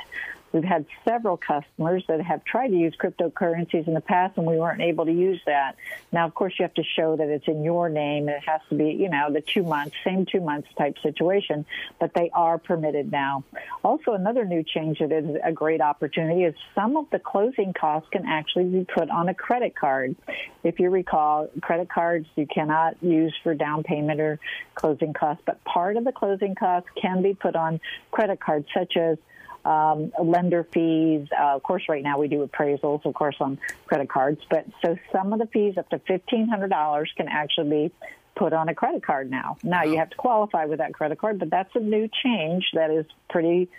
We've 0.56 0.64
had 0.64 0.86
several 1.04 1.36
customers 1.36 2.06
that 2.08 2.22
have 2.22 2.46
tried 2.46 2.70
to 2.70 2.78
use 2.78 2.96
cryptocurrencies 2.96 3.90
in 3.90 3.94
the 3.94 4.00
past, 4.00 4.38
and 4.38 4.48
we 4.48 4.56
weren't 4.56 4.80
able 4.80 5.04
to 5.04 5.12
use 5.12 5.42
that. 5.48 5.76
Now, 6.14 6.26
of 6.26 6.34
course, 6.34 6.54
you 6.58 6.64
have 6.64 6.74
to 6.76 6.84
show 6.84 7.18
that 7.18 7.28
it's 7.28 7.46
in 7.50 7.62
your 7.62 7.90
name. 7.90 8.30
and 8.30 8.38
It 8.38 8.44
has 8.48 8.62
to 8.70 8.76
be, 8.76 8.92
you 8.92 9.10
know, 9.10 9.34
the 9.34 9.42
two 9.42 9.64
months, 9.64 9.98
same 10.06 10.26
two 10.26 10.40
months 10.40 10.70
type 10.78 10.98
situation, 11.04 11.66
but 12.00 12.14
they 12.14 12.30
are 12.34 12.58
permitted 12.58 13.12
now. 13.12 13.44
Also, 13.84 14.14
another 14.14 14.46
new 14.46 14.64
change 14.64 15.00
that 15.00 15.12
is 15.12 15.36
a 15.44 15.52
great 15.52 15.82
opportunity 15.82 16.46
is 16.46 16.56
some 16.74 16.96
of 16.96 17.10
the 17.10 17.20
closing 17.20 17.74
costs 17.74 18.08
can 18.10 18.26
actually 18.26 18.64
be 18.64 18.86
put 18.86 19.10
on 19.10 19.28
a 19.28 19.34
credit 19.34 19.76
card. 19.76 20.16
If 20.64 20.80
you 20.80 20.90
recall, 20.90 21.50
credit 21.62 21.90
cards 21.90 22.28
you 22.38 22.48
cannot 22.48 22.96
use 23.04 23.36
for 23.44 23.56
down 23.56 23.84
payment 23.84 24.22
or 24.22 24.40
closing 24.74 25.12
costs, 25.12 25.44
but 25.46 25.62
part 25.66 25.98
of 25.98 26.06
the 26.06 26.14
closing 26.14 26.56
costs 26.56 26.90
can 26.96 27.22
be 27.22 27.34
put 27.34 27.58
on 27.58 27.82
credit 28.12 28.40
cards, 28.40 28.68
such 28.74 28.96
as 28.96 29.18
um, 29.66 30.12
lender 30.24 30.64
fees. 30.72 31.28
Uh, 31.38 31.56
of 31.56 31.64
course, 31.64 31.84
right 31.90 32.04
now 32.04 32.20
we 32.20 32.28
do 32.28 32.48
appraisals, 32.48 33.06
of 33.06 33.14
course, 33.14 33.36
on 33.40 33.58
credit 33.88 34.10
cards. 34.10 34.42
But 34.50 34.66
so 34.84 34.98
some 35.12 35.34
of 35.34 35.40
the 35.40 35.48
fees 35.48 35.78
up 35.78 35.90
to 35.90 36.00
fifteen 36.00 36.48
hundred 36.48 36.70
dollars 36.70 37.12
can 37.18 37.28
actually 37.28 37.70
be 37.70 37.94
put 38.36 38.54
on 38.54 38.70
a 38.70 38.76
credit 38.76 39.04
card 39.04 39.32
now. 39.32 39.58
Now 39.64 39.84
you 39.84 39.98
have 39.98 40.10
to 40.10 40.18
qualify 40.18 40.66
with 40.66 40.80
that 40.80 40.94
credit 40.94 41.18
card, 41.20 41.40
but 41.40 41.50
that's 41.50 41.74
a 41.76 41.80
new 41.80 42.10
change 42.24 42.66
that 42.74 42.92
is 42.92 43.06
pretty 43.30 43.70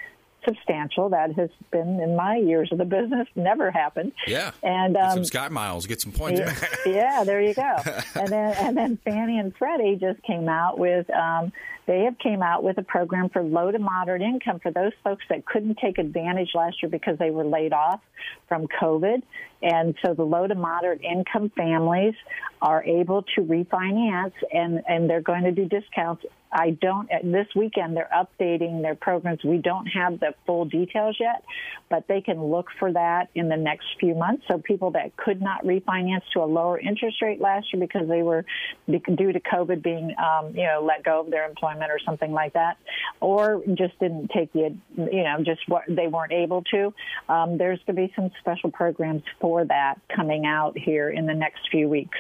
substantial. 0.47 1.11
That 1.11 1.35
has 1.35 1.51
been 1.71 2.01
in 2.01 2.17
my 2.17 2.37
years 2.37 2.71
of 2.73 2.79
the 2.79 2.85
business 2.85 3.29
never 3.35 3.71
happened. 3.71 4.13
Yeah. 4.27 4.53
And 4.63 4.97
um, 4.97 5.13
some 5.13 5.25
Sky 5.25 5.49
Miles, 5.49 5.87
get 5.87 6.01
some 6.01 6.13
points. 6.13 6.41
yeah, 6.41 6.67
yeah, 6.87 7.25
there 7.25 7.41
you 7.41 7.55
go. 7.55 7.77
And 8.15 8.29
then 8.29 8.55
and 8.55 8.77
then 8.77 8.99
Fannie 9.05 9.39
and 9.39 9.55
Freddie 9.57 9.97
just 9.97 10.23
came 10.23 10.49
out 10.49 10.79
with 10.79 11.09
um, 11.11 11.53
they 11.87 12.01
have 12.01 12.19
came 12.19 12.43
out 12.43 12.65
with 12.65 12.79
a 12.79 12.83
program 12.83 13.29
for 13.29 13.43
low 13.43 13.71
to 13.71 13.79
moderate 13.79 14.23
income 14.23 14.59
for 14.59 14.73
those 14.73 14.93
folks 15.05 15.25
that 15.29 15.47
couldn't 15.47 15.79
take 15.79 15.99
advantage 15.99 16.51
last 16.55 16.83
year 16.83 16.91
because 16.91 17.17
they 17.19 17.31
were 17.31 17.45
laid 17.45 17.73
off 17.73 18.01
from 18.49 18.67
COVID. 18.67 19.23
And 19.63 19.95
so 20.05 20.13
the 20.13 20.25
low 20.25 20.47
to 20.47 20.55
moderate 20.55 21.03
income 21.03 21.51
families 21.57 22.15
are 22.61 22.83
able 22.83 23.23
to 23.37 23.41
refinance 23.43 24.33
and, 24.53 24.83
and 24.89 25.09
they're 25.09 25.21
going 25.21 25.45
to 25.45 25.53
do 25.53 25.67
discounts. 25.67 26.25
I 26.53 26.71
don't, 26.71 27.09
this 27.23 27.49
weekend 27.55 27.97
they're 27.97 28.11
updating 28.15 28.83
their 28.83 28.95
programs. 28.95 29.45
We 29.45 29.59
don't 29.59 29.87
have 29.87 30.21
the 30.21 30.35
full 30.47 30.65
details 30.65 31.17
yet, 31.19 31.45
but 31.91 32.07
they 32.09 32.21
can 32.21 32.43
look 32.43 32.69
for 32.79 32.93
that 32.93 33.29
in 33.35 33.49
the 33.49 33.57
next 33.57 33.87
few 34.01 34.15
months. 34.15 34.45
So 34.49 34.59
people 34.59 34.93
that 34.93 35.17
could 35.17 35.41
not 35.41 35.65
refinance 35.65 36.23
to 36.35 36.41
a 36.41 36.47
lower 36.47 36.79
interest 36.79 37.21
rate 37.23 37.41
last 37.41 37.73
year 37.73 37.81
because 37.81 38.09
they 38.09 38.23
were 38.23 38.45
due 38.87 39.33
to 39.33 39.41
COVID 39.41 39.83
being, 39.83 40.15
um, 40.19 40.57
you 40.57 40.65
know, 40.65 40.83
let 40.83 41.05
go 41.05 41.21
of 41.21 41.31
their 41.31 41.49
employment 41.49 41.91
or 41.91 41.99
something 42.05 42.33
like 42.33 42.55
that, 42.55 42.77
or 43.21 43.63
just 43.75 43.99
didn't 43.99 44.31
take 44.31 44.53
the, 44.53 44.75
you 44.97 45.23
know, 45.25 45.37
just 45.45 45.61
what 45.69 45.83
they 45.89 46.07
weren't 46.07 46.33
able 46.33 46.63
to. 46.63 46.93
Um, 47.29 47.59
there's 47.59 47.81
going 47.87 47.97
to 47.97 48.07
be 48.07 48.13
some 48.17 48.31
special 48.41 48.71
programs 48.71 49.23
for 49.41 49.65
that 49.65 50.01
coming 50.15 50.47
out 50.47 50.77
here 50.79 51.11
in 51.11 51.27
the 51.27 51.35
next 51.35 51.69
few 51.71 51.89
weeks. 51.89 52.19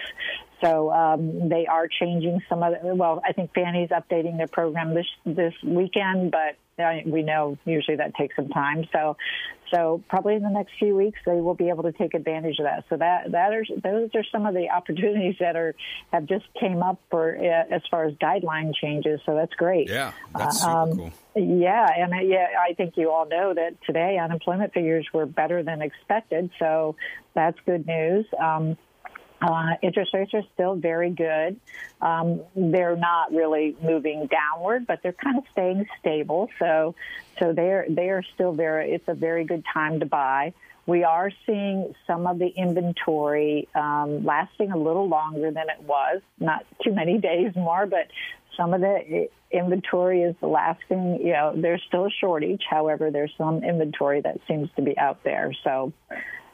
So 0.62 0.90
um, 0.90 1.48
they 1.48 1.66
are 1.66 1.86
changing 1.88 2.40
some 2.48 2.62
of 2.62 2.74
the, 2.82 2.94
well, 2.94 3.22
I 3.26 3.32
think 3.32 3.52
Fannie's 3.54 3.90
updating 3.90 4.36
their 4.38 4.48
program 4.48 4.94
this 4.94 5.06
this 5.24 5.52
weekend, 5.62 6.30
but 6.30 6.56
uh, 6.82 6.98
we 7.06 7.22
know 7.22 7.58
usually 7.64 7.96
that 7.98 8.14
takes 8.14 8.36
some 8.36 8.48
time. 8.48 8.86
So 8.92 9.16
so 9.70 10.02
probably 10.08 10.36
in 10.36 10.42
the 10.42 10.50
next 10.50 10.72
few 10.78 10.94
weeks 10.94 11.18
they 11.26 11.40
will 11.40 11.54
be 11.54 11.68
able 11.68 11.82
to 11.84 11.92
take 11.92 12.14
advantage 12.14 12.58
of 12.58 12.64
that. 12.64 12.84
So 12.88 12.96
that 12.96 13.32
that 13.32 13.52
are 13.52 13.64
those 13.82 14.10
are 14.14 14.24
some 14.32 14.46
of 14.46 14.54
the 14.54 14.70
opportunities 14.74 15.36
that 15.40 15.56
are 15.56 15.74
have 16.12 16.26
just 16.26 16.46
came 16.58 16.82
up 16.82 17.00
for 17.10 17.36
uh, 17.36 17.74
as 17.74 17.82
far 17.90 18.06
as 18.06 18.14
guideline 18.14 18.72
changes. 18.74 19.20
So 19.26 19.34
that's 19.34 19.54
great. 19.54 19.88
Yeah, 19.88 20.12
that's 20.36 20.60
super 20.60 20.70
Um, 20.72 20.96
cool. 20.96 21.12
Yeah, 21.34 21.86
and 21.98 22.14
uh, 22.14 22.16
yeah, 22.18 22.46
I 22.58 22.72
think 22.74 22.96
you 22.96 23.10
all 23.10 23.26
know 23.26 23.52
that 23.52 23.76
today 23.86 24.18
unemployment 24.18 24.72
figures 24.72 25.06
were 25.12 25.26
better 25.26 25.62
than 25.62 25.82
expected, 25.82 26.50
so 26.58 26.96
that's 27.34 27.58
good 27.66 27.86
news. 27.86 28.24
Um, 28.40 28.78
Uh, 29.46 29.76
interest 29.80 30.12
rates 30.12 30.34
are 30.34 30.42
still 30.54 30.74
very 30.74 31.10
good. 31.10 31.60
Um, 32.00 32.40
they're 32.56 32.96
not 32.96 33.32
really 33.32 33.76
moving 33.80 34.26
downward, 34.26 34.88
but 34.88 35.00
they're 35.04 35.12
kind 35.12 35.38
of 35.38 35.44
staying 35.52 35.86
stable. 36.00 36.48
So, 36.58 36.96
so 37.38 37.52
they're 37.52 37.86
they 37.88 38.08
are 38.08 38.24
still 38.34 38.52
very. 38.52 38.90
It's 38.90 39.06
a 39.06 39.14
very 39.14 39.44
good 39.44 39.64
time 39.72 40.00
to 40.00 40.06
buy. 40.06 40.52
We 40.86 41.04
are 41.04 41.30
seeing 41.46 41.94
some 42.08 42.26
of 42.26 42.40
the 42.40 42.48
inventory 42.48 43.68
um, 43.74 44.24
lasting 44.24 44.72
a 44.72 44.76
little 44.76 45.08
longer 45.08 45.52
than 45.52 45.66
it 45.68 45.82
was. 45.82 46.22
Not 46.40 46.66
too 46.82 46.92
many 46.92 47.18
days 47.30 47.54
more, 47.54 47.86
but 47.86 48.08
some 48.56 48.74
of 48.74 48.80
the 48.80 49.28
inventory 49.52 50.22
is 50.22 50.34
lasting. 50.42 51.20
You 51.22 51.32
know, 51.34 51.52
there's 51.54 51.82
still 51.86 52.06
a 52.06 52.10
shortage. 52.10 52.62
However, 52.68 53.12
there's 53.12 53.32
some 53.38 53.62
inventory 53.62 54.22
that 54.22 54.40
seems 54.48 54.70
to 54.74 54.82
be 54.82 54.98
out 54.98 55.22
there. 55.22 55.52
So 55.62 55.92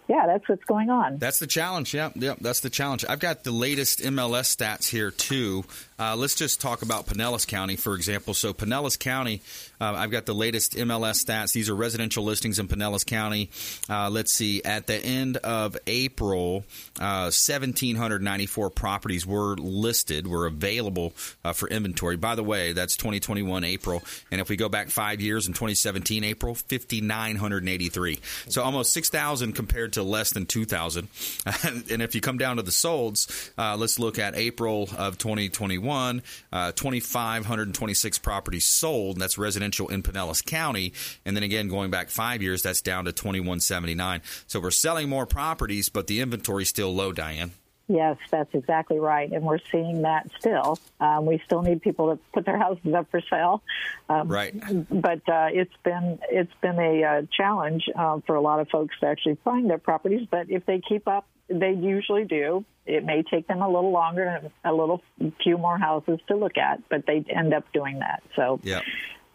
yeah, 0.09 0.27
that's 0.27 0.49
what's 0.49 0.65
going 0.65 0.91
on. 0.91 1.19
That's 1.19 1.39
the 1.39 1.47
challenge. 1.47 1.95
Yeah, 1.95 2.11
yeah, 2.15 2.35
that's 2.41 2.61
the 2.61 2.71
challenge. 2.71 3.05
I've 3.09 3.21
got 3.21 3.45
the 3.45 3.53
latest 3.53 4.01
MLS 4.01 4.55
stats 4.55 4.89
here 4.89 5.11
too. 5.11 5.65
Uh, 5.99 6.17
let's 6.17 6.35
just 6.35 6.61
talk 6.61 6.83
about 6.83 7.07
Pinellas 7.07 7.47
County, 7.47 7.77
for 7.77 7.95
example. 7.95 8.35
So 8.35 8.53
Pinellas 8.53 8.99
County, 8.99 9.43
uh, 9.83 9.95
I've 9.97 10.13
got 10.13 10.27
the 10.27 10.35
latest 10.35 10.75
MLS 10.77 11.25
stats. 11.25 11.53
These 11.53 11.69
are 11.69 11.75
residential 11.75 12.23
listings 12.23 12.61
in 12.61 12.69
Pinellas 12.69 13.05
County. 13.05 13.51
Uh, 13.91 14.09
let's 14.11 14.33
see. 14.33 14.63
At 14.63 14.87
the 14.87 14.95
end 14.95 15.39
of 15.39 15.77
April, 15.89 16.65
1,794 16.99 18.67
uh, 18.67 18.69
properties 18.71 19.27
were 19.27 19.57
listed, 19.57 20.29
were 20.29 20.47
available 20.47 21.13
uh, 21.45 21.53
for 21.53 21.69
inventory. 21.69 22.17
By 22.17 22.37
the 22.37 22.45
way, 22.45 22.73
that's 22.73 22.97
2021 22.97 23.65
April. 23.65 24.05
And 24.31 24.41
if 24.41 24.49
we 24.49 24.55
go 24.57 24.69
back 24.69 24.89
five 24.89 25.21
years 25.21 25.49
in 25.49 25.53
2017 25.53 26.23
April, 26.23 26.55
5,983. 26.55 28.21
So 28.51 28.63
almost 28.63 28.93
6,000 28.93 29.53
compared 29.53 29.95
to 29.95 30.05
less 30.05 30.33
than 30.33 30.47
2,000. 30.47 31.09
and 31.65 32.03
if 32.03 32.15
you 32.15 32.21
come 32.21 32.39
down 32.39 32.59
to 32.59 32.63
the 32.63 32.71
solds, 32.71 33.51
uh, 33.59 33.77
let's 33.77 33.99
look 33.99 34.21
at 34.21 34.37
April 34.37 34.89
of 34.97 35.19
2021, 35.19 36.23
uh, 36.53 36.71
2,526 36.71 38.19
properties 38.21 38.65
sold. 38.65 39.19
That's 39.19 39.37
residential 39.39 39.72
in 39.81 40.03
Pinellas 40.03 40.45
County. 40.45 40.93
And 41.25 41.37
then 41.37 41.43
again, 41.43 41.69
going 41.69 41.91
back 41.91 42.11
five 42.11 42.43
years, 42.43 42.63
that's 42.63 42.83
down 42.83 43.05
to 43.07 43.13
2,179. 43.13 44.23
So 44.47 44.61
we're 44.61 44.71
selling 44.71 45.09
more 45.09 45.27
properties, 45.27 45.89
but 45.89 46.07
the 46.07 46.21
inventory 46.21 46.63
is 46.63 46.69
still 46.69 46.95
low, 46.95 47.13
Diane. 47.13 47.53
Yes, 47.89 48.17
that's 48.31 48.55
exactly 48.55 48.99
right, 48.99 49.31
and 49.31 49.45
we're 49.45 49.59
seeing 49.71 50.03
that 50.03 50.31
still. 50.39 50.79
Um, 51.01 51.27
we 51.27 51.43
still 51.45 51.63
need 51.63 51.83
people 51.83 52.15
to 52.15 52.23
put 52.33 52.47
their 52.47 52.57
houses 52.57 52.95
up 52.95 53.11
for 53.11 53.21
sale, 53.29 53.63
um, 54.09 54.29
right? 54.29 54.55
But 54.89 55.29
uh, 55.29 55.49
it's 55.53 55.75
been 55.85 56.19
it's 56.31 56.53
been 56.63 56.79
a 56.79 57.05
uh, 57.05 57.23
challenge 57.37 57.85
uh, 57.95 58.21
for 58.25 58.37
a 58.37 58.41
lot 58.41 58.61
of 58.61 58.69
folks 58.69 58.95
to 59.01 59.07
actually 59.07 59.37
find 59.45 59.69
their 59.69 59.79
properties. 59.79 60.27
But 60.31 60.49
if 60.49 60.65
they 60.65 60.81
keep 60.81 61.09
up, 61.09 61.27
they 61.49 61.73
usually 61.73 62.25
do. 62.25 62.65
It 62.87 63.05
may 63.05 63.23
take 63.23 63.47
them 63.47 63.63
a 63.63 63.69
little 63.69 63.93
longer 63.93 64.25
and 64.25 64.51
a 64.65 64.73
little 64.73 65.03
few 65.43 65.59
more 65.59 65.79
houses 65.79 66.19
to 66.29 66.37
look 66.37 66.59
at, 66.59 66.89
but 66.89 67.07
they 67.07 67.25
end 67.29 67.55
up 67.55 67.65
doing 67.73 68.01
that. 68.01 68.23
So, 68.35 68.59
yeah. 68.63 68.81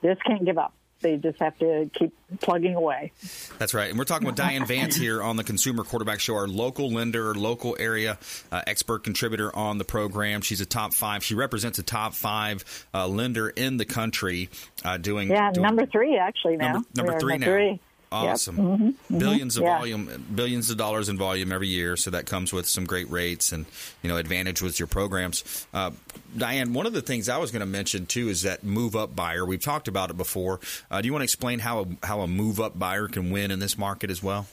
This 0.01 0.17
can't 0.25 0.45
give 0.45 0.57
up 0.57 0.73
they 1.01 1.17
just 1.17 1.39
have 1.39 1.57
to 1.59 1.89
keep 1.93 2.13
plugging 2.41 2.75
away. 2.75 3.11
That's 3.57 3.73
right. 3.73 3.89
And 3.89 3.97
we're 3.97 4.05
talking 4.05 4.25
with 4.25 4.35
Diane 4.35 4.65
Vance 4.65 4.95
here 4.95 5.21
on 5.21 5.37
the 5.37 5.43
Consumer 5.43 5.83
Quarterback 5.83 6.19
Show, 6.19 6.35
our 6.35 6.47
local 6.47 6.91
lender, 6.91 7.33
local 7.35 7.75
area 7.79 8.17
uh, 8.51 8.61
expert 8.67 9.03
contributor 9.03 9.55
on 9.55 9.77
the 9.77 9.85
program. 9.85 10.41
She's 10.41 10.61
a 10.61 10.65
top 10.65 10.93
five. 10.93 11.23
She 11.23 11.35
represents 11.35 11.79
a 11.79 11.83
top 11.83 12.13
five 12.13 12.87
uh, 12.93 13.07
lender 13.07 13.49
in 13.49 13.77
the 13.77 13.85
country 13.85 14.49
uh, 14.83 14.97
doing. 14.97 15.29
Yeah, 15.29 15.51
doing, 15.51 15.63
number 15.63 15.85
three 15.85 16.17
actually 16.17 16.57
now. 16.57 16.73
Number, 16.73 16.89
number 16.95 17.19
three 17.19 17.33
number 17.33 17.45
now. 17.45 17.51
Three. 17.51 17.81
Awesome. 18.11 18.55
Yep. 18.55 18.65
Mm-hmm. 18.65 18.87
Mm-hmm. 18.87 19.17
Billions 19.17 19.57
of 19.57 19.63
yeah. 19.63 19.77
volume, 19.77 20.25
billions 20.33 20.69
of 20.69 20.77
dollars 20.77 21.09
in 21.09 21.17
volume 21.17 21.51
every 21.51 21.67
year. 21.67 21.97
So 21.97 22.11
that 22.11 22.25
comes 22.25 22.53
with 22.53 22.65
some 22.65 22.85
great 22.85 23.09
rates 23.09 23.51
and 23.51 23.65
you 24.01 24.09
know 24.09 24.17
advantage 24.17 24.61
with 24.61 24.79
your 24.79 24.87
programs. 24.87 25.67
Uh, 25.73 25.91
Diane, 26.35 26.73
one 26.73 26.85
of 26.85 26.93
the 26.93 27.01
things 27.01 27.27
I 27.27 27.37
was 27.37 27.51
going 27.51 27.59
to 27.61 27.65
mention 27.65 28.05
too 28.05 28.29
is 28.29 28.43
that 28.43 28.63
move 28.63 28.95
up 28.95 29.15
buyer. 29.15 29.45
We've 29.45 29.61
talked 29.61 29.87
about 29.87 30.09
it 30.09 30.17
before. 30.17 30.59
Uh, 30.89 31.01
do 31.01 31.07
you 31.07 31.13
want 31.13 31.21
to 31.21 31.25
explain 31.25 31.59
how 31.59 31.81
a, 31.81 32.05
how 32.05 32.21
a 32.21 32.27
move 32.27 32.59
up 32.61 32.77
buyer 32.79 33.07
can 33.07 33.29
win 33.31 33.51
in 33.51 33.59
this 33.59 33.77
market 33.77 34.09
as 34.09 34.23
well? 34.23 34.47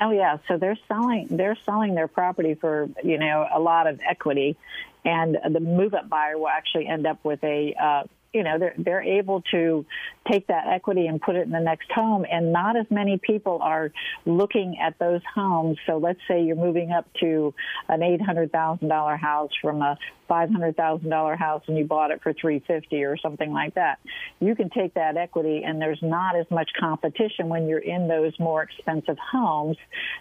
Oh 0.00 0.10
yeah, 0.10 0.38
so 0.46 0.58
they're 0.58 0.78
selling 0.86 1.28
they're 1.30 1.58
selling 1.64 1.94
their 1.94 2.08
property 2.08 2.54
for 2.54 2.88
you 3.02 3.18
know 3.18 3.46
a 3.50 3.58
lot 3.58 3.86
of 3.86 4.00
equity, 4.06 4.56
and 5.04 5.36
the 5.50 5.60
move 5.60 5.94
up 5.94 6.08
buyer 6.08 6.36
will 6.36 6.48
actually 6.48 6.86
end 6.86 7.06
up 7.06 7.24
with 7.24 7.42
a 7.42 7.74
uh, 7.74 8.02
you 8.32 8.42
know 8.42 8.58
they're 8.58 8.74
they're 8.78 9.02
able 9.02 9.42
to 9.50 9.84
take 10.30 10.46
that 10.48 10.66
equity 10.68 11.06
and 11.06 11.20
put 11.20 11.36
it 11.36 11.42
in 11.42 11.50
the 11.50 11.60
next 11.60 11.90
home. 11.90 12.26
And 12.30 12.52
not 12.52 12.76
as 12.76 12.86
many 12.90 13.18
people 13.18 13.60
are 13.62 13.90
looking 14.26 14.78
at 14.80 14.98
those 14.98 15.22
homes. 15.34 15.78
So 15.86 15.98
let's 15.98 16.20
say 16.28 16.42
you're 16.42 16.56
moving 16.56 16.92
up 16.92 17.06
to 17.20 17.54
an 17.88 18.00
$800,000 18.00 19.18
house 19.18 19.50
from 19.60 19.82
a 19.82 19.98
$500,000 20.28 21.38
house 21.38 21.62
and 21.66 21.76
you 21.76 21.84
bought 21.84 22.10
it 22.10 22.22
for 22.22 22.32
350 22.32 23.04
or 23.04 23.16
something 23.16 23.52
like 23.52 23.74
that 23.74 23.98
you 24.40 24.54
can 24.54 24.70
take 24.70 24.94
that 24.94 25.16
equity 25.16 25.62
and 25.64 25.80
there's 25.80 26.02
not 26.02 26.36
as 26.36 26.46
much 26.50 26.70
competition 26.78 27.48
when 27.48 27.68
you're 27.68 27.78
in 27.78 28.08
those 28.08 28.38
more 28.38 28.62
expensive 28.62 29.18
homes 29.18 29.76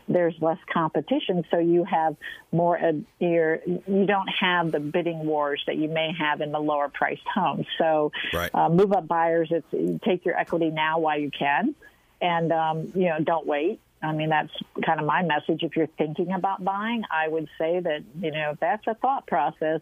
there's 0.08 0.36
less 0.42 0.60
competition 0.72 1.44
so 1.52 1.58
you 1.60 1.84
have 1.84 2.16
more 2.52 2.80
you're, 3.20 3.60
you 3.66 4.06
don't 4.06 4.30
have 4.30 4.72
the 4.72 4.80
bidding 4.80 5.26
wars 5.26 5.62
that 5.68 5.78
you 5.78 5.90
may 5.90 6.12
have 6.18 6.42
in 6.42 6.52
the 6.52 6.60
lower 6.60 6.90
priced 6.90 7.28
homes 7.34 7.66
so 7.78 8.12
right. 8.34 8.50
uh, 8.54 8.70
move 8.70 8.94
up 8.94 9.08
buyers 9.08 9.50
it's 9.52 10.04
take 10.04 10.26
your 10.26 10.38
equity 10.38 10.70
now 10.70 11.00
while 11.00 11.20
you 11.20 11.32
can, 11.32 11.76
and 12.22 12.52
um, 12.52 12.92
you 12.96 13.06
know 13.06 13.20
don't 13.20 13.46
wait. 13.46 13.80
I 14.02 14.12
mean, 14.14 14.30
that's 14.30 14.52
kind 14.86 15.00
of 15.00 15.06
my 15.06 15.24
message. 15.24 15.64
If 15.64 15.76
you're 15.76 15.90
thinking 15.98 16.32
about 16.32 16.64
buying, 16.64 17.04
I 17.12 17.28
would 17.28 17.48
say 17.58 17.80
that, 17.80 18.04
you 18.22 18.32
know, 18.32 18.56
that's 18.60 18.86
a 18.88 18.94
thought 18.94 19.26
process. 19.26 19.82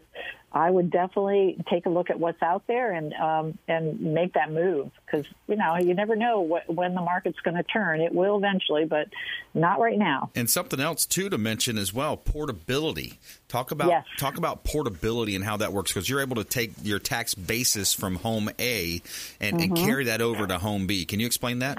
I 0.56 0.70
would 0.70 0.90
definitely 0.90 1.62
take 1.68 1.84
a 1.84 1.90
look 1.90 2.08
at 2.08 2.18
what's 2.18 2.40
out 2.42 2.66
there 2.66 2.92
and 2.92 3.12
um, 3.14 3.58
and 3.68 4.00
make 4.00 4.32
that 4.34 4.50
move 4.50 4.90
because 5.04 5.26
you 5.48 5.56
know 5.56 5.76
you 5.76 5.92
never 5.92 6.16
know 6.16 6.40
what, 6.40 6.72
when 6.72 6.94
the 6.94 7.02
market's 7.02 7.38
going 7.40 7.56
to 7.58 7.62
turn. 7.62 8.00
It 8.00 8.14
will 8.14 8.38
eventually, 8.38 8.86
but 8.86 9.08
not 9.52 9.80
right 9.80 9.98
now. 9.98 10.30
And 10.34 10.48
something 10.48 10.80
else 10.80 11.04
too 11.04 11.28
to 11.28 11.36
mention 11.36 11.76
as 11.76 11.92
well: 11.92 12.16
portability. 12.16 13.18
Talk 13.48 13.70
about 13.70 13.88
yes. 13.88 14.06
talk 14.16 14.38
about 14.38 14.64
portability 14.64 15.36
and 15.36 15.44
how 15.44 15.58
that 15.58 15.74
works 15.74 15.92
because 15.92 16.08
you're 16.08 16.22
able 16.22 16.36
to 16.36 16.44
take 16.44 16.72
your 16.82 16.98
tax 16.98 17.34
basis 17.34 17.92
from 17.92 18.16
home 18.16 18.48
A 18.58 19.02
and, 19.40 19.56
Mm-hmm. 19.56 19.76
and 19.76 19.76
carry 19.76 20.04
that 20.04 20.20
over 20.20 20.46
to 20.46 20.58
home 20.58 20.86
B. 20.86 21.04
Can 21.04 21.20
you 21.20 21.26
explain 21.26 21.60
that? 21.60 21.78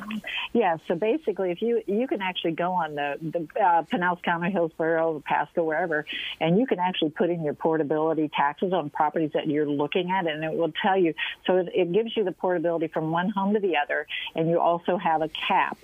Yeah. 0.54 0.78
So 0.88 0.96
basically, 0.96 1.52
if 1.52 1.62
you 1.62 1.82
you 1.88 2.08
can 2.08 2.22
actually 2.22 2.54
go 2.54 2.74
on 2.74 2.96
the 2.96 3.18
the 3.22 3.62
uh, 3.62 3.84
Pinellas 3.84 4.22
County, 4.24 4.52
Hillsborough, 4.52 5.22
Pasco, 5.26 5.64
wherever, 5.64 6.06
and 6.40 6.58
you 6.58 6.66
can 6.66 6.80
actually 6.80 7.10
put 7.10 7.30
in 7.30 7.44
your 7.44 7.54
portability 7.54 8.30
taxes 8.36 8.67
on 8.74 8.90
properties 8.90 9.32
that 9.34 9.48
you're 9.48 9.68
looking 9.68 10.12
at, 10.12 10.28
and 10.28 10.44
it 10.44 10.54
will 10.54 10.72
tell 10.82 10.98
you. 10.98 11.14
So 11.46 11.68
it, 11.74 11.92
gives 11.92 12.16
you 12.16 12.24
the 12.24 12.32
portability 12.32 12.88
from 12.88 13.12
one 13.12 13.30
home 13.30 13.54
to 13.54 13.60
the 13.60 13.78
other, 13.78 14.08
and 14.36 14.50
you 14.50 14.60
also 14.60 14.98
have 14.98 15.22
a 15.22 15.30
cap. 15.30 15.78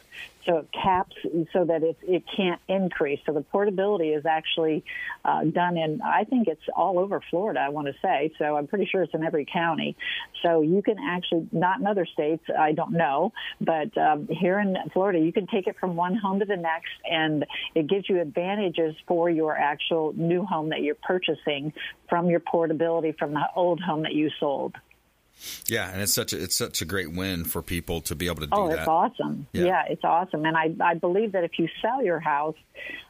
So 0.46 0.58
it 0.58 0.68
caps 0.74 1.16
so 1.54 1.66
that 1.66 1.84
it, 1.84 1.98
it 2.02 2.24
can't 2.36 2.62
increase. 2.68 3.20
So 3.26 3.34
the 3.34 3.42
portability 3.42 4.10
is 4.10 4.26
actually 4.26 4.84
uh, 5.24 5.46
done 5.46 5.78
in, 5.78 6.02
I 6.02 6.26
think 6.26 6.48
it's 6.48 6.62
all 6.76 7.00
over 7.00 7.22
Florida, 7.30 7.62
I 7.62 7.70
want 7.70 7.88
to 7.88 7.94
say. 8.02 8.32
So 8.38 8.58
I'm 8.58 8.68
pretty 8.68 8.86
sure 8.86 9.04
it's 9.04 9.14
in 9.14 9.24
every 9.24 9.46
county. 9.52 9.96
So 10.42 10.62
you 10.62 10.82
can 10.82 10.98
actually, 11.00 11.48
not 11.52 11.80
in 11.80 11.88
other 11.88 12.06
states, 12.06 12.44
I 12.58 12.74
don't 12.74 12.94
know, 12.94 13.32
but 13.62 13.98
um, 13.98 14.28
here 14.30 14.60
in 14.60 14.76
Florida, 14.92 15.20
you 15.20 15.32
can 15.32 15.48
take 15.48 15.68
it 15.68 15.78
from 15.80 15.96
one 15.96 16.16
home 16.16 16.40
to 16.40 16.46
the 16.46 16.58
next, 16.58 16.92
and 17.10 17.46
it 17.76 17.88
gives 17.88 18.10
you 18.10 18.20
advantages 18.20 18.96
for 19.08 19.30
your 19.30 19.58
actual 19.58 20.14
new 20.16 20.46
home 20.46 20.70
that 20.70 20.82
you're 20.82 20.96
purchasing 20.96 21.74
from 22.10 22.30
your 22.30 22.42
portability 22.42 23.14
from 23.18 23.34
the 23.34 23.46
old 23.56 23.80
home 23.82 24.04
that 24.04 24.14
you 24.14 24.30
sold. 24.40 24.76
Yeah, 25.68 25.92
and 25.92 26.02
it's 26.02 26.14
such 26.14 26.34
a 26.34 26.42
it's 26.42 26.56
such 26.56 26.82
a 26.82 26.86
great 26.86 27.12
win 27.12 27.44
for 27.46 27.62
people 27.62 28.02
to 28.02 28.16
be 28.16 28.28
able 28.28 28.42
to 28.42 28.48
do 28.48 28.54
oh, 28.54 28.70
that. 28.70 28.80
it's 28.80 28.88
awesome. 28.88 29.48
Yeah. 29.52 29.66
Yeah. 29.66 29.84
it's 29.90 30.04
awesome. 30.04 30.46
And 30.46 30.56
I, 30.56 30.74
I 30.82 30.94
believe 30.96 31.34
that 31.34 31.44
if 31.44 31.60
you 31.60 31.68
sell 31.82 32.04
your 32.04 32.20
house, 32.20 32.56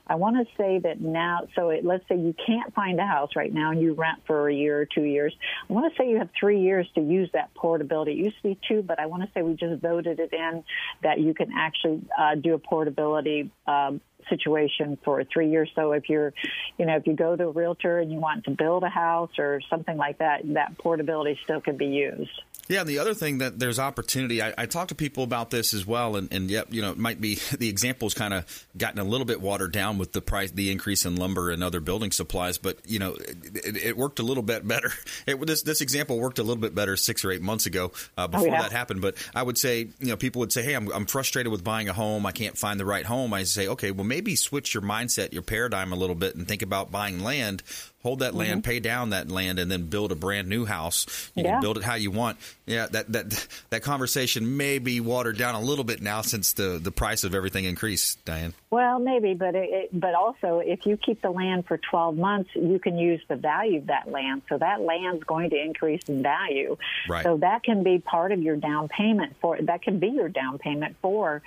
I 0.06 0.16
want 0.16 0.36
to 0.36 0.54
say 0.58 0.80
that 0.80 1.00
now, 1.00 1.48
so 1.56 1.70
it, 1.70 1.86
let's 1.86 2.08
say 2.10 2.18
you 2.18 2.36
can't 2.46 2.74
find 2.74 3.00
a 3.00 3.06
house 3.06 3.32
right 3.36 3.54
now 3.54 3.72
and 3.72 3.82
you 3.82 3.94
rent 3.94 4.20
for 4.28 4.50
a 4.50 4.54
year 4.54 4.82
or 4.82 4.86
two 4.86 5.04
years. 5.04 5.34
I 5.70 5.74
want 5.74 5.92
to 5.92 5.98
say 5.98 6.10
you 6.10 6.18
have 6.18 6.30
three 6.38 6.60
years 6.60 6.88
to 6.96 7.02
use 7.02 7.30
that 7.34 7.54
portability. 7.54 8.12
It 8.12 8.18
used 8.18 8.38
to 8.38 8.50
be 8.50 8.60
two, 8.68 8.82
but 8.82 9.00
I 9.00 9.06
want 9.06 9.24
to 9.24 9.30
say 9.34 9.42
we 9.42 9.54
just 9.54 9.82
voted 9.82 10.20
it 10.20 10.34
in 10.34 10.64
that 11.04 11.20
you 11.20 11.34
can 11.34 11.52
actually 11.54 12.02
uh, 12.18 12.36
do 12.36 12.54
a 12.54 12.60
portability 12.60 13.50
um, 13.66 14.02
situation 14.30 14.98
for 15.04 15.24
three 15.24 15.50
years. 15.50 15.70
So 15.76 15.92
if 15.94 16.10
you're, 16.10 16.34
you 16.78 16.86
know, 16.86 16.96
if 16.96 17.08
you 17.08 17.14
go 17.14 17.36
to 17.36 17.46
a 17.46 17.52
realtor 17.52 18.00
and 18.00 18.12
you 18.12 18.20
want 18.20 18.46
to 18.46 18.52
build 18.52 18.84
a 18.84 18.90
house 18.90 19.32
or 19.38 19.62
something 19.70 19.98
like 19.98 20.20
that, 20.20 20.42
that 20.54 20.78
portability 20.78 21.40
still 21.44 21.62
could 21.62 21.78
be 21.78 21.88
used. 21.88 22.42
Yeah, 22.70 22.80
and 22.82 22.90
the 22.90 23.00
other 23.00 23.14
thing 23.14 23.40
that 23.40 23.60
there's 23.60 23.78
opportunity. 23.78 24.42
I, 24.42 24.54
I 24.58 24.66
talk 24.68 24.88
to 24.88 24.96
people 24.96 25.24
about 25.24 25.50
this 25.50 25.74
as 25.74 25.86
well, 25.86 26.16
and, 26.16 26.32
and 26.32 26.50
yep, 26.50 26.68
you 26.72 26.82
know, 26.82 26.92
it 26.92 26.98
might 26.98 27.20
be 27.20 27.36
the 27.60 27.68
example's 27.70 28.14
kind 28.14 28.34
of 28.34 28.68
gotten 28.78 29.00
a 29.00 29.04
little 29.04 29.26
bit 29.26 29.42
watered 29.42 29.74
down 29.74 29.98
with 29.98 30.14
the 30.14 30.22
price, 30.22 30.52
the 30.52 30.72
increase 30.72 31.06
in 31.06 31.16
lumber 31.18 31.50
and 31.52 31.64
other 31.64 31.82
building 31.82 32.12
supplies. 32.12 32.58
But 32.58 32.78
you 32.86 33.00
know, 33.00 33.16
it, 33.16 33.76
it 33.78 33.98
worked 33.98 34.20
a 34.20 34.24
little 34.24 34.44
bit 34.44 34.68
better. 34.68 34.92
It, 35.26 35.40
this 35.46 35.62
this 35.62 35.80
example 35.82 36.20
worked 36.20 36.40
a 36.40 36.44
little 36.44 36.60
bit 36.62 36.76
better 36.76 36.98
six 36.98 37.24
or 37.24 37.32
eight 37.32 37.42
months 37.42 37.66
ago 37.66 37.92
uh, 38.18 38.28
before 38.28 38.48
Oh, 38.48 38.52
yeah. 38.52 38.62
that 38.62 38.72
happened. 38.72 39.02
But 39.02 39.16
I 39.34 39.42
would 39.44 39.58
say, 39.58 39.80
you 40.00 40.08
know, 40.08 40.18
people 40.18 40.40
would 40.40 40.52
say, 40.52 40.64
"Hey, 40.64 40.74
I'm, 40.74 40.92
I'm 40.92 41.06
frustrated 41.06 41.52
with 41.52 41.64
buying 41.64 41.88
a 41.88 41.94
home. 41.94 42.26
I 42.26 42.32
can't 42.32 42.58
find 42.58 42.80
the 42.80 42.86
right 42.86 43.06
home." 43.06 43.34
I 43.34 43.44
say, 43.44 43.68
"Okay, 43.68 43.92
well, 43.92 44.04
maybe 44.06 44.36
switch 44.36 44.74
your 44.74 44.84
mindset, 44.84 45.32
your 45.34 45.42
paradigm 45.44 45.94
a 45.94 45.96
little 45.96 46.16
bit, 46.16 46.36
and 46.36 46.48
think 46.48 46.62
about 46.62 46.92
buying 46.92 47.20
land." 47.24 47.64
Hold 48.04 48.20
that 48.20 48.36
land, 48.36 48.62
Mhm. 48.62 48.66
pay 48.66 48.80
down 48.80 49.12
that 49.12 49.32
land, 49.32 49.60
and 49.60 49.72
then 49.72 49.84
build 49.88 50.12
a 50.12 50.16
brand 50.16 50.50
new 50.50 50.66
house. 50.66 51.32
You 51.36 51.44
Yeah. 51.44 51.52
can 51.54 51.62
build 51.62 51.78
it 51.78 51.84
how 51.84 51.96
you 51.96 52.12
want. 52.12 52.38
Yeah, 52.66 52.88
that 52.92 53.12
that 53.14 53.48
that 53.70 53.82
conversation 53.82 54.58
may 54.58 54.78
be 54.78 55.00
watered 55.00 55.38
down 55.38 55.56
a 55.56 55.62
little 55.62 55.86
bit 55.86 56.02
now 56.02 56.22
since 56.22 56.54
the 56.54 56.80
the 56.84 56.92
price 56.92 57.24
of 57.24 57.34
everything 57.34 57.64
increased. 57.66 58.24
Diane. 58.26 58.54
Well, 58.72 59.00
maybe, 59.00 59.34
but 59.36 59.56
it, 59.56 59.70
it, 59.70 59.90
but 60.00 60.16
also 60.16 60.60
if 60.60 60.86
you 60.86 60.98
keep 60.98 61.22
the 61.22 61.30
land 61.30 61.66
for 61.68 61.78
12 61.78 62.18
months, 62.18 62.50
you 62.56 62.80
can 62.80 62.98
use 62.98 63.22
the 63.28 63.36
value 63.36 63.78
of 63.80 63.88
that 63.88 64.10
land. 64.12 64.42
So 64.50 64.58
that 64.58 64.82
land's 64.82 65.24
going 65.24 65.50
to 65.52 65.62
increase 65.62 66.02
in 66.08 66.24
value. 66.24 66.78
Right. 67.08 67.24
So 67.24 67.38
that 67.38 67.64
can 67.64 67.84
be 67.84 68.00
part 68.00 68.32
of 68.32 68.42
your 68.42 68.56
down 68.58 68.88
payment 68.90 69.36
for 69.42 69.58
that 69.62 69.82
can 69.82 70.00
be 70.00 70.08
your 70.08 70.30
down 70.30 70.58
payment 70.58 70.96
for 71.02 71.42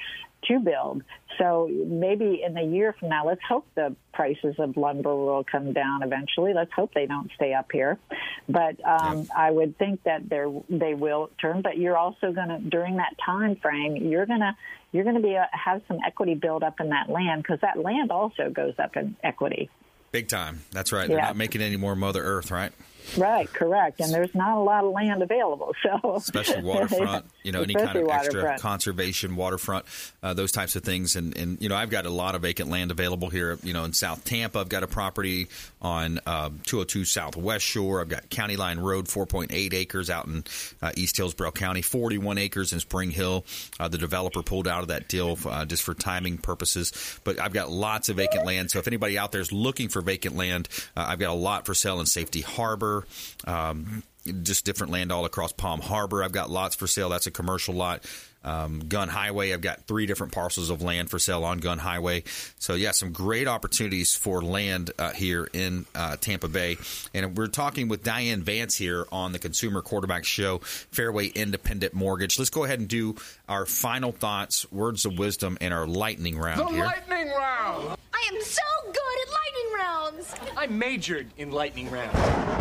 to 0.45 0.61
build. 0.61 1.03
So 1.39 1.69
maybe 1.69 2.43
in 2.47 2.57
a 2.57 2.63
year 2.63 2.95
from 2.99 3.09
now, 3.11 3.27
let's 3.27 3.41
hope 3.47 3.67
the 3.75 3.95
prices 4.15 4.55
of 4.59 4.77
lumber 4.77 5.15
will 5.15 5.45
come 5.45 5.73
down 5.73 6.03
eventually. 6.03 6.55
Let's 6.55 6.73
hope 6.73 6.95
they 6.95 7.07
don't 7.07 7.31
stay 7.35 7.53
up 7.53 7.71
here. 7.73 7.99
But 8.49 8.83
um, 8.87 9.29
I 9.37 9.51
would 9.51 9.77
think 9.77 10.03
that 10.05 10.29
they 10.29 10.45
they 10.71 10.95
will 10.95 11.31
turn. 11.41 11.63
But 11.63 11.79
you're 11.79 11.97
also 11.97 12.33
going 12.33 12.49
to 12.49 12.59
during 12.59 12.97
that 12.97 13.15
time 13.25 13.57
frame, 13.57 13.97
you're 13.97 14.27
going 14.27 14.41
to 14.41 14.57
you're 14.93 15.05
going 15.05 15.17
to 15.17 15.23
be 15.23 15.37
uh 15.37 15.45
have 15.53 15.83
some 15.89 15.99
equity 16.07 16.35
build 16.35 16.63
up 16.63 16.81
in 16.81 16.91
that 16.91 17.11
land 17.11 17.43
because 17.43 17.61
that 17.61 17.79
land 17.79 18.11
also 18.11 18.49
goes 18.51 18.75
up 18.79 18.97
in 18.97 19.17
equity. 19.23 19.69
Big 20.13 20.29
time. 20.29 20.63
That's 20.71 20.93
right. 20.93 21.09
They're 21.09 21.19
Yeah. 21.19 21.25
not 21.27 21.37
making 21.37 21.61
any 21.61 21.77
more 21.77 21.95
Mother 21.97 22.23
Earth, 22.23 22.51
right? 22.51 22.73
Right, 23.17 23.51
correct. 23.53 24.01
And 24.01 24.13
there's 24.13 24.35
not 24.35 24.57
a 24.57 24.61
lot 24.61 24.85
of 24.85 24.93
land 24.93 25.23
available, 25.23 25.75
so 25.83 26.17
especially 26.17 26.63
waterfront. 26.63 27.27
You 27.43 27.53
know, 27.53 27.63
any 27.63 27.75
kind 27.75 27.97
of 27.97 28.09
extra 28.09 28.35
waterfront. 28.41 28.61
conservation, 28.61 29.37
waterfront, 29.37 29.85
uh, 30.23 30.35
those 30.35 30.53
types 30.53 30.77
of 30.77 30.83
things. 30.83 31.17
And, 31.17 31.37
and 31.37 31.61
you 31.61 31.69
know, 31.69 31.77
I've 31.77 31.91
got 31.91 32.07
a 32.07 32.11
lot 32.11 32.35
of 32.35 32.43
vacant 32.43 32.71
land 32.71 32.91
available 32.91 33.31
here. 33.31 33.59
You 33.63 33.73
know, 33.73 33.85
in 33.85 33.93
South 33.93 34.25
Tampa, 34.25 34.59
I've 34.59 34.69
got 34.69 34.83
a 34.83 34.87
property 34.87 35.49
on 35.81 36.21
um, 36.27 36.61
202 36.65 37.05
Southwest 37.05 37.65
Shore. 37.65 38.01
I've 38.01 38.09
got 38.09 38.29
County 38.29 38.57
Line 38.57 38.79
Road, 38.79 39.07
4.8 39.07 39.73
acres 39.73 40.11
out 40.11 40.27
in 40.27 40.45
uh, 40.83 40.93
East 40.97 41.17
Hillsborough 41.17 41.53
County, 41.53 41.83
41 41.83 42.39
acres 42.39 42.73
in 42.73 42.81
Spring 42.81 43.11
Hill. 43.11 43.45
Uh, 43.79 43.89
the 43.89 43.99
developer 43.99 44.43
pulled 44.43 44.67
out 44.69 44.83
of 44.83 44.89
that 44.89 45.09
deal 45.09 45.39
uh, 45.47 45.65
just 45.65 45.83
for 45.83 45.95
timing 45.95 46.39
purposes. 46.39 47.21
But 47.25 47.41
I've 47.41 47.53
got 47.53 47.71
lots 47.71 48.09
of 48.09 48.17
vacant 48.17 48.45
land. 48.45 48.71
So 48.71 48.79
if 48.79 48.87
anybody 48.87 49.17
out 49.19 49.33
there 49.33 49.41
is 49.41 49.53
looking 49.53 49.89
for 49.89 50.03
vacant 50.03 50.37
land, 50.37 50.69
uh, 50.97 51.07
I've 51.09 51.19
got 51.19 51.31
a 51.31 51.35
lot 51.35 51.67
for 51.67 51.75
sale 51.75 52.01
in 52.01 52.07
Safety 52.07 52.41
Harbor. 52.41 52.96
Um, 53.47 54.03
just 54.43 54.65
different 54.65 54.93
land 54.93 55.13
all 55.13 55.25
across 55.25 55.53
Palm 55.53 55.81
Harbor. 55.81 56.23
I've 56.23 56.33
got 56.33 56.51
lots 56.51 56.75
for 56.77 56.87
sale. 56.87 57.09
That's 57.09 57.27
a 57.27 57.31
commercial 57.31 57.75
lot. 57.75 58.05
Um, 58.47 58.79
Gun 58.89 59.09
Highway. 59.09 59.53
I've 59.53 59.61
got 59.61 59.87
three 59.87 60.07
different 60.07 60.33
parcels 60.33 60.71
of 60.71 60.81
land 60.81 61.11
for 61.11 61.19
sale 61.19 61.45
on 61.45 61.59
Gun 61.59 61.79
Highway. 61.79 62.23
So 62.59 62.75
yeah, 62.75 62.93
some 62.93 63.13
great 63.13 63.49
opportunities 63.49 64.15
for 64.15 64.41
land 64.41 64.93
uh, 64.99 65.11
here 65.11 65.49
in 65.53 65.85
uh, 65.95 66.17
Tampa 66.17 66.49
Bay. 66.49 66.79
And 67.13 67.37
we're 67.37 67.49
talking 67.49 67.89
with 67.89 68.03
Diane 68.03 68.43
Vance 68.43 68.77
here 68.77 69.07
on 69.13 69.33
the 69.33 69.39
Consumer 69.39 69.83
Quarterback 69.83 70.25
Show, 70.25 70.59
Fairway 70.59 71.27
Independent 71.27 71.93
Mortgage. 71.93 72.39
Let's 72.39 72.51
go 72.51 72.65
ahead 72.65 72.79
and 72.79 72.89
do 72.89 73.17
our 73.49 73.67
final 73.67 74.13
thoughts, 74.13 74.71
words 74.71 75.05
of 75.05 75.19
wisdom, 75.19 75.59
and 75.61 75.75
our 75.75 75.87
lightning 75.87 76.39
round 76.39 76.71
here. 76.71 76.85
lightning 76.85 77.29
round! 77.29 77.97
I 78.15 78.31
am 78.33 78.43
so 78.43 78.63
good 78.85 79.19
at 79.23 79.33
lightning 79.33 79.73
rounds. 79.77 80.35
I 80.57 80.67
majored 80.67 81.29
in 81.37 81.51
lightning 81.51 81.91
rounds. 81.91 82.17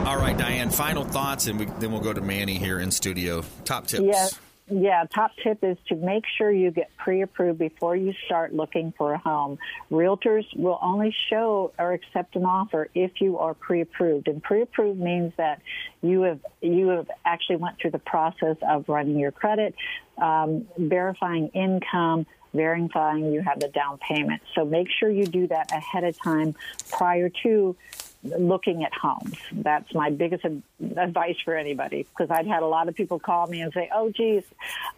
All 0.08 0.18
right, 0.18 0.38
Diane. 0.38 0.70
Final 0.70 1.06
thoughts, 1.06 1.48
and 1.48 1.60
we, 1.60 1.66
then 1.80 1.92
we'll 1.92 2.02
go 2.02 2.14
to 2.14 2.22
Manny 2.22 2.58
here 2.58 2.80
in 2.80 2.92
studio. 2.92 3.44
Top 3.64 3.88
tips. 3.88 4.04
Yeah, 4.04 4.28
yeah. 4.70 5.06
Top 5.14 5.32
tip 5.44 5.64
is 5.64 5.78
to 5.88 5.96
make 5.96 6.24
sure 6.38 6.52
you 6.52 6.72
get 6.72 6.90
pre-approved 6.98 7.60
before 7.60 7.96
you 7.96 8.14
start 8.26 8.54
looking 8.54 8.94
for 8.98 9.14
a 9.14 9.18
home. 9.18 9.60
Realtors 9.92 10.46
will 10.56 10.80
only 10.82 11.16
show 11.30 11.72
or 11.78 11.94
accept 11.94 12.36
an 12.36 12.46
offer 12.46 12.90
if 12.96 13.22
you 13.22 13.38
are 13.38 13.54
pre-approved, 13.54 14.28
and 14.28 14.42
pre-approved 14.42 15.00
means 15.00 15.34
that 15.38 15.62
you 16.02 16.22
have 16.24 16.40
you 16.62 16.88
have 16.90 17.10
actually 17.26 17.58
went 17.58 17.78
through 17.80 17.92
the 17.92 18.00
process 18.00 18.58
of 18.68 18.90
running 18.90 19.20
your 19.20 19.32
credit, 19.32 19.76
um, 20.18 20.68
verifying 20.78 21.50
income. 21.50 22.26
Verifying 22.54 23.34
you 23.34 23.42
have 23.42 23.60
the 23.60 23.68
down 23.68 23.98
payment. 23.98 24.42
So 24.56 24.64
make 24.64 24.88
sure 24.90 25.10
you 25.10 25.26
do 25.26 25.46
that 25.48 25.74
ahead 25.74 26.06
of 26.06 26.18
time 26.18 26.56
prior 26.90 27.28
to 27.44 27.76
looking 28.38 28.84
at 28.84 28.94
homes. 28.94 29.36
That's 29.52 29.94
my 29.94 30.10
biggest 30.10 30.46
advice 30.46 31.36
for 31.44 31.56
anybody 31.56 32.04
because 32.04 32.30
I've 32.32 32.46
had 32.48 32.64
a 32.64 32.68
lot 32.68 32.90
of 32.90 32.96
people 32.96 33.20
call 33.20 33.48
me 33.48 33.62
and 33.62 33.72
say, 33.74 33.90
"Oh, 33.94 34.10
geez, 34.10 34.44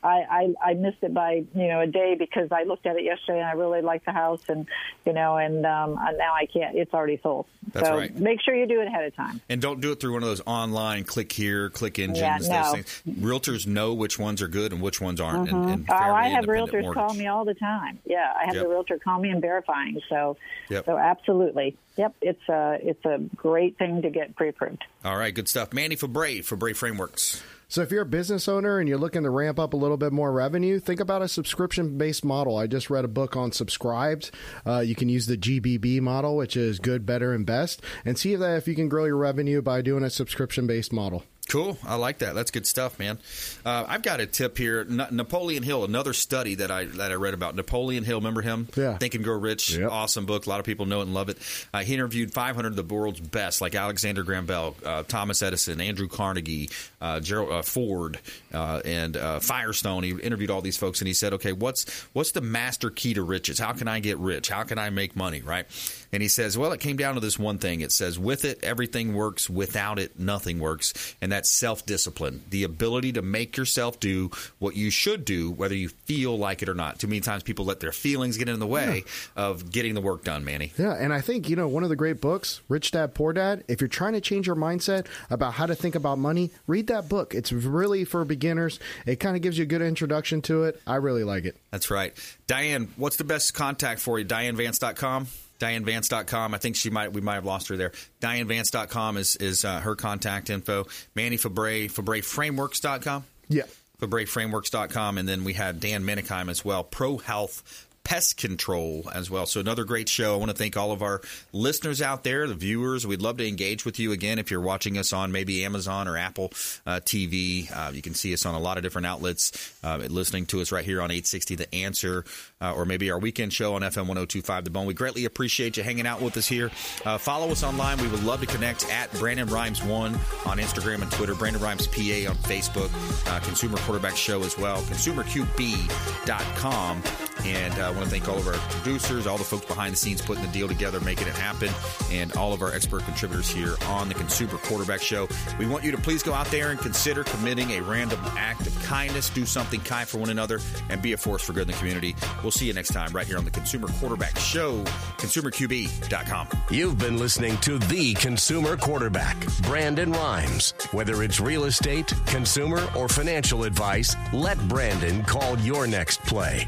I, 0.04 0.54
I 0.64 0.70
I 0.72 0.74
missed 0.74 1.00
it 1.02 1.14
by 1.14 1.44
you 1.54 1.68
know 1.68 1.82
a 1.82 1.88
day 1.88 2.16
because 2.16 2.52
I 2.52 2.64
looked 2.64 2.86
at 2.86 2.96
it 2.98 3.04
yesterday 3.04 3.40
and 3.40 3.48
I 3.48 3.54
really 3.54 3.82
liked 3.82 4.06
the 4.06 4.12
house 4.12 4.42
and 4.48 4.68
you 5.06 5.14
know 5.14 5.38
and 5.38 5.66
um, 5.66 5.96
now 5.96 6.34
I 6.34 6.46
can't. 6.52 6.76
It's 6.76 6.94
already 6.94 7.20
sold. 7.22 7.46
That's 7.74 7.88
so 7.88 7.98
right. 7.98 8.16
make 8.16 8.42
sure 8.42 8.56
you 8.56 8.66
do 8.66 8.82
it 8.82 8.88
ahead 8.88 9.04
of 9.06 9.16
time. 9.16 9.42
And 9.50 9.62
don't 9.62 9.82
do 9.82 9.92
it 9.92 10.00
through 10.00 10.14
one 10.14 10.24
of 10.24 10.30
those 10.30 10.42
online 10.46 11.04
click 11.04 11.32
here, 11.32 11.70
click 11.70 12.00
engines. 12.00 12.48
Yeah, 12.48 12.64
those 12.64 12.72
things. 12.74 13.04
Realtors 13.20 13.68
know 13.68 13.94
which 13.94 14.18
ones 14.18 14.42
are 14.42 14.48
good 14.48 14.72
and 14.72 14.82
which 14.82 15.02
ones 15.02 15.20
aren't. 15.20 15.50
Mhm. 15.50 15.54
And, 15.54 15.70
and 15.72 15.86
oh, 15.90 15.94
I 15.96 16.30
have 16.30 16.46
realtors 16.46 16.82
mortgage. 16.84 16.94
call 16.94 17.14
me 17.14 17.28
all 17.28 17.44
the 17.46 17.54
time. 17.54 18.00
Yeah, 18.06 18.32
I 18.40 18.46
have 18.46 18.56
Yep. 18.56 18.64
the 18.64 18.70
realtor 18.70 18.98
call 19.00 19.20
me 19.20 19.30
and 19.30 19.42
verifying. 19.42 20.00
So, 20.10 20.38
Yep. 20.70 20.86
so 20.86 20.98
absolutely, 20.98 21.76
yep. 21.98 22.16
It's 22.22 22.48
a 22.50 22.78
it's 22.82 23.06
a 23.06 23.20
great 23.36 23.78
thing 23.78 24.02
to 24.04 24.10
get 24.10 24.36
pre-approved. 24.36 24.84
All 25.04 25.18
right, 25.18 25.34
good 25.34 25.50
stuff. 25.50 25.74
Manny 25.74 25.96
Febre, 25.96 26.40
Febre 26.40 26.76
Frameworks. 26.76 27.42
So 27.70 27.82
if 27.82 27.92
you're 27.92 28.04
a 28.04 28.06
business 28.06 28.48
owner 28.48 28.80
and 28.80 28.88
you're 28.88 28.98
looking 28.98 29.24
to 29.24 29.30
ramp 29.30 29.60
up 29.60 29.74
a 29.74 29.78
little 29.78 29.98
bit 29.98 30.14
more 30.14 30.32
revenue, 30.32 30.80
think 30.80 31.02
about 31.02 31.22
a 31.22 31.28
subscription-based 31.28 32.24
model. 32.24 32.56
I 32.56 32.66
just 32.66 32.90
read 32.90 33.04
a 33.04 33.10
book 33.10 33.36
on 33.36 33.52
subscribed. 33.52 34.32
Uh, 34.66 34.80
you 34.80 34.96
can 34.96 35.10
use 35.10 35.26
the 35.26 35.36
GBB 35.36 36.00
model, 36.00 36.38
which 36.38 36.56
is 36.56 36.80
good, 36.80 37.06
better, 37.06 37.34
and 37.34 37.46
best, 37.46 37.82
and 38.06 38.18
see 38.18 38.34
if 38.34 38.40
that 38.40 38.56
if 38.56 38.70
you 38.70 38.76
can 38.76 38.88
grow 38.88 39.04
your 39.04 39.18
revenue 39.18 39.62
by 39.62 39.82
doing 39.82 40.04
a 40.04 40.10
subscription-based 40.10 40.94
model. 40.94 41.26
Cool. 41.50 41.78
I 41.86 41.96
like 41.96 42.18
that. 42.20 42.36
That's 42.36 42.52
good 42.52 42.68
stuff, 42.68 43.00
man. 43.00 43.18
Uh, 43.66 43.86
I've 43.88 44.02
got 44.02 44.20
a 44.20 44.26
tip 44.26 44.58
here. 44.58 44.82
N- 44.90 45.08
Napoleon 45.12 45.64
Hill, 45.64 45.86
another 45.86 46.12
study 46.14 46.56
that 46.56 46.70
I 46.72 46.86
that 46.86 47.12
I 47.12 47.16
read 47.16 47.34
about. 47.34 47.56
Napoleon 47.56 48.04
Hill, 48.04 48.18
remember 48.18 48.42
him? 48.42 48.68
Yeah. 48.76 48.98
Think 48.98 49.16
and 49.16 49.24
Grow 49.24 49.38
Rich. 49.38 49.80
Awesome 49.80 50.26
book. 50.26 50.46
A 50.46 50.50
lot 50.50 50.60
of 50.60 50.66
people 50.66 50.86
know 50.86 51.00
it 51.00 51.04
and 51.04 51.14
love 51.14 51.30
it. 51.30 51.38
Uh, 51.74 51.80
he 51.80 51.94
interviewed 51.94 52.34
500 52.34 52.68
of 52.68 52.76
the 52.76 52.96
world's 52.96 53.20
best, 53.22 53.62
like 53.62 53.76
Alexander 53.76 54.24
Graham 54.24 54.46
Bell, 54.46 54.76
uh, 54.86 55.04
Thomas 55.04 55.42
Edison, 55.42 55.80
Andrew 55.80 56.08
Carnegie, 56.08 56.70
uh, 57.02 57.20
Gerald 57.22 57.52
uh, 57.52 57.62
Ford, 57.62 58.20
uh, 58.54 58.82
and 58.84 59.16
uh, 59.16 59.40
Firestone. 59.40 60.04
He 60.04 60.12
interviewed 60.12 60.52
all 60.52 60.62
these 60.62 60.78
folks, 60.78 61.00
and 61.00 61.08
he 61.08 61.14
said, 61.14 61.34
"Okay, 61.34 61.54
what's 61.54 61.90
what's 62.14 62.32
the 62.32 62.42
master 62.42 62.90
key 62.90 63.14
to 63.14 63.24
riches? 63.24 63.58
How 63.58 63.72
can 63.72 63.88
I 63.88 64.00
get 64.00 64.18
rich? 64.18 64.50
How 64.50 64.64
can 64.64 64.78
I 64.78 64.90
make 64.90 65.16
money? 65.16 65.42
Right?" 65.42 65.66
And 66.12 66.22
he 66.22 66.30
says, 66.30 66.58
"Well, 66.58 66.72
it 66.72 66.80
came 66.80 66.98
down 66.98 67.16
to 67.16 67.20
this 67.20 67.38
one 67.38 67.58
thing. 67.58 67.82
It 67.82 67.92
says, 67.92 68.18
with 68.18 68.46
it, 68.46 68.64
everything 68.64 69.14
works. 69.14 69.50
Without 69.50 70.00
it, 70.00 70.20
nothing 70.20 70.60
works, 70.60 71.16
and 71.22 71.32
that's 71.32 71.50
self 71.50 71.86
discipline, 71.86 72.44
the 72.50 72.64
ability 72.64 73.14
to 73.14 73.22
make 73.22 73.58
yourself 73.58 74.00
do 74.00 74.32
what 74.60 74.76
you 74.76 74.90
should 74.90 75.26
do, 75.26 75.52
whether 75.52 75.76
you 75.76 75.90
feel 75.90 76.38
like 76.38 76.62
it 76.62 76.70
or 76.70 76.74
not. 76.74 77.00
Too 77.00 77.08
many 77.08 77.22
times 77.22 77.44
people 77.44 77.66
let 77.66 77.80
their 77.80 77.92
feelings 77.92 78.38
get 78.38 78.50
in 78.50 78.60
the 78.60 78.68
way 78.68 79.04
of 79.36 79.72
getting 79.72 79.94
the 79.94 80.02
work 80.02 80.24
done, 80.24 80.44
Manny. 80.44 80.72
Yeah, 80.78 80.94
and 80.94 81.14
I 81.14 81.22
think, 81.22 81.50
you 81.50 81.56
know, 81.56 81.68
one 81.68 81.84
of 81.84 81.90
the 81.90 81.96
great 81.96 82.22
books, 82.22 82.62
Rich 82.70 82.92
Dad 82.92 83.14
Poor 83.14 83.34
Dad, 83.34 83.64
if 83.68 83.82
you're 83.82 83.88
trying 83.88 84.14
to 84.14 84.22
change 84.22 84.48
your 84.48 84.56
mindset 84.56 85.08
about 85.30 85.54
how 85.54 85.66
to 85.66 85.76
think 85.76 85.96
about 85.96 86.18
money, 86.18 86.52
read 86.68 86.88
that 86.88 87.10
book. 87.10 87.34
It's 87.36 87.52
really 87.52 88.06
for 88.06 88.24
beginners. 88.26 88.80
It 89.06 89.18
kind 89.18 89.36
of 89.36 89.42
gives 89.42 89.58
you 89.58 89.64
a 89.64 89.68
good 89.68 89.82
introduction 89.82 90.42
to 90.44 90.64
it. 90.64 90.82
I 90.86 90.96
really 90.96 91.24
like 91.24 91.46
it. 91.46 91.58
That's 91.72 91.92
right. 91.92 92.14
Diane, 92.48 92.94
what's 92.96 93.18
the 93.18 93.24
best 93.24 93.54
contact 93.54 94.00
for 94.00 94.20
you? 94.20 94.26
DianeVance.com? 94.26 95.28
DianeVance.com. 95.60 96.54
I 96.54 96.58
think 96.58 96.76
she 96.76 96.90
might 96.90 97.14
we 97.14 97.22
might 97.22 97.36
have 97.36 97.46
lost 97.46 97.68
her 97.70 97.78
there. 97.78 97.92
DianeVance.com 98.22 99.18
is 99.18 99.36
is 99.38 99.66
uh, 99.66 99.80
her 99.80 99.96
contact 99.96 100.50
info. 100.50 100.86
Manny 101.16 101.38
Febre, 101.38 101.92
FebreFrameworks.com. 101.92 103.24
Yeah. 103.50 103.64
FebreFrameworks.com. 104.02 105.18
And 105.18 105.28
then 105.28 105.44
we 105.44 105.54
had 105.54 105.80
Dan 105.80 106.04
Menikheim 106.04 106.50
as 106.50 106.64
well. 106.64 106.84
Pro 106.84 107.18
Health 107.18 107.87
pest 108.08 108.38
control 108.38 109.04
as 109.14 109.30
well. 109.30 109.46
So 109.46 109.60
another 109.60 109.84
great 109.84 110.08
show. 110.08 110.34
I 110.34 110.38
want 110.38 110.50
to 110.50 110.56
thank 110.56 110.78
all 110.78 110.94
of 110.94 111.02
our 111.02 111.20
listeners 111.52 112.02
out 112.02 112.24
there, 112.24 112.48
the 112.48 112.56
viewers. 112.56 113.06
We'd 113.06 113.22
love 113.22 113.36
to 113.36 113.46
engage 113.46 113.84
with 113.84 114.00
you 114.00 114.14
again 114.14 114.40
if 114.40 114.50
you're 114.50 114.62
watching 114.62 114.98
us 114.98 115.12
on 115.12 115.34
maybe 115.34 115.66
Amazon 115.66 116.08
or 116.08 116.16
Apple 116.16 116.54
uh, 116.86 117.02
TV. 117.04 117.70
Uh, 117.70 117.92
you 117.92 118.02
can 118.02 118.14
see 118.14 118.34
us 118.34 118.46
on 118.46 118.56
a 118.56 118.60
lot 118.60 118.78
of 118.78 118.84
different 118.84 119.08
outlets. 119.08 119.78
Uh, 119.84 119.98
listening 120.10 120.46
to 120.46 120.62
us 120.62 120.72
right 120.72 120.86
here 120.86 121.02
on 121.02 121.12
860 121.12 121.56
The 121.56 121.76
Answer, 121.76 122.24
uh, 122.62 122.74
or 122.74 122.86
maybe 122.86 123.12
our 123.12 123.20
weekend 123.20 123.52
show 123.52 123.76
on 123.76 123.82
FM 123.82 124.08
1025 124.08 124.64
The 124.64 124.70
Bone. 124.70 124.86
We 124.86 124.94
greatly 124.94 125.26
appreciate 125.26 125.76
you 125.76 125.84
hanging 125.84 126.08
out 126.08 126.22
with 126.22 126.38
us 126.38 126.48
here. 126.48 126.72
Uh, 127.04 127.18
follow 127.18 127.52
us 127.52 127.62
online. 127.62 127.98
We 127.98 128.08
would 128.08 128.24
love 128.24 128.40
to 128.40 128.46
connect 128.46 128.90
at 128.90 129.12
Brandon 129.20 129.50
Rhymes 129.50 129.84
One 129.84 130.16
on 130.46 130.60
Instagram 130.60 131.02
and 131.02 131.12
Twitter. 131.12 131.36
Brandon 131.36 131.62
Rhymes 131.62 131.88
PA 131.88 132.30
on 132.30 132.38
Facebook. 132.48 132.90
Uh, 133.28 133.42
Consumer 133.42 133.80
Quarterback 133.80 134.16
Show 134.16 134.44
as 134.44 134.58
well. 134.58 134.82
ConsumerQB.com. 134.84 137.04
And 137.46 137.74
uh, 137.80 137.88
I 137.88 137.90
want 137.92 138.04
to 138.04 138.10
thank 138.10 138.28
all 138.28 138.38
of 138.38 138.48
our 138.48 138.54
producers, 138.54 139.28
all 139.28 139.38
the 139.38 139.44
folks 139.44 139.66
behind 139.66 139.94
the 139.94 139.98
scenes 139.98 140.22
putting 140.22 140.44
the 140.44 140.52
deal 140.52 140.68
together, 140.68 141.00
making 141.00 141.28
it 141.28 141.36
happen, 141.36 141.70
and 142.12 142.36
all 142.36 142.54
of 142.54 142.62
our 142.62 142.74
expert 142.74 143.04
contributors 143.04 143.50
here 143.50 143.76
on 143.88 144.08
the 144.08 144.14
Consumer 144.16 144.58
Quarterback 144.58 145.02
Show. 145.02 145.28
We 145.60 145.66
want 145.66 145.84
you 145.84 145.92
to 145.92 145.98
please 145.98 146.24
go 146.24 146.34
out 146.34 146.48
there 146.48 146.72
and 146.72 146.80
consider 146.80 147.24
committing 147.24 147.72
a 147.72 147.82
random 147.82 148.20
act 148.38 148.68
of 148.68 148.84
kindness. 148.84 149.30
Do 149.30 149.46
something 149.46 149.80
kind 149.82 150.08
for 150.08 150.18
one 150.18 150.30
another 150.30 150.60
and 150.90 151.02
be 151.02 151.14
a 151.14 151.18
force 151.18 151.44
for 151.44 151.54
good 151.54 151.64
in 151.64 151.68
the 151.68 151.74
community. 151.74 152.16
We'll 152.42 152.52
see 152.52 152.68
you 152.68 152.74
next 152.74 152.94
time 152.94 153.12
right 153.12 153.26
here 153.26 153.38
on 153.38 153.46
the 153.46 153.52
Consumer 153.52 153.88
Quarterback 154.00 154.38
Show, 154.40 154.84
consumerqb.com. 155.18 156.48
You've 156.70 156.98
been 156.98 157.18
listening 157.18 157.58
to 157.58 157.78
The 157.80 158.14
Consumer 158.16 158.78
Quarterback, 158.78 159.38
Brandon 159.64 160.12
Rhymes. 160.12 160.74
Whether 160.92 161.24
it's 161.24 161.40
real 161.40 161.66
estate, 161.66 162.14
consumer, 162.26 162.88
or 162.96 163.08
financial 163.08 163.64
advice, 163.64 164.16
let 164.34 164.58
Brandon 164.68 165.24
call 165.24 165.58
your 165.60 165.88
next 165.88 166.22
play. 166.24 166.68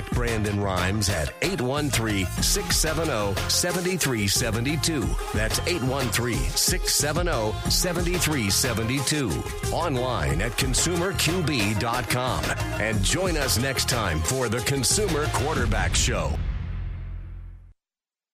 Contact 0.00 0.14
Brandon 0.14 0.60
Rhymes 0.60 1.08
at 1.10 1.32
813 1.42 2.26
670 2.42 3.34
7372. 3.48 5.06
That's 5.34 5.58
813 5.60 6.38
670 6.50 7.52
7372. 7.70 9.30
Online 9.72 10.40
at 10.40 10.52
consumerqb.com. 10.52 12.44
And 12.80 13.02
join 13.02 13.36
us 13.36 13.58
next 13.58 13.88
time 13.88 14.20
for 14.20 14.48
the 14.48 14.60
Consumer 14.60 15.26
Quarterback 15.32 15.94
Show. 15.94 16.32